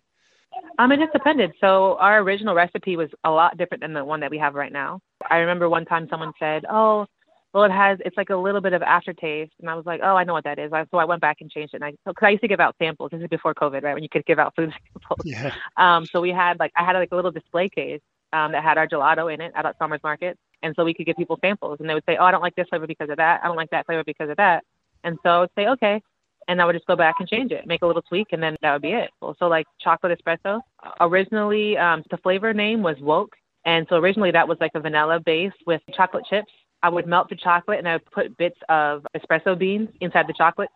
Um, 0.79 0.91
it 0.91 0.99
just 0.99 1.13
depended. 1.13 1.53
So 1.59 1.97
our 1.99 2.19
original 2.19 2.53
recipe 2.55 2.95
was 2.95 3.09
a 3.23 3.31
lot 3.31 3.57
different 3.57 3.81
than 3.81 3.93
the 3.93 4.05
one 4.05 4.19
that 4.19 4.31
we 4.31 4.37
have 4.37 4.55
right 4.55 4.71
now. 4.71 5.01
I 5.29 5.37
remember 5.37 5.69
one 5.69 5.85
time 5.85 6.07
someone 6.09 6.33
said, 6.39 6.65
"Oh, 6.69 7.07
well, 7.53 7.63
it 7.63 7.71
has 7.71 7.97
it's 8.05 8.17
like 8.17 8.29
a 8.29 8.35
little 8.35 8.61
bit 8.61 8.73
of 8.73 8.81
aftertaste," 8.81 9.53
and 9.59 9.69
I 9.69 9.75
was 9.75 9.85
like, 9.85 10.01
"Oh, 10.03 10.15
I 10.15 10.23
know 10.23 10.33
what 10.33 10.43
that 10.43 10.59
is." 10.59 10.71
So 10.91 10.97
I 10.97 11.05
went 11.05 11.21
back 11.21 11.37
and 11.41 11.49
changed 11.49 11.73
it. 11.73 11.77
And 11.77 11.85
I 11.85 11.91
because 12.05 12.25
I 12.25 12.29
used 12.29 12.43
to 12.43 12.47
give 12.47 12.59
out 12.59 12.75
samples. 12.77 13.11
This 13.11 13.21
is 13.21 13.27
before 13.27 13.53
COVID, 13.55 13.83
right? 13.83 13.93
When 13.93 14.03
you 14.03 14.09
could 14.09 14.25
give 14.25 14.39
out 14.39 14.55
food 14.55 14.71
samples. 14.93 15.19
Yeah. 15.25 15.53
Um, 15.77 16.05
so 16.05 16.21
we 16.21 16.31
had 16.31 16.59
like 16.59 16.71
I 16.75 16.83
had 16.83 16.93
like 16.93 17.11
a 17.11 17.15
little 17.15 17.31
display 17.31 17.69
case 17.69 18.01
um, 18.33 18.51
that 18.51 18.63
had 18.63 18.77
our 18.77 18.87
gelato 18.87 19.33
in 19.33 19.41
it 19.41 19.53
at 19.55 19.77
farmers 19.79 20.01
market, 20.03 20.37
and 20.61 20.75
so 20.75 20.85
we 20.85 20.93
could 20.93 21.05
give 21.05 21.17
people 21.17 21.39
samples, 21.41 21.77
and 21.79 21.89
they 21.89 21.93
would 21.93 22.05
say, 22.05 22.17
"Oh, 22.17 22.25
I 22.25 22.31
don't 22.31 22.41
like 22.41 22.55
this 22.55 22.67
flavor 22.69 22.87
because 22.87 23.09
of 23.09 23.17
that. 23.17 23.41
I 23.43 23.47
don't 23.47 23.57
like 23.57 23.71
that 23.71 23.85
flavor 23.85 24.03
because 24.05 24.29
of 24.29 24.37
that." 24.37 24.63
And 25.03 25.17
so 25.23 25.29
I 25.29 25.39
would 25.39 25.51
say, 25.55 25.67
"Okay, 25.67 26.01
and 26.47 26.61
I 26.61 26.65
would 26.65 26.73
just 26.73 26.87
go 26.87 26.95
back 26.95 27.15
and 27.19 27.27
change 27.27 27.51
it, 27.51 27.67
make 27.67 27.81
a 27.81 27.87
little 27.87 28.01
tweak, 28.01 28.27
and 28.31 28.41
then 28.41 28.55
that 28.61 28.73
would 28.73 28.81
be 28.81 28.91
it. 28.91 29.09
So 29.21 29.47
like 29.47 29.65
chocolate 29.81 30.17
espresso. 30.17 30.61
Originally, 31.01 31.77
um, 31.77 32.03
the 32.09 32.17
flavor 32.17 32.53
name 32.53 32.81
was 32.81 32.95
Woke, 33.01 33.35
and 33.65 33.85
so 33.89 33.97
originally 33.97 34.31
that 34.31 34.47
was 34.47 34.57
like 34.61 34.71
a 34.75 34.79
vanilla 34.79 35.19
base 35.19 35.53
with 35.65 35.81
chocolate 35.93 36.25
chips. 36.29 36.51
I 36.83 36.89
would 36.89 37.07
melt 37.07 37.29
the 37.29 37.35
chocolate 37.35 37.79
and 37.79 37.87
I 37.87 37.93
would 37.93 38.05
put 38.11 38.37
bits 38.37 38.57
of 38.69 39.05
espresso 39.15 39.57
beans 39.57 39.89
inside 39.99 40.27
the 40.27 40.33
chocolate, 40.37 40.69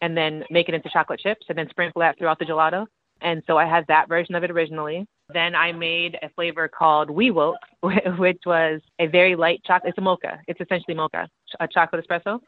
and 0.00 0.16
then 0.16 0.44
make 0.50 0.68
it 0.68 0.74
into 0.74 0.88
chocolate 0.90 1.20
chips, 1.20 1.46
and 1.48 1.58
then 1.58 1.68
sprinkle 1.70 2.00
that 2.00 2.18
throughout 2.18 2.38
the 2.38 2.44
gelato. 2.44 2.86
And 3.20 3.42
so 3.48 3.58
I 3.58 3.66
had 3.66 3.84
that 3.88 4.08
version 4.08 4.36
of 4.36 4.44
it 4.44 4.50
originally. 4.50 5.04
Then 5.34 5.56
I 5.56 5.72
made 5.72 6.16
a 6.22 6.28
flavor 6.30 6.68
called 6.68 7.10
We 7.10 7.32
Woke, 7.32 7.56
which 7.82 8.40
was 8.46 8.80
a 9.00 9.08
very 9.08 9.34
light 9.34 9.60
chocolate. 9.66 9.90
It's 9.90 9.98
a 9.98 10.02
mocha. 10.02 10.38
It's 10.46 10.60
essentially 10.60 10.94
mocha, 10.94 11.28
a 11.60 11.68
chocolate 11.68 12.06
espresso 12.06 12.38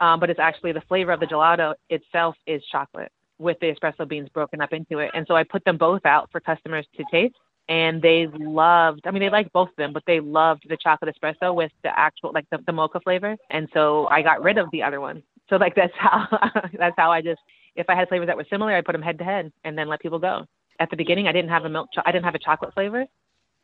um, 0.00 0.20
but 0.20 0.30
it's 0.30 0.40
actually 0.40 0.72
the 0.72 0.82
flavor 0.82 1.12
of 1.12 1.20
the 1.20 1.26
gelato 1.26 1.74
itself 1.88 2.36
is 2.46 2.62
chocolate 2.70 3.12
with 3.38 3.58
the 3.60 3.66
espresso 3.66 4.08
beans 4.08 4.28
broken 4.28 4.60
up 4.60 4.72
into 4.72 4.98
it. 4.98 5.10
And 5.14 5.26
so 5.26 5.34
I 5.34 5.44
put 5.44 5.64
them 5.64 5.76
both 5.76 6.04
out 6.06 6.30
for 6.30 6.40
customers 6.40 6.86
to 6.96 7.04
taste. 7.10 7.34
And 7.68 8.02
they 8.02 8.26
loved, 8.30 9.00
I 9.06 9.10
mean, 9.10 9.22
they 9.22 9.30
liked 9.30 9.52
both 9.52 9.70
of 9.70 9.76
them, 9.76 9.94
but 9.94 10.02
they 10.06 10.20
loved 10.20 10.66
the 10.68 10.76
chocolate 10.76 11.14
espresso 11.14 11.54
with 11.54 11.72
the 11.82 11.98
actual, 11.98 12.30
like 12.32 12.48
the, 12.50 12.58
the 12.66 12.72
mocha 12.72 13.00
flavor. 13.00 13.36
And 13.48 13.68
so 13.72 14.06
I 14.08 14.20
got 14.20 14.42
rid 14.42 14.58
of 14.58 14.70
the 14.70 14.82
other 14.82 15.00
one. 15.00 15.22
So 15.48 15.56
like 15.56 15.74
that's 15.76 15.94
how, 15.96 16.26
that's 16.78 16.94
how 16.98 17.10
I 17.10 17.22
just, 17.22 17.40
if 17.74 17.88
I 17.88 17.94
had 17.94 18.08
flavors 18.08 18.26
that 18.26 18.36
were 18.36 18.46
similar, 18.50 18.74
I 18.74 18.82
put 18.82 18.92
them 18.92 19.02
head 19.02 19.18
to 19.18 19.24
head 19.24 19.50
and 19.64 19.76
then 19.78 19.88
let 19.88 20.00
people 20.00 20.18
go. 20.18 20.46
At 20.78 20.90
the 20.90 20.96
beginning, 20.96 21.26
I 21.26 21.32
didn't 21.32 21.50
have 21.50 21.64
a 21.64 21.68
milk, 21.68 21.88
cho- 21.94 22.02
I 22.04 22.12
didn't 22.12 22.24
have 22.24 22.34
a 22.34 22.38
chocolate 22.38 22.74
flavor 22.74 23.06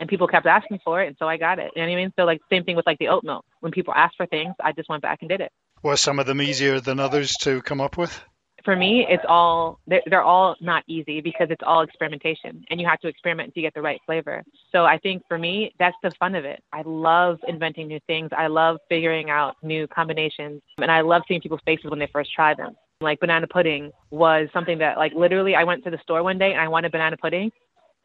and 0.00 0.08
people 0.08 0.26
kept 0.26 0.46
asking 0.46 0.80
for 0.82 1.02
it. 1.02 1.08
And 1.08 1.16
so 1.18 1.28
I 1.28 1.36
got 1.36 1.58
it. 1.58 1.70
You 1.76 1.82
know 1.82 1.88
what 1.88 1.92
I 1.92 1.96
mean? 1.96 2.12
So 2.16 2.24
like 2.24 2.40
same 2.50 2.64
thing 2.64 2.74
with 2.74 2.86
like 2.86 2.98
the 2.98 3.08
oat 3.08 3.22
milk. 3.22 3.44
When 3.60 3.70
people 3.70 3.92
asked 3.94 4.16
for 4.16 4.26
things, 4.26 4.54
I 4.64 4.72
just 4.72 4.88
went 4.88 5.02
back 5.02 5.18
and 5.20 5.28
did 5.28 5.42
it. 5.42 5.52
Were 5.82 5.96
some 5.96 6.18
of 6.18 6.26
them 6.26 6.42
easier 6.42 6.80
than 6.80 7.00
others 7.00 7.32
to 7.40 7.62
come 7.62 7.80
up 7.80 7.96
with? 7.96 8.22
For 8.64 8.76
me, 8.76 9.06
it's 9.08 9.24
all 9.26 9.80
they're, 9.86 10.22
all 10.22 10.54
not 10.60 10.84
easy 10.86 11.22
because 11.22 11.48
it's 11.50 11.62
all 11.64 11.80
experimentation, 11.80 12.62
and 12.68 12.78
you 12.78 12.86
have 12.86 13.00
to 13.00 13.08
experiment 13.08 13.54
to 13.54 13.62
get 13.62 13.72
the 13.72 13.80
right 13.80 13.98
flavor. 14.04 14.42
So 14.70 14.84
I 14.84 14.98
think 14.98 15.22
for 15.26 15.38
me, 15.38 15.72
that's 15.78 15.96
the 16.02 16.10
fun 16.18 16.34
of 16.34 16.44
it. 16.44 16.62
I 16.70 16.82
love 16.82 17.38
inventing 17.48 17.88
new 17.88 18.00
things. 18.06 18.28
I 18.36 18.48
love 18.48 18.76
figuring 18.90 19.30
out 19.30 19.56
new 19.62 19.86
combinations, 19.86 20.60
and 20.76 20.90
I 20.90 21.00
love 21.00 21.22
seeing 21.26 21.40
people's 21.40 21.62
faces 21.64 21.90
when 21.90 21.98
they 21.98 22.08
first 22.12 22.34
try 22.34 22.52
them. 22.52 22.76
Like 23.00 23.20
banana 23.20 23.46
pudding 23.46 23.92
was 24.10 24.48
something 24.52 24.76
that, 24.78 24.98
like, 24.98 25.14
literally, 25.14 25.54
I 25.54 25.64
went 25.64 25.82
to 25.84 25.90
the 25.90 25.98
store 26.02 26.22
one 26.22 26.36
day 26.36 26.52
and 26.52 26.60
I 26.60 26.68
wanted 26.68 26.92
banana 26.92 27.16
pudding, 27.16 27.50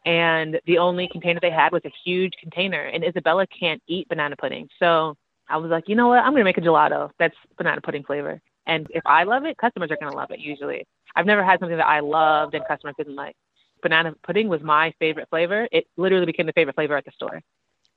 and 0.06 0.58
the 0.64 0.78
only 0.78 1.06
container 1.12 1.40
they 1.42 1.50
had 1.50 1.70
was 1.72 1.82
a 1.84 1.92
huge 2.02 2.32
container, 2.40 2.80
and 2.80 3.04
Isabella 3.04 3.46
can't 3.46 3.82
eat 3.86 4.08
banana 4.08 4.36
pudding, 4.36 4.70
so 4.78 5.18
I 5.48 5.58
was 5.58 5.70
like, 5.70 5.84
you 5.88 5.94
know 5.94 6.08
what? 6.08 6.18
I'm 6.18 6.34
to 6.34 6.44
make 6.44 6.58
a 6.58 6.60
gelato 6.60 7.10
that's 7.18 7.36
banana 7.56 7.80
pudding 7.80 8.04
flavor. 8.04 8.40
And 8.66 8.86
if 8.90 9.02
I 9.06 9.24
love 9.24 9.44
it, 9.44 9.56
customers 9.56 9.90
are 9.90 9.96
to 9.96 10.10
love 10.10 10.30
it 10.30 10.40
usually. 10.40 10.86
I've 11.14 11.26
never 11.26 11.44
had 11.44 11.60
something 11.60 11.78
that 11.78 11.86
I 11.86 12.00
loved 12.00 12.54
and 12.54 12.64
customers 12.66 12.94
didn't 12.98 13.14
like. 13.14 13.36
Banana 13.82 14.14
pudding 14.22 14.48
was 14.48 14.62
my 14.62 14.92
favorite 14.98 15.28
flavor. 15.30 15.68
It 15.70 15.86
literally 15.96 16.26
became 16.26 16.46
the 16.46 16.52
favorite 16.52 16.74
flavor 16.74 16.96
at 16.96 17.04
the 17.04 17.12
store. 17.12 17.40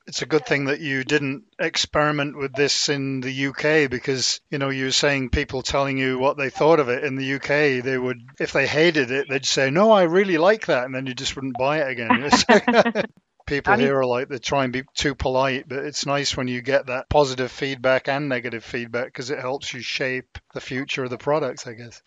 It's 0.08 0.22
a 0.22 0.28
good 0.28 0.46
thing 0.46 0.66
that 0.66 0.80
you 0.80 1.04
didn't 1.04 1.44
experiment 1.60 2.38
with 2.38 2.54
this 2.54 2.90
in 2.90 3.22
the 3.22 3.48
UK 3.48 3.90
because, 3.90 4.42
you 4.50 4.58
know, 4.58 4.70
you 4.70 4.86
were 4.86 4.92
saying 4.92 5.30
people 5.30 5.62
telling 5.62 5.98
you 5.98 6.18
what 6.18 6.38
they 6.38 6.50
thought 6.50 6.80
of 6.80 6.90
it 6.90 7.04
in 7.04 7.16
the 7.16 7.36
UK, 7.36 7.84
they 7.84 7.98
would, 7.98 8.20
if 8.40 8.52
they 8.52 8.66
hated 8.66 9.12
it, 9.12 9.28
they'd 9.30 9.46
say, 9.46 9.70
no, 9.70 9.92
I 9.92 10.04
really 10.04 10.38
like 10.38 10.68
that. 10.68 10.86
And 10.86 10.96
then 10.96 11.06
you 11.06 11.14
just 11.14 11.36
wouldn't 11.36 11.58
buy 11.58 11.82
it 11.82 11.92
again. 11.92 12.32
people 13.50 13.76
here 13.76 13.98
are 13.98 14.06
like 14.06 14.30
they 14.30 14.38
try 14.38 14.64
and 14.64 14.72
be 14.74 14.84
too 14.96 15.16
polite, 15.16 15.68
but 15.68 15.80
it's 15.80 16.06
nice 16.06 16.38
when 16.38 16.48
you 16.48 16.62
get 16.62 16.88
that 16.88 17.10
positive 17.10 17.52
feedback 17.52 18.08
and 18.08 18.30
negative 18.30 18.64
feedback 18.64 19.08
because 19.08 19.30
it 19.30 19.40
helps 19.40 19.74
you 19.74 19.82
shape 19.82 20.38
the 20.54 20.62
future 20.62 21.04
of 21.04 21.10
the 21.10 21.18
products, 21.18 21.68
I 21.68 21.74
guess. 21.74 22.02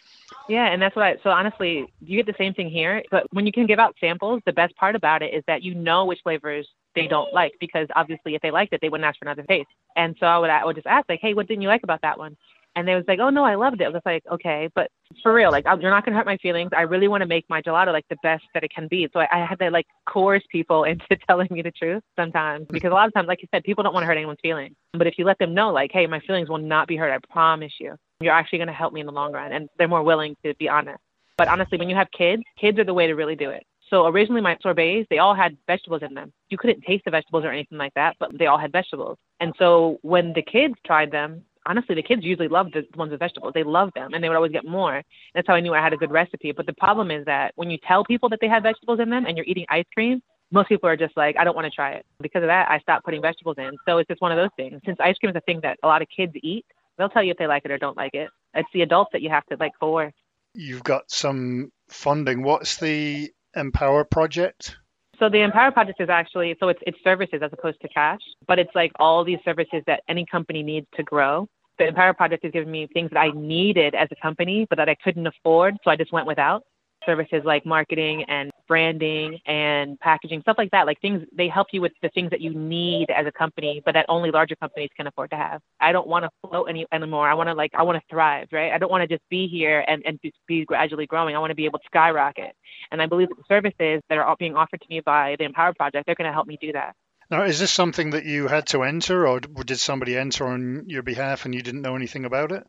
Yeah, 0.48 0.66
and 0.66 0.80
that's 0.80 0.96
what 0.96 1.04
I 1.04 1.16
so 1.22 1.30
honestly, 1.30 1.92
you 2.00 2.22
get 2.22 2.26
the 2.26 2.42
same 2.42 2.54
thing 2.54 2.70
here, 2.70 3.02
but 3.10 3.26
when 3.32 3.46
you 3.46 3.52
can 3.52 3.66
give 3.66 3.78
out 3.78 3.96
samples, 4.00 4.40
the 4.46 4.52
best 4.52 4.74
part 4.76 4.96
about 4.96 5.22
it 5.22 5.34
is 5.34 5.42
that 5.46 5.62
you 5.62 5.74
know 5.74 6.06
which 6.06 6.20
flavors 6.22 6.68
they 6.94 7.06
don't 7.06 7.32
like 7.32 7.52
because 7.60 7.88
obviously 7.96 8.34
if 8.34 8.42
they 8.42 8.50
liked 8.50 8.72
it, 8.72 8.80
they 8.80 8.88
wouldn't 8.88 9.06
ask 9.06 9.18
for 9.18 9.24
another 9.26 9.44
taste. 9.44 9.68
And 9.96 10.16
so 10.20 10.26
I 10.26 10.38
would 10.38 10.50
I 10.50 10.64
would 10.64 10.76
just 10.76 10.86
ask 10.86 11.08
like, 11.08 11.20
"Hey, 11.20 11.34
what 11.34 11.48
didn't 11.48 11.62
you 11.62 11.68
like 11.68 11.82
about 11.82 12.02
that 12.02 12.18
one?" 12.18 12.36
And 12.74 12.88
they 12.88 12.94
was 12.94 13.04
like, 13.06 13.18
"Oh 13.18 13.30
no, 13.30 13.44
I 13.44 13.54
loved 13.54 13.80
it." 13.80 13.84
I 13.84 13.88
was 13.88 14.02
like, 14.04 14.22
"Okay, 14.30 14.68
but 14.74 14.90
for 15.22 15.32
real, 15.34 15.50
like 15.50 15.64
you're 15.64 15.90
not 15.90 16.04
gonna 16.04 16.16
hurt 16.16 16.26
my 16.26 16.38
feelings. 16.38 16.70
I 16.76 16.82
really 16.82 17.08
want 17.08 17.20
to 17.20 17.26
make 17.26 17.44
my 17.48 17.60
gelato 17.60 17.92
like 17.92 18.06
the 18.08 18.16
best 18.22 18.44
that 18.54 18.64
it 18.64 18.72
can 18.74 18.88
be." 18.88 19.08
So 19.12 19.20
I, 19.20 19.28
I 19.32 19.44
had 19.44 19.58
to 19.58 19.70
like 19.70 19.86
coerce 20.06 20.42
people 20.50 20.84
into 20.92 21.16
telling 21.28 21.48
me 21.50 21.62
the 21.62 21.70
truth 21.72 22.02
sometimes 22.16 22.66
because 22.70 22.90
a 22.90 22.94
lot 22.94 23.06
of 23.06 23.14
times, 23.14 23.28
like 23.28 23.42
you 23.42 23.48
said, 23.54 23.64
people 23.64 23.84
don't 23.84 23.92
want 23.92 24.04
to 24.04 24.06
hurt 24.06 24.16
anyone's 24.16 24.40
feelings. 24.42 24.74
But 24.92 25.06
if 25.06 25.18
you 25.18 25.24
let 25.24 25.38
them 25.38 25.54
know, 25.54 25.70
like, 25.70 25.90
"Hey, 25.92 26.06
my 26.06 26.20
feelings 26.20 26.48
will 26.48 26.58
not 26.58 26.88
be 26.88 26.96
hurt. 26.96 27.12
I 27.12 27.18
promise 27.32 27.72
you. 27.78 27.96
You're 28.20 28.34
actually 28.34 28.60
gonna 28.60 28.72
help 28.72 28.92
me 28.92 29.00
in 29.00 29.06
the 29.06 29.12
long 29.12 29.32
run," 29.32 29.52
and 29.52 29.68
they're 29.78 29.88
more 29.88 30.02
willing 30.02 30.36
to 30.44 30.54
be 30.54 30.68
honest. 30.68 31.00
But 31.36 31.48
honestly, 31.48 31.78
when 31.78 31.90
you 31.90 31.96
have 31.96 32.08
kids, 32.16 32.42
kids 32.60 32.78
are 32.78 32.84
the 32.84 32.94
way 32.94 33.06
to 33.06 33.14
really 33.14 33.36
do 33.36 33.50
it. 33.50 33.64
So 33.92 34.06
originally 34.06 34.40
my 34.40 34.56
sorbets, 34.62 35.06
they 35.10 35.18
all 35.18 35.34
had 35.34 35.56
vegetables 35.66 36.02
in 36.02 36.14
them. 36.14 36.32
You 36.48 36.56
couldn't 36.56 36.80
taste 36.80 37.04
the 37.04 37.10
vegetables 37.10 37.44
or 37.44 37.52
anything 37.52 37.76
like 37.76 37.92
that, 37.94 38.16
but 38.18 38.30
they 38.38 38.46
all 38.46 38.56
had 38.56 38.72
vegetables. 38.72 39.18
And 39.38 39.52
so 39.58 39.98
when 40.00 40.32
the 40.32 40.40
kids 40.40 40.74
tried 40.86 41.10
them, 41.10 41.42
honestly, 41.66 41.94
the 41.94 42.02
kids 42.02 42.22
usually 42.24 42.48
love 42.48 42.72
the 42.72 42.84
ones 42.96 43.10
with 43.10 43.20
vegetables. 43.20 43.52
They 43.54 43.64
love 43.64 43.90
them, 43.94 44.14
and 44.14 44.22
they 44.22 44.28
would 44.28 44.36
always 44.36 44.52
get 44.52 44.64
more. 44.64 45.02
That's 45.34 45.46
how 45.46 45.54
I 45.54 45.60
knew 45.60 45.74
I 45.74 45.82
had 45.82 45.92
a 45.92 45.96
good 45.96 46.10
recipe. 46.10 46.52
But 46.52 46.66
the 46.66 46.72
problem 46.74 47.10
is 47.10 47.24
that 47.26 47.52
when 47.56 47.70
you 47.70 47.78
tell 47.86 48.04
people 48.04 48.28
that 48.30 48.38
they 48.40 48.48
have 48.48 48.62
vegetables 48.62 49.00
in 49.00 49.10
them 49.10 49.26
and 49.26 49.36
you're 49.36 49.46
eating 49.46 49.66
ice 49.68 49.84
cream, 49.94 50.22
most 50.50 50.68
people 50.68 50.88
are 50.88 50.96
just 50.96 51.16
like, 51.16 51.36
I 51.38 51.44
don't 51.44 51.56
want 51.56 51.64
to 51.66 51.70
try 51.70 51.92
it. 51.92 52.04
Because 52.20 52.42
of 52.42 52.48
that, 52.48 52.70
I 52.70 52.78
stopped 52.80 53.04
putting 53.04 53.22
vegetables 53.22 53.56
in. 53.58 53.70
So 53.86 53.98
it's 53.98 54.08
just 54.08 54.20
one 54.20 54.32
of 54.32 54.36
those 54.36 54.50
things. 54.56 54.80
Since 54.84 54.98
ice 55.00 55.16
cream 55.16 55.30
is 55.30 55.36
a 55.36 55.40
thing 55.40 55.60
that 55.62 55.78
a 55.82 55.86
lot 55.86 56.02
of 56.02 56.08
kids 56.14 56.32
eat, 56.42 56.66
they'll 56.98 57.08
tell 57.08 57.22
you 57.22 57.30
if 57.30 57.38
they 57.38 57.46
like 57.46 57.64
it 57.64 57.70
or 57.70 57.78
don't 57.78 57.96
like 57.96 58.14
it. 58.14 58.28
It's 58.54 58.68
the 58.74 58.82
adults 58.82 59.10
that 59.12 59.22
you 59.22 59.30
have 59.30 59.46
to 59.46 59.56
like 59.58 59.72
for. 59.80 60.12
You've 60.54 60.84
got 60.84 61.10
some 61.10 61.72
funding. 61.88 62.42
What's 62.42 62.76
the 62.76 63.32
Empower 63.54 64.04
project? 64.04 64.76
So 65.22 65.28
the 65.28 65.42
Empower 65.42 65.70
project 65.70 66.00
is 66.00 66.08
actually 66.08 66.56
so 66.58 66.66
it's 66.66 66.80
it's 66.84 66.98
services 67.04 67.42
as 67.44 67.50
opposed 67.52 67.80
to 67.82 67.88
cash, 67.88 68.18
but 68.48 68.58
it's 68.58 68.74
like 68.74 68.90
all 68.98 69.22
these 69.22 69.38
services 69.44 69.80
that 69.86 70.02
any 70.08 70.26
company 70.26 70.64
needs 70.64 70.88
to 70.96 71.04
grow. 71.04 71.46
The 71.78 71.86
Empower 71.86 72.12
project 72.12 72.42
has 72.42 72.50
given 72.50 72.72
me 72.72 72.88
things 72.92 73.08
that 73.10 73.20
I 73.20 73.30
needed 73.30 73.94
as 73.94 74.08
a 74.10 74.16
company, 74.20 74.66
but 74.68 74.78
that 74.78 74.88
I 74.88 74.96
couldn't 74.96 75.24
afford, 75.24 75.76
so 75.84 75.92
I 75.92 75.96
just 75.96 76.12
went 76.12 76.26
without 76.26 76.64
services 77.04 77.42
like 77.44 77.66
marketing 77.66 78.24
and 78.28 78.50
branding 78.68 79.38
and 79.46 79.98
packaging, 80.00 80.40
stuff 80.42 80.56
like 80.58 80.70
that. 80.70 80.86
Like 80.86 81.00
things, 81.00 81.26
they 81.36 81.48
help 81.48 81.68
you 81.72 81.80
with 81.80 81.92
the 82.02 82.08
things 82.10 82.30
that 82.30 82.40
you 82.40 82.54
need 82.54 83.10
as 83.10 83.26
a 83.26 83.32
company, 83.32 83.82
but 83.84 83.94
that 83.94 84.06
only 84.08 84.30
larger 84.30 84.56
companies 84.56 84.90
can 84.96 85.06
afford 85.06 85.30
to 85.30 85.36
have. 85.36 85.60
I 85.80 85.92
don't 85.92 86.08
want 86.08 86.24
to 86.24 86.30
float 86.48 86.68
any 86.68 86.86
anymore. 86.92 87.28
I 87.28 87.34
want 87.34 87.48
to 87.48 87.54
like, 87.54 87.72
I 87.74 87.82
want 87.82 87.96
to 87.98 88.04
thrive, 88.08 88.48
right? 88.52 88.72
I 88.72 88.78
don't 88.78 88.90
want 88.90 89.08
to 89.08 89.14
just 89.14 89.28
be 89.28 89.46
here 89.46 89.84
and, 89.86 90.02
and 90.06 90.18
be 90.46 90.64
gradually 90.64 91.06
growing. 91.06 91.36
I 91.36 91.38
want 91.38 91.50
to 91.50 91.56
be 91.56 91.66
able 91.66 91.80
to 91.80 91.86
skyrocket. 91.86 92.54
And 92.90 93.02
I 93.02 93.06
believe 93.06 93.28
that 93.28 93.36
the 93.36 93.44
services 93.48 94.02
that 94.08 94.18
are 94.18 94.36
being 94.38 94.56
offered 94.56 94.80
to 94.80 94.86
me 94.88 95.00
by 95.00 95.36
the 95.38 95.44
Empower 95.44 95.74
Project, 95.74 96.06
they're 96.06 96.14
going 96.14 96.28
to 96.28 96.32
help 96.32 96.46
me 96.46 96.58
do 96.60 96.72
that. 96.72 96.94
Now, 97.30 97.44
is 97.44 97.58
this 97.58 97.70
something 97.70 98.10
that 98.10 98.26
you 98.26 98.46
had 98.46 98.66
to 98.68 98.82
enter, 98.82 99.26
or 99.26 99.40
did 99.40 99.78
somebody 99.78 100.16
enter 100.16 100.46
on 100.46 100.84
your 100.86 101.02
behalf 101.02 101.46
and 101.46 101.54
you 101.54 101.62
didn't 101.62 101.80
know 101.80 101.96
anything 101.96 102.26
about 102.26 102.52
it? 102.52 102.66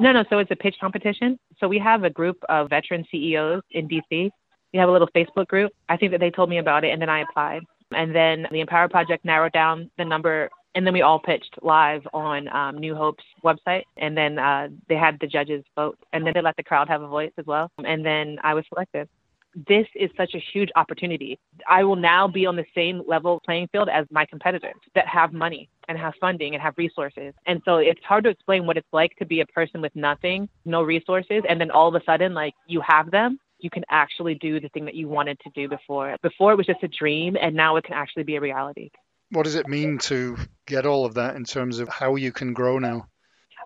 No, 0.00 0.12
no. 0.12 0.24
So 0.30 0.38
it's 0.38 0.50
a 0.50 0.56
pitch 0.56 0.76
competition. 0.80 1.38
So 1.58 1.68
we 1.68 1.78
have 1.78 2.04
a 2.04 2.10
group 2.10 2.38
of 2.48 2.70
veteran 2.70 3.04
CEOs 3.10 3.62
in 3.70 3.88
DC. 3.88 4.30
We 4.72 4.78
have 4.78 4.88
a 4.88 4.92
little 4.92 5.08
Facebook 5.14 5.46
group. 5.46 5.72
I 5.88 5.96
think 5.96 6.12
that 6.12 6.20
they 6.20 6.30
told 6.30 6.50
me 6.50 6.58
about 6.58 6.84
it, 6.84 6.90
and 6.90 7.00
then 7.00 7.08
I 7.08 7.20
applied. 7.20 7.62
And 7.92 8.14
then 8.14 8.46
the 8.50 8.60
Empower 8.60 8.88
Project 8.88 9.24
narrowed 9.24 9.52
down 9.52 9.90
the 9.96 10.04
number, 10.04 10.50
and 10.74 10.86
then 10.86 10.92
we 10.92 11.02
all 11.02 11.20
pitched 11.20 11.56
live 11.62 12.02
on 12.12 12.48
um, 12.54 12.78
New 12.78 12.94
Hope's 12.94 13.24
website. 13.44 13.84
And 13.96 14.16
then 14.16 14.38
uh, 14.38 14.68
they 14.88 14.96
had 14.96 15.18
the 15.20 15.26
judges 15.26 15.64
vote, 15.76 15.98
and 16.12 16.26
then 16.26 16.34
they 16.34 16.42
let 16.42 16.56
the 16.56 16.62
crowd 16.62 16.88
have 16.88 17.02
a 17.02 17.08
voice 17.08 17.32
as 17.38 17.46
well. 17.46 17.70
And 17.84 18.04
then 18.04 18.38
I 18.42 18.54
was 18.54 18.64
selected 18.68 19.08
this 19.56 19.86
is 19.94 20.10
such 20.16 20.34
a 20.34 20.38
huge 20.52 20.68
opportunity. 20.76 21.38
I 21.66 21.82
will 21.84 21.96
now 21.96 22.28
be 22.28 22.44
on 22.44 22.56
the 22.56 22.66
same 22.74 23.02
level 23.06 23.40
playing 23.44 23.68
field 23.72 23.88
as 23.88 24.06
my 24.10 24.26
competitors 24.26 24.74
that 24.94 25.06
have 25.08 25.32
money 25.32 25.70
and 25.88 25.96
have 25.96 26.12
funding 26.20 26.54
and 26.54 26.62
have 26.62 26.74
resources. 26.76 27.32
And 27.46 27.62
so 27.64 27.76
it's 27.78 28.02
hard 28.04 28.24
to 28.24 28.30
explain 28.30 28.66
what 28.66 28.76
it's 28.76 28.88
like 28.92 29.16
to 29.16 29.24
be 29.24 29.40
a 29.40 29.46
person 29.46 29.80
with 29.80 29.96
nothing, 29.96 30.48
no 30.66 30.82
resources, 30.82 31.42
and 31.48 31.58
then 31.60 31.70
all 31.70 31.88
of 31.88 31.94
a 31.94 32.04
sudden, 32.04 32.34
like 32.34 32.52
you 32.66 32.82
have 32.86 33.10
them. 33.10 33.38
You 33.58 33.70
can 33.70 33.84
actually 33.88 34.34
do 34.34 34.60
the 34.60 34.68
thing 34.68 34.84
that 34.84 34.94
you 34.94 35.08
wanted 35.08 35.40
to 35.40 35.50
do 35.54 35.66
before. 35.66 36.16
Before 36.22 36.52
it 36.52 36.56
was 36.56 36.66
just 36.66 36.82
a 36.82 36.88
dream, 36.88 37.38
and 37.40 37.56
now 37.56 37.76
it 37.76 37.84
can 37.84 37.94
actually 37.94 38.24
be 38.24 38.36
a 38.36 38.40
reality. 38.40 38.90
What 39.30 39.44
does 39.44 39.54
it 39.54 39.66
mean 39.66 39.96
to 40.00 40.36
get 40.66 40.84
all 40.84 41.06
of 41.06 41.14
that 41.14 41.36
in 41.36 41.44
terms 41.44 41.78
of 41.78 41.88
how 41.88 42.16
you 42.16 42.32
can 42.32 42.52
grow 42.52 42.78
now? 42.78 43.08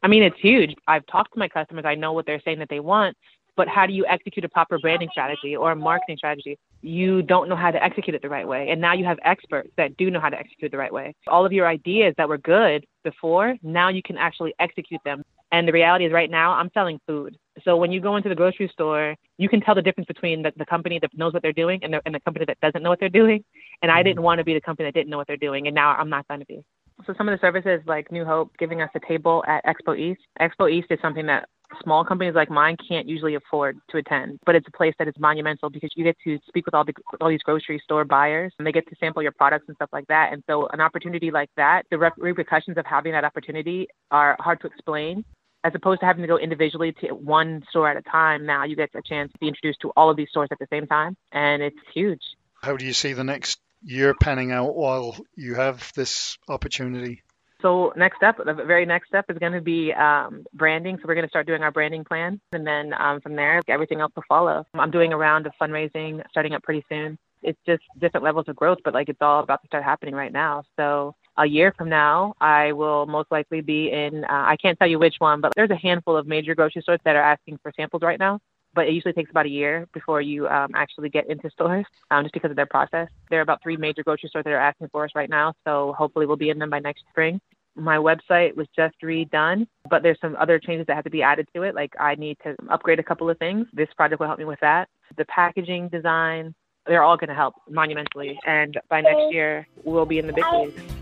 I 0.03 0.09
mean, 0.09 0.23
it's 0.23 0.39
huge. 0.41 0.75
I've 0.87 1.05
talked 1.07 1.33
to 1.33 1.39
my 1.41 1.49
customers. 1.49 1.85
I 1.85 1.97
know 1.97 2.13
what 2.13 2.25
they're 2.25 2.41
saying 2.45 2.61
that 2.61 2.69
they 2.71 2.81
want 2.81 3.17
but 3.57 3.69
how 3.69 3.87
do 3.87 3.93
you 3.93 4.05
execute 4.07 4.45
a 4.45 4.49
proper 4.49 4.79
branding 4.79 5.09
strategy 5.11 5.57
or 5.57 5.73
a 5.73 5.77
marketing 5.77 6.17
strategy? 6.17 6.59
You 6.83 7.23
don't 7.23 7.49
know 7.49 7.57
how 7.57 7.71
to 7.71 7.83
execute 7.83 8.15
it 8.15 8.23
the 8.23 8.29
right 8.29 8.47
way. 8.47 8.69
And 8.71 8.81
now 8.81 8.95
you 8.95 9.05
have 9.05 9.19
experts 9.25 9.71
that 9.77 9.97
do 9.97 10.11
know 10.11 10.21
how 10.21 10.31
to 10.31 10.39
execute 10.39 10.69
it 10.69 10.73
the 10.73 10.79
right 10.79 10.93
way. 10.93 11.15
All 11.27 11.45
of 11.45 11.53
your 11.53 11.67
ideas 11.67 12.15
that 12.17 12.29
were 12.29 12.39
good 12.39 12.87
before, 13.05 13.57
now 13.63 13.89
you 13.89 14.03
can 14.03 14.17
actually 14.17 14.55
execute 14.59 15.01
them. 15.05 15.23
And 15.53 15.67
the 15.67 15.73
reality 15.73 16.07
is, 16.07 16.13
right 16.13 16.31
now, 16.31 16.53
I'm 16.53 16.71
selling 16.73 17.01
food. 17.07 17.37
So 17.65 17.77
when 17.77 17.91
you 17.91 18.01
go 18.01 18.17
into 18.17 18.29
the 18.29 18.37
grocery 18.37 18.71
store, 18.73 19.17
you 19.37 19.49
can 19.49 19.61
tell 19.61 19.75
the 19.75 19.83
difference 19.83 20.07
between 20.07 20.43
the, 20.43 20.53
the 20.57 20.65
company 20.65 21.01
that 21.01 21.11
knows 21.17 21.33
what 21.33 21.43
they're 21.43 21.53
doing 21.53 21.83
and 21.83 21.95
the, 21.95 22.01
and 22.07 22.15
the 22.15 22.21
company 22.21 22.45
that 22.47 22.61
doesn't 22.61 22.83
know 22.83 22.91
what 22.91 23.01
they're 23.01 23.09
doing. 23.09 23.45
And 23.83 23.91
I 23.91 23.97
mm-hmm. 23.97 24.07
didn't 24.07 24.23
want 24.23 24.39
to 24.39 24.45
be 24.45 24.55
the 24.55 24.61
company 24.61 24.87
that 24.87 24.95
didn't 24.95 25.11
know 25.11 25.19
what 25.19 25.27
they're 25.27 25.37
doing. 25.37 25.67
And 25.67 25.75
now 25.75 25.91
I'm 25.91 26.09
not 26.09 26.29
going 26.29 26.41
to 26.41 26.47
be. 26.47 26.63
So 27.07 27.15
some 27.17 27.29
of 27.29 27.39
the 27.39 27.45
services 27.45 27.81
like 27.87 28.13
New 28.13 28.25
Hope 28.25 28.53
giving 28.59 28.81
us 28.81 28.91
a 28.95 29.01
table 29.01 29.43
at 29.47 29.65
Expo 29.65 29.99
East. 29.99 30.21
Expo 30.41 30.71
East 30.71 30.89
is 30.91 30.99
something 31.03 31.27
that 31.27 31.49
small 31.83 32.05
companies 32.05 32.35
like 32.35 32.51
mine 32.51 32.77
can't 32.89 33.09
usually 33.09 33.35
afford 33.35 33.79
to 33.91 33.99
attend, 33.99 34.41
but 34.45 34.55
it's 34.55 34.67
a 34.69 34.73
place 34.73 34.95
that 34.99 35.09
is 35.09 35.15
monumental 35.19 35.71
because 35.71 35.91
you 35.97 36.05
get 36.05 36.17
to 36.25 36.39
speak 36.47 36.67
with 36.67 36.75
all 36.75 36.85
the 36.85 36.93
all 37.21 37.29
these 37.29 37.43
grocery 37.43 37.81
store 37.85 38.05
buyers 38.05 38.53
and 38.59 38.67
they 38.67 38.73
get 38.73 38.87
to 38.89 38.97
sample 38.99 39.23
your 39.23 39.33
products 39.33 39.65
and 39.69 39.77
stuff 39.77 39.91
like 39.93 40.07
that. 40.09 40.33
And 40.33 40.43
so 40.49 40.69
an 40.69 40.81
opportunity 40.81 41.31
like 41.31 41.51
that, 41.57 41.87
the 41.91 41.99
repercussions 41.99 42.77
of 42.77 42.87
having 42.87 43.13
that 43.13 43.25
opportunity 43.25 43.89
are 44.11 44.37
hard 44.41 44.61
to 44.61 44.67
explain. 44.67 45.25
As 45.63 45.73
opposed 45.75 46.01
to 46.01 46.07
having 46.07 46.23
to 46.23 46.29
go 46.29 46.39
individually 46.39 46.95
to 47.03 47.09
one 47.09 47.63
store 47.69 47.91
at 47.91 47.97
a 47.99 48.03
time, 48.03 48.47
now 48.47 48.65
you 48.65 48.77
get 48.77 48.89
a 48.95 49.03
chance 49.03 49.31
to 49.33 49.39
be 49.39 49.49
introduced 49.49 49.81
to 49.83 49.91
all 49.95 50.09
of 50.09 50.17
these 50.17 50.31
stores 50.31 50.49
at 50.51 50.59
the 50.59 50.67
same 50.71 50.87
time, 50.87 51.19
and 51.33 51.63
it's 51.63 51.77
huge. 51.93 52.23
How 52.63 52.79
do 52.79 52.87
you 52.87 52.95
see 52.95 53.13
the 53.13 53.25
next 53.25 53.61
year 53.83 54.15
panning 54.15 54.53
out 54.53 54.75
while 54.75 55.17
you 55.37 55.57
have 55.57 55.93
this 55.95 56.39
opportunity? 56.49 57.23
So 57.63 57.93
next 57.97 58.17
step, 58.17 58.39
the 58.45 58.53
very 58.55 58.87
next 58.87 59.09
step 59.09 59.27
is 59.29 59.39
going 59.39 59.53
to 59.53 59.61
be 59.61 59.93
um, 59.93 60.45
branding. 60.55 60.97
So 60.97 61.03
we're 61.07 61.15
going 61.15 61.27
to 61.27 61.31
start 61.31 61.47
doing 61.47 61.63
our 61.63 61.71
branding 61.71 62.05
plan, 62.05 62.41
and 62.53 62.67
then 62.67 62.95
um, 62.99 63.21
from 63.21 63.37
there, 63.37 63.61
everything 63.69 64.01
else 64.01 64.13
will 64.17 64.25
follow. 64.29 64.65
I'm 64.75 64.91
doing 64.91 65.13
a 65.13 65.17
round 65.17 65.47
of 65.47 65.53
fundraising 65.61 66.23
starting 66.31 66.55
up 66.55 66.63
pretty 66.63 66.85
soon. 66.89 67.19
It's 67.43 67.59
just 67.67 67.83
different 67.99 68.25
levels 68.25 68.47
of 68.49 68.57
growth, 68.57 68.79
but 68.85 68.95
like 68.95 69.09
it's 69.09 69.21
all 69.23 69.43
about 69.43 69.63
to 69.63 69.67
start 69.67 69.85
happening 69.85 70.15
right 70.15 70.33
now. 70.33 70.63
So 70.77 71.15
a 71.39 71.47
year 71.47 71.73
from 71.77 71.89
now, 71.89 72.35
I 72.41 72.73
will 72.73 73.07
most 73.07 73.31
likely 73.31 73.63
be 73.63 73.91
in. 73.91 74.25
Uh, 74.25 74.29
I 74.31 74.57
can't 74.57 74.79
tell 74.79 74.89
you 74.89 74.99
which 74.99 75.17
one, 75.19 75.41
but 75.41 75.53
there's 75.57 75.71
a 75.71 75.77
handful 75.77 76.17
of 76.17 76.27
major 76.27 76.55
grocery 76.55 76.83
stores 76.83 77.01
that 77.05 77.17
are 77.17 77.23
asking 77.23 77.59
for 77.63 77.73
samples 77.75 78.03
right 78.03 78.19
now 78.19 78.41
but 78.75 78.87
it 78.87 78.93
usually 78.93 79.13
takes 79.13 79.31
about 79.31 79.47
a 79.47 79.51
year 79.51 79.87
before 79.93 80.21
you 80.21 80.49
um, 80.49 80.71
actually 80.75 81.09
get 81.09 81.29
into 81.29 81.51
stores 81.51 81.85
um, 82.11 82.25
just 82.25 82.35
because 82.35 82.51
of 82.51 82.57
their 82.57 82.67
process. 82.67 83.09
There 83.29 83.39
are 83.39 83.43
about 83.43 83.63
three 83.63 83.77
major 83.77 84.03
grocery 84.03 84.29
stores 84.29 84.45
that 84.45 84.53
are 84.53 84.61
asking 84.61 84.89
for 84.93 85.05
us 85.05 85.11
right 85.15 85.31
now, 85.31 85.55
so 85.65 85.95
hopefully 85.97 86.27
we'll 86.27 86.37
be 86.37 86.51
in 86.51 86.59
them 86.59 86.71
by 86.71 86.79
next 86.79 87.05
spring. 87.11 87.41
My 87.77 87.97
website 87.97 88.57
was 88.57 88.67
just 88.75 88.97
redone, 89.03 89.67
but 89.89 90.03
there's 90.03 90.19
some 90.21 90.37
other 90.37 90.59
changes 90.59 90.87
that 90.87 90.97
have 90.97 91.05
to 91.05 91.11
be 91.11 91.23
added 91.23 91.49
to 91.55 91.63
it. 91.63 91.75
Like 91.75 91.93
I 91.99 92.15
need 92.17 92.37
to 92.43 92.57
upgrade 92.69 92.99
a 92.99 93.05
couple 93.05 93.31
of 93.31 93.39
things. 93.39 93.67
This 93.73 93.89
project 93.97 94.21
will 94.21 94.27
help 94.27 94.39
me 94.39 94.45
with 94.45 94.61
that. 94.61 94.89
The 95.17 95.25
packaging 95.27 95.89
design, 95.89 96.55
they're 96.87 97.03
all 97.03 97.17
going 97.17 97.29
to 97.29 97.35
help 97.35 97.55
monumentally. 97.69 98.39
And 98.47 98.79
by 98.89 99.01
next 99.01 99.33
year, 99.33 99.67
we'll 99.85 100.07
be 100.07 100.19
in 100.19 100.27
the 100.27 100.33
big 100.33 100.45
leagues. 100.53 101.00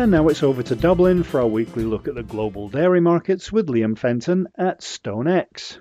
And 0.00 0.12
now 0.12 0.28
it's 0.28 0.42
over 0.42 0.62
to 0.62 0.74
Dublin 0.74 1.22
for 1.22 1.40
our 1.40 1.46
weekly 1.46 1.84
look 1.84 2.08
at 2.08 2.14
the 2.14 2.22
global 2.22 2.70
dairy 2.70 3.02
markets 3.02 3.52
with 3.52 3.68
Liam 3.68 3.98
Fenton 3.98 4.46
at 4.56 4.80
StoneX. 4.80 5.78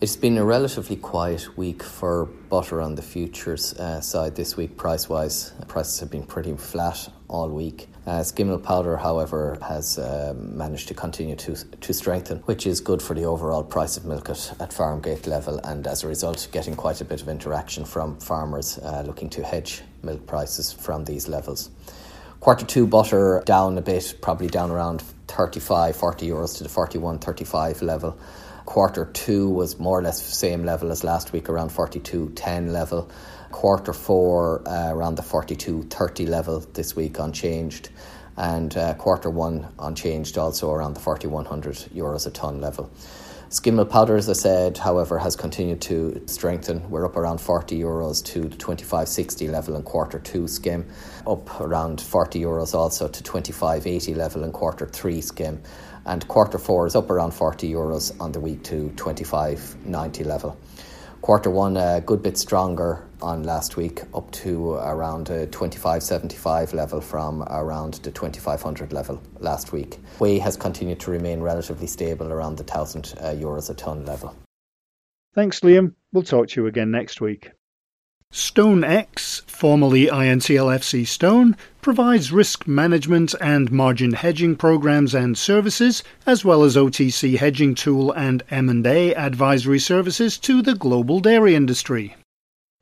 It's 0.00 0.14
been 0.14 0.38
a 0.38 0.44
relatively 0.44 0.94
quiet 0.94 1.58
week 1.58 1.82
for 1.82 2.26
butter 2.26 2.80
on 2.80 2.94
the 2.94 3.02
futures 3.02 3.74
uh, 3.74 4.00
side 4.00 4.36
this 4.36 4.56
week, 4.56 4.76
price 4.76 5.08
wise. 5.08 5.52
Prices 5.66 5.98
have 5.98 6.12
been 6.12 6.22
pretty 6.22 6.54
flat 6.54 7.12
all 7.26 7.48
week. 7.48 7.88
Uh, 8.06 8.22
milk 8.38 8.62
powder, 8.62 8.96
however, 8.96 9.58
has 9.66 9.98
uh, 9.98 10.32
managed 10.36 10.86
to 10.86 10.94
continue 10.94 11.34
to, 11.34 11.56
to 11.56 11.92
strengthen, 11.92 12.38
which 12.42 12.68
is 12.68 12.80
good 12.80 13.02
for 13.02 13.14
the 13.14 13.24
overall 13.24 13.64
price 13.64 13.96
of 13.96 14.04
milk 14.04 14.30
at, 14.30 14.60
at 14.60 14.72
farm 14.72 15.00
gate 15.00 15.26
level, 15.26 15.58
and 15.64 15.88
as 15.88 16.04
a 16.04 16.06
result, 16.06 16.46
getting 16.52 16.76
quite 16.76 17.00
a 17.00 17.04
bit 17.04 17.20
of 17.20 17.28
interaction 17.28 17.84
from 17.84 18.16
farmers 18.20 18.78
uh, 18.78 19.02
looking 19.04 19.28
to 19.28 19.42
hedge 19.42 19.82
milk 20.04 20.24
prices 20.24 20.72
from 20.72 21.04
these 21.04 21.26
levels. 21.26 21.70
Quarter 22.42 22.66
two 22.66 22.88
butter 22.88 23.40
down 23.46 23.78
a 23.78 23.80
bit, 23.80 24.16
probably 24.20 24.48
down 24.48 24.72
around 24.72 25.00
35, 25.28 25.94
40 25.94 26.26
euros 26.28 26.56
to 26.56 26.64
the 26.64 26.68
41, 26.68 27.20
35 27.20 27.82
level. 27.82 28.18
Quarter 28.66 29.04
two 29.12 29.48
was 29.48 29.78
more 29.78 30.00
or 30.00 30.02
less 30.02 30.20
the 30.20 30.32
same 30.32 30.64
level 30.64 30.90
as 30.90 31.04
last 31.04 31.32
week, 31.32 31.48
around 31.48 31.68
42, 31.68 32.32
10 32.34 32.72
level. 32.72 33.08
Quarter 33.52 33.92
four, 33.92 34.68
uh, 34.68 34.92
around 34.92 35.14
the 35.14 35.22
42, 35.22 35.84
30 35.84 36.26
level 36.26 36.58
this 36.58 36.96
week, 36.96 37.20
unchanged. 37.20 37.90
And 38.36 38.76
uh, 38.76 38.94
quarter 38.94 39.30
one, 39.30 39.68
unchanged, 39.78 40.36
also 40.36 40.72
around 40.72 40.94
the 40.94 41.00
4100 41.00 41.76
euros 41.94 42.26
a 42.26 42.30
tonne 42.32 42.60
level. 42.60 42.90
Skim 43.52 43.76
milk 43.76 43.90
powder, 43.90 44.16
as 44.16 44.30
I 44.30 44.32
said, 44.32 44.78
however, 44.78 45.18
has 45.18 45.36
continued 45.36 45.82
to 45.82 46.22
strengthen. 46.24 46.88
We're 46.88 47.04
up 47.04 47.16
around 47.16 47.38
40 47.38 47.78
euros 47.78 48.24
to 48.24 48.48
the 48.48 48.56
25.60 48.56 49.50
level 49.50 49.76
in 49.76 49.82
quarter 49.82 50.18
two 50.18 50.48
skim, 50.48 50.88
up 51.26 51.60
around 51.60 52.00
40 52.00 52.40
euros 52.40 52.72
also 52.72 53.08
to 53.08 53.22
25.80 53.22 54.16
level 54.16 54.44
in 54.44 54.52
quarter 54.52 54.86
three 54.86 55.20
skim, 55.20 55.60
and 56.06 56.26
quarter 56.28 56.56
four 56.56 56.86
is 56.86 56.96
up 56.96 57.10
around 57.10 57.34
40 57.34 57.70
euros 57.70 58.18
on 58.18 58.32
the 58.32 58.40
week 58.40 58.64
to 58.64 58.90
25.90 58.96 60.24
level. 60.24 60.56
Quarter 61.22 61.50
one 61.50 61.76
a 61.76 62.00
good 62.00 62.20
bit 62.20 62.36
stronger 62.36 63.06
on 63.22 63.44
last 63.44 63.76
week, 63.76 64.02
up 64.12 64.28
to 64.32 64.72
around 64.72 65.30
a 65.30 65.46
25.75 65.46 66.74
level 66.74 67.00
from 67.00 67.44
around 67.44 67.94
the 67.94 68.10
2500 68.10 68.92
level 68.92 69.22
last 69.38 69.72
week. 69.72 70.00
Whey 70.18 70.40
has 70.40 70.56
continued 70.56 70.98
to 70.98 71.12
remain 71.12 71.40
relatively 71.40 71.86
stable 71.86 72.32
around 72.32 72.56
the 72.56 72.64
1000 72.64 73.14
uh, 73.20 73.26
euros 73.34 73.70
a 73.70 73.74
tonne 73.74 74.04
level. 74.04 74.34
Thanks, 75.32 75.60
Liam. 75.60 75.94
We'll 76.12 76.24
talk 76.24 76.48
to 76.48 76.60
you 76.60 76.66
again 76.66 76.90
next 76.90 77.20
week. 77.20 77.52
StoneX, 78.32 79.42
formerly 79.42 80.06
INTL 80.06 80.74
FCStone, 80.74 81.54
provides 81.82 82.32
risk 82.32 82.66
management 82.66 83.34
and 83.42 83.70
margin 83.70 84.14
hedging 84.14 84.56
programs 84.56 85.14
and 85.14 85.36
services, 85.36 86.02
as 86.24 86.42
well 86.42 86.64
as 86.64 86.74
OTC 86.74 87.36
hedging 87.36 87.74
tool 87.74 88.10
and 88.12 88.42
M&A 88.50 89.14
advisory 89.14 89.78
services 89.78 90.38
to 90.38 90.62
the 90.62 90.74
global 90.74 91.20
dairy 91.20 91.54
industry. 91.54 92.16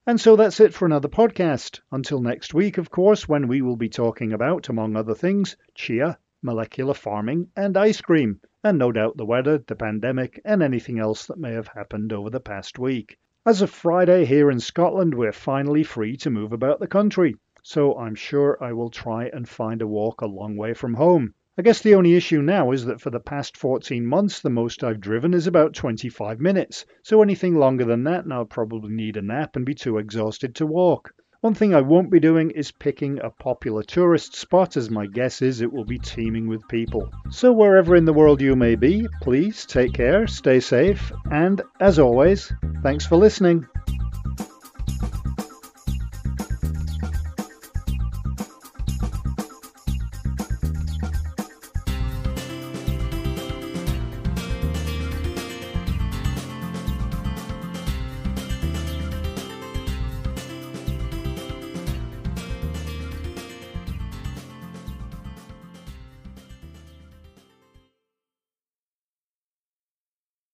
And 0.06 0.20
so 0.20 0.36
that's 0.36 0.60
it 0.60 0.72
for 0.72 0.86
another 0.86 1.08
podcast. 1.08 1.80
Until 1.90 2.20
next 2.20 2.54
week, 2.54 2.78
of 2.78 2.92
course, 2.92 3.28
when 3.28 3.48
we 3.48 3.60
will 3.60 3.76
be 3.76 3.88
talking 3.88 4.32
about, 4.32 4.68
among 4.68 4.94
other 4.94 5.16
things, 5.16 5.56
chia, 5.74 6.16
molecular 6.42 6.94
farming, 6.94 7.48
and 7.56 7.76
ice 7.76 8.00
cream, 8.00 8.40
and 8.62 8.78
no 8.78 8.92
doubt 8.92 9.16
the 9.16 9.26
weather, 9.26 9.58
the 9.58 9.74
pandemic, 9.74 10.40
and 10.44 10.62
anything 10.62 11.00
else 11.00 11.26
that 11.26 11.40
may 11.40 11.52
have 11.54 11.68
happened 11.68 12.12
over 12.12 12.30
the 12.30 12.38
past 12.38 12.78
week. 12.78 13.18
As 13.46 13.62
of 13.62 13.70
Friday 13.70 14.26
here 14.26 14.50
in 14.50 14.60
Scotland, 14.60 15.14
we're 15.14 15.32
finally 15.32 15.82
free 15.82 16.14
to 16.18 16.28
move 16.28 16.52
about 16.52 16.78
the 16.78 16.86
country, 16.86 17.36
so 17.62 17.96
I'm 17.96 18.14
sure 18.14 18.62
I 18.62 18.74
will 18.74 18.90
try 18.90 19.30
and 19.32 19.48
find 19.48 19.80
a 19.80 19.86
walk 19.86 20.20
a 20.20 20.26
long 20.26 20.58
way 20.58 20.74
from 20.74 20.92
home. 20.92 21.32
I 21.56 21.62
guess 21.62 21.80
the 21.80 21.94
only 21.94 22.16
issue 22.16 22.42
now 22.42 22.70
is 22.70 22.84
that 22.84 23.00
for 23.00 23.08
the 23.08 23.18
past 23.18 23.56
14 23.56 24.04
months, 24.04 24.40
the 24.40 24.50
most 24.50 24.84
I've 24.84 25.00
driven 25.00 25.32
is 25.32 25.46
about 25.46 25.72
25 25.72 26.38
minutes, 26.38 26.84
so 27.02 27.22
anything 27.22 27.54
longer 27.54 27.86
than 27.86 28.04
that, 28.04 28.24
and 28.24 28.32
I'll 28.34 28.44
probably 28.44 28.92
need 28.92 29.16
a 29.16 29.22
nap 29.22 29.56
and 29.56 29.64
be 29.64 29.74
too 29.74 29.96
exhausted 29.96 30.54
to 30.56 30.66
walk. 30.66 31.14
One 31.42 31.54
thing 31.54 31.74
I 31.74 31.80
won't 31.80 32.10
be 32.10 32.20
doing 32.20 32.50
is 32.50 32.70
picking 32.70 33.18
a 33.18 33.30
popular 33.30 33.82
tourist 33.82 34.36
spot, 34.36 34.76
as 34.76 34.90
my 34.90 35.06
guess 35.06 35.40
is 35.40 35.62
it 35.62 35.72
will 35.72 35.86
be 35.86 35.98
teeming 35.98 36.48
with 36.48 36.68
people. 36.68 37.10
So, 37.30 37.50
wherever 37.50 37.96
in 37.96 38.04
the 38.04 38.12
world 38.12 38.42
you 38.42 38.54
may 38.54 38.74
be, 38.74 39.08
please 39.22 39.64
take 39.64 39.94
care, 39.94 40.26
stay 40.26 40.60
safe, 40.60 41.10
and 41.30 41.62
as 41.80 41.98
always, 41.98 42.52
thanks 42.82 43.06
for 43.06 43.16
listening. 43.16 43.66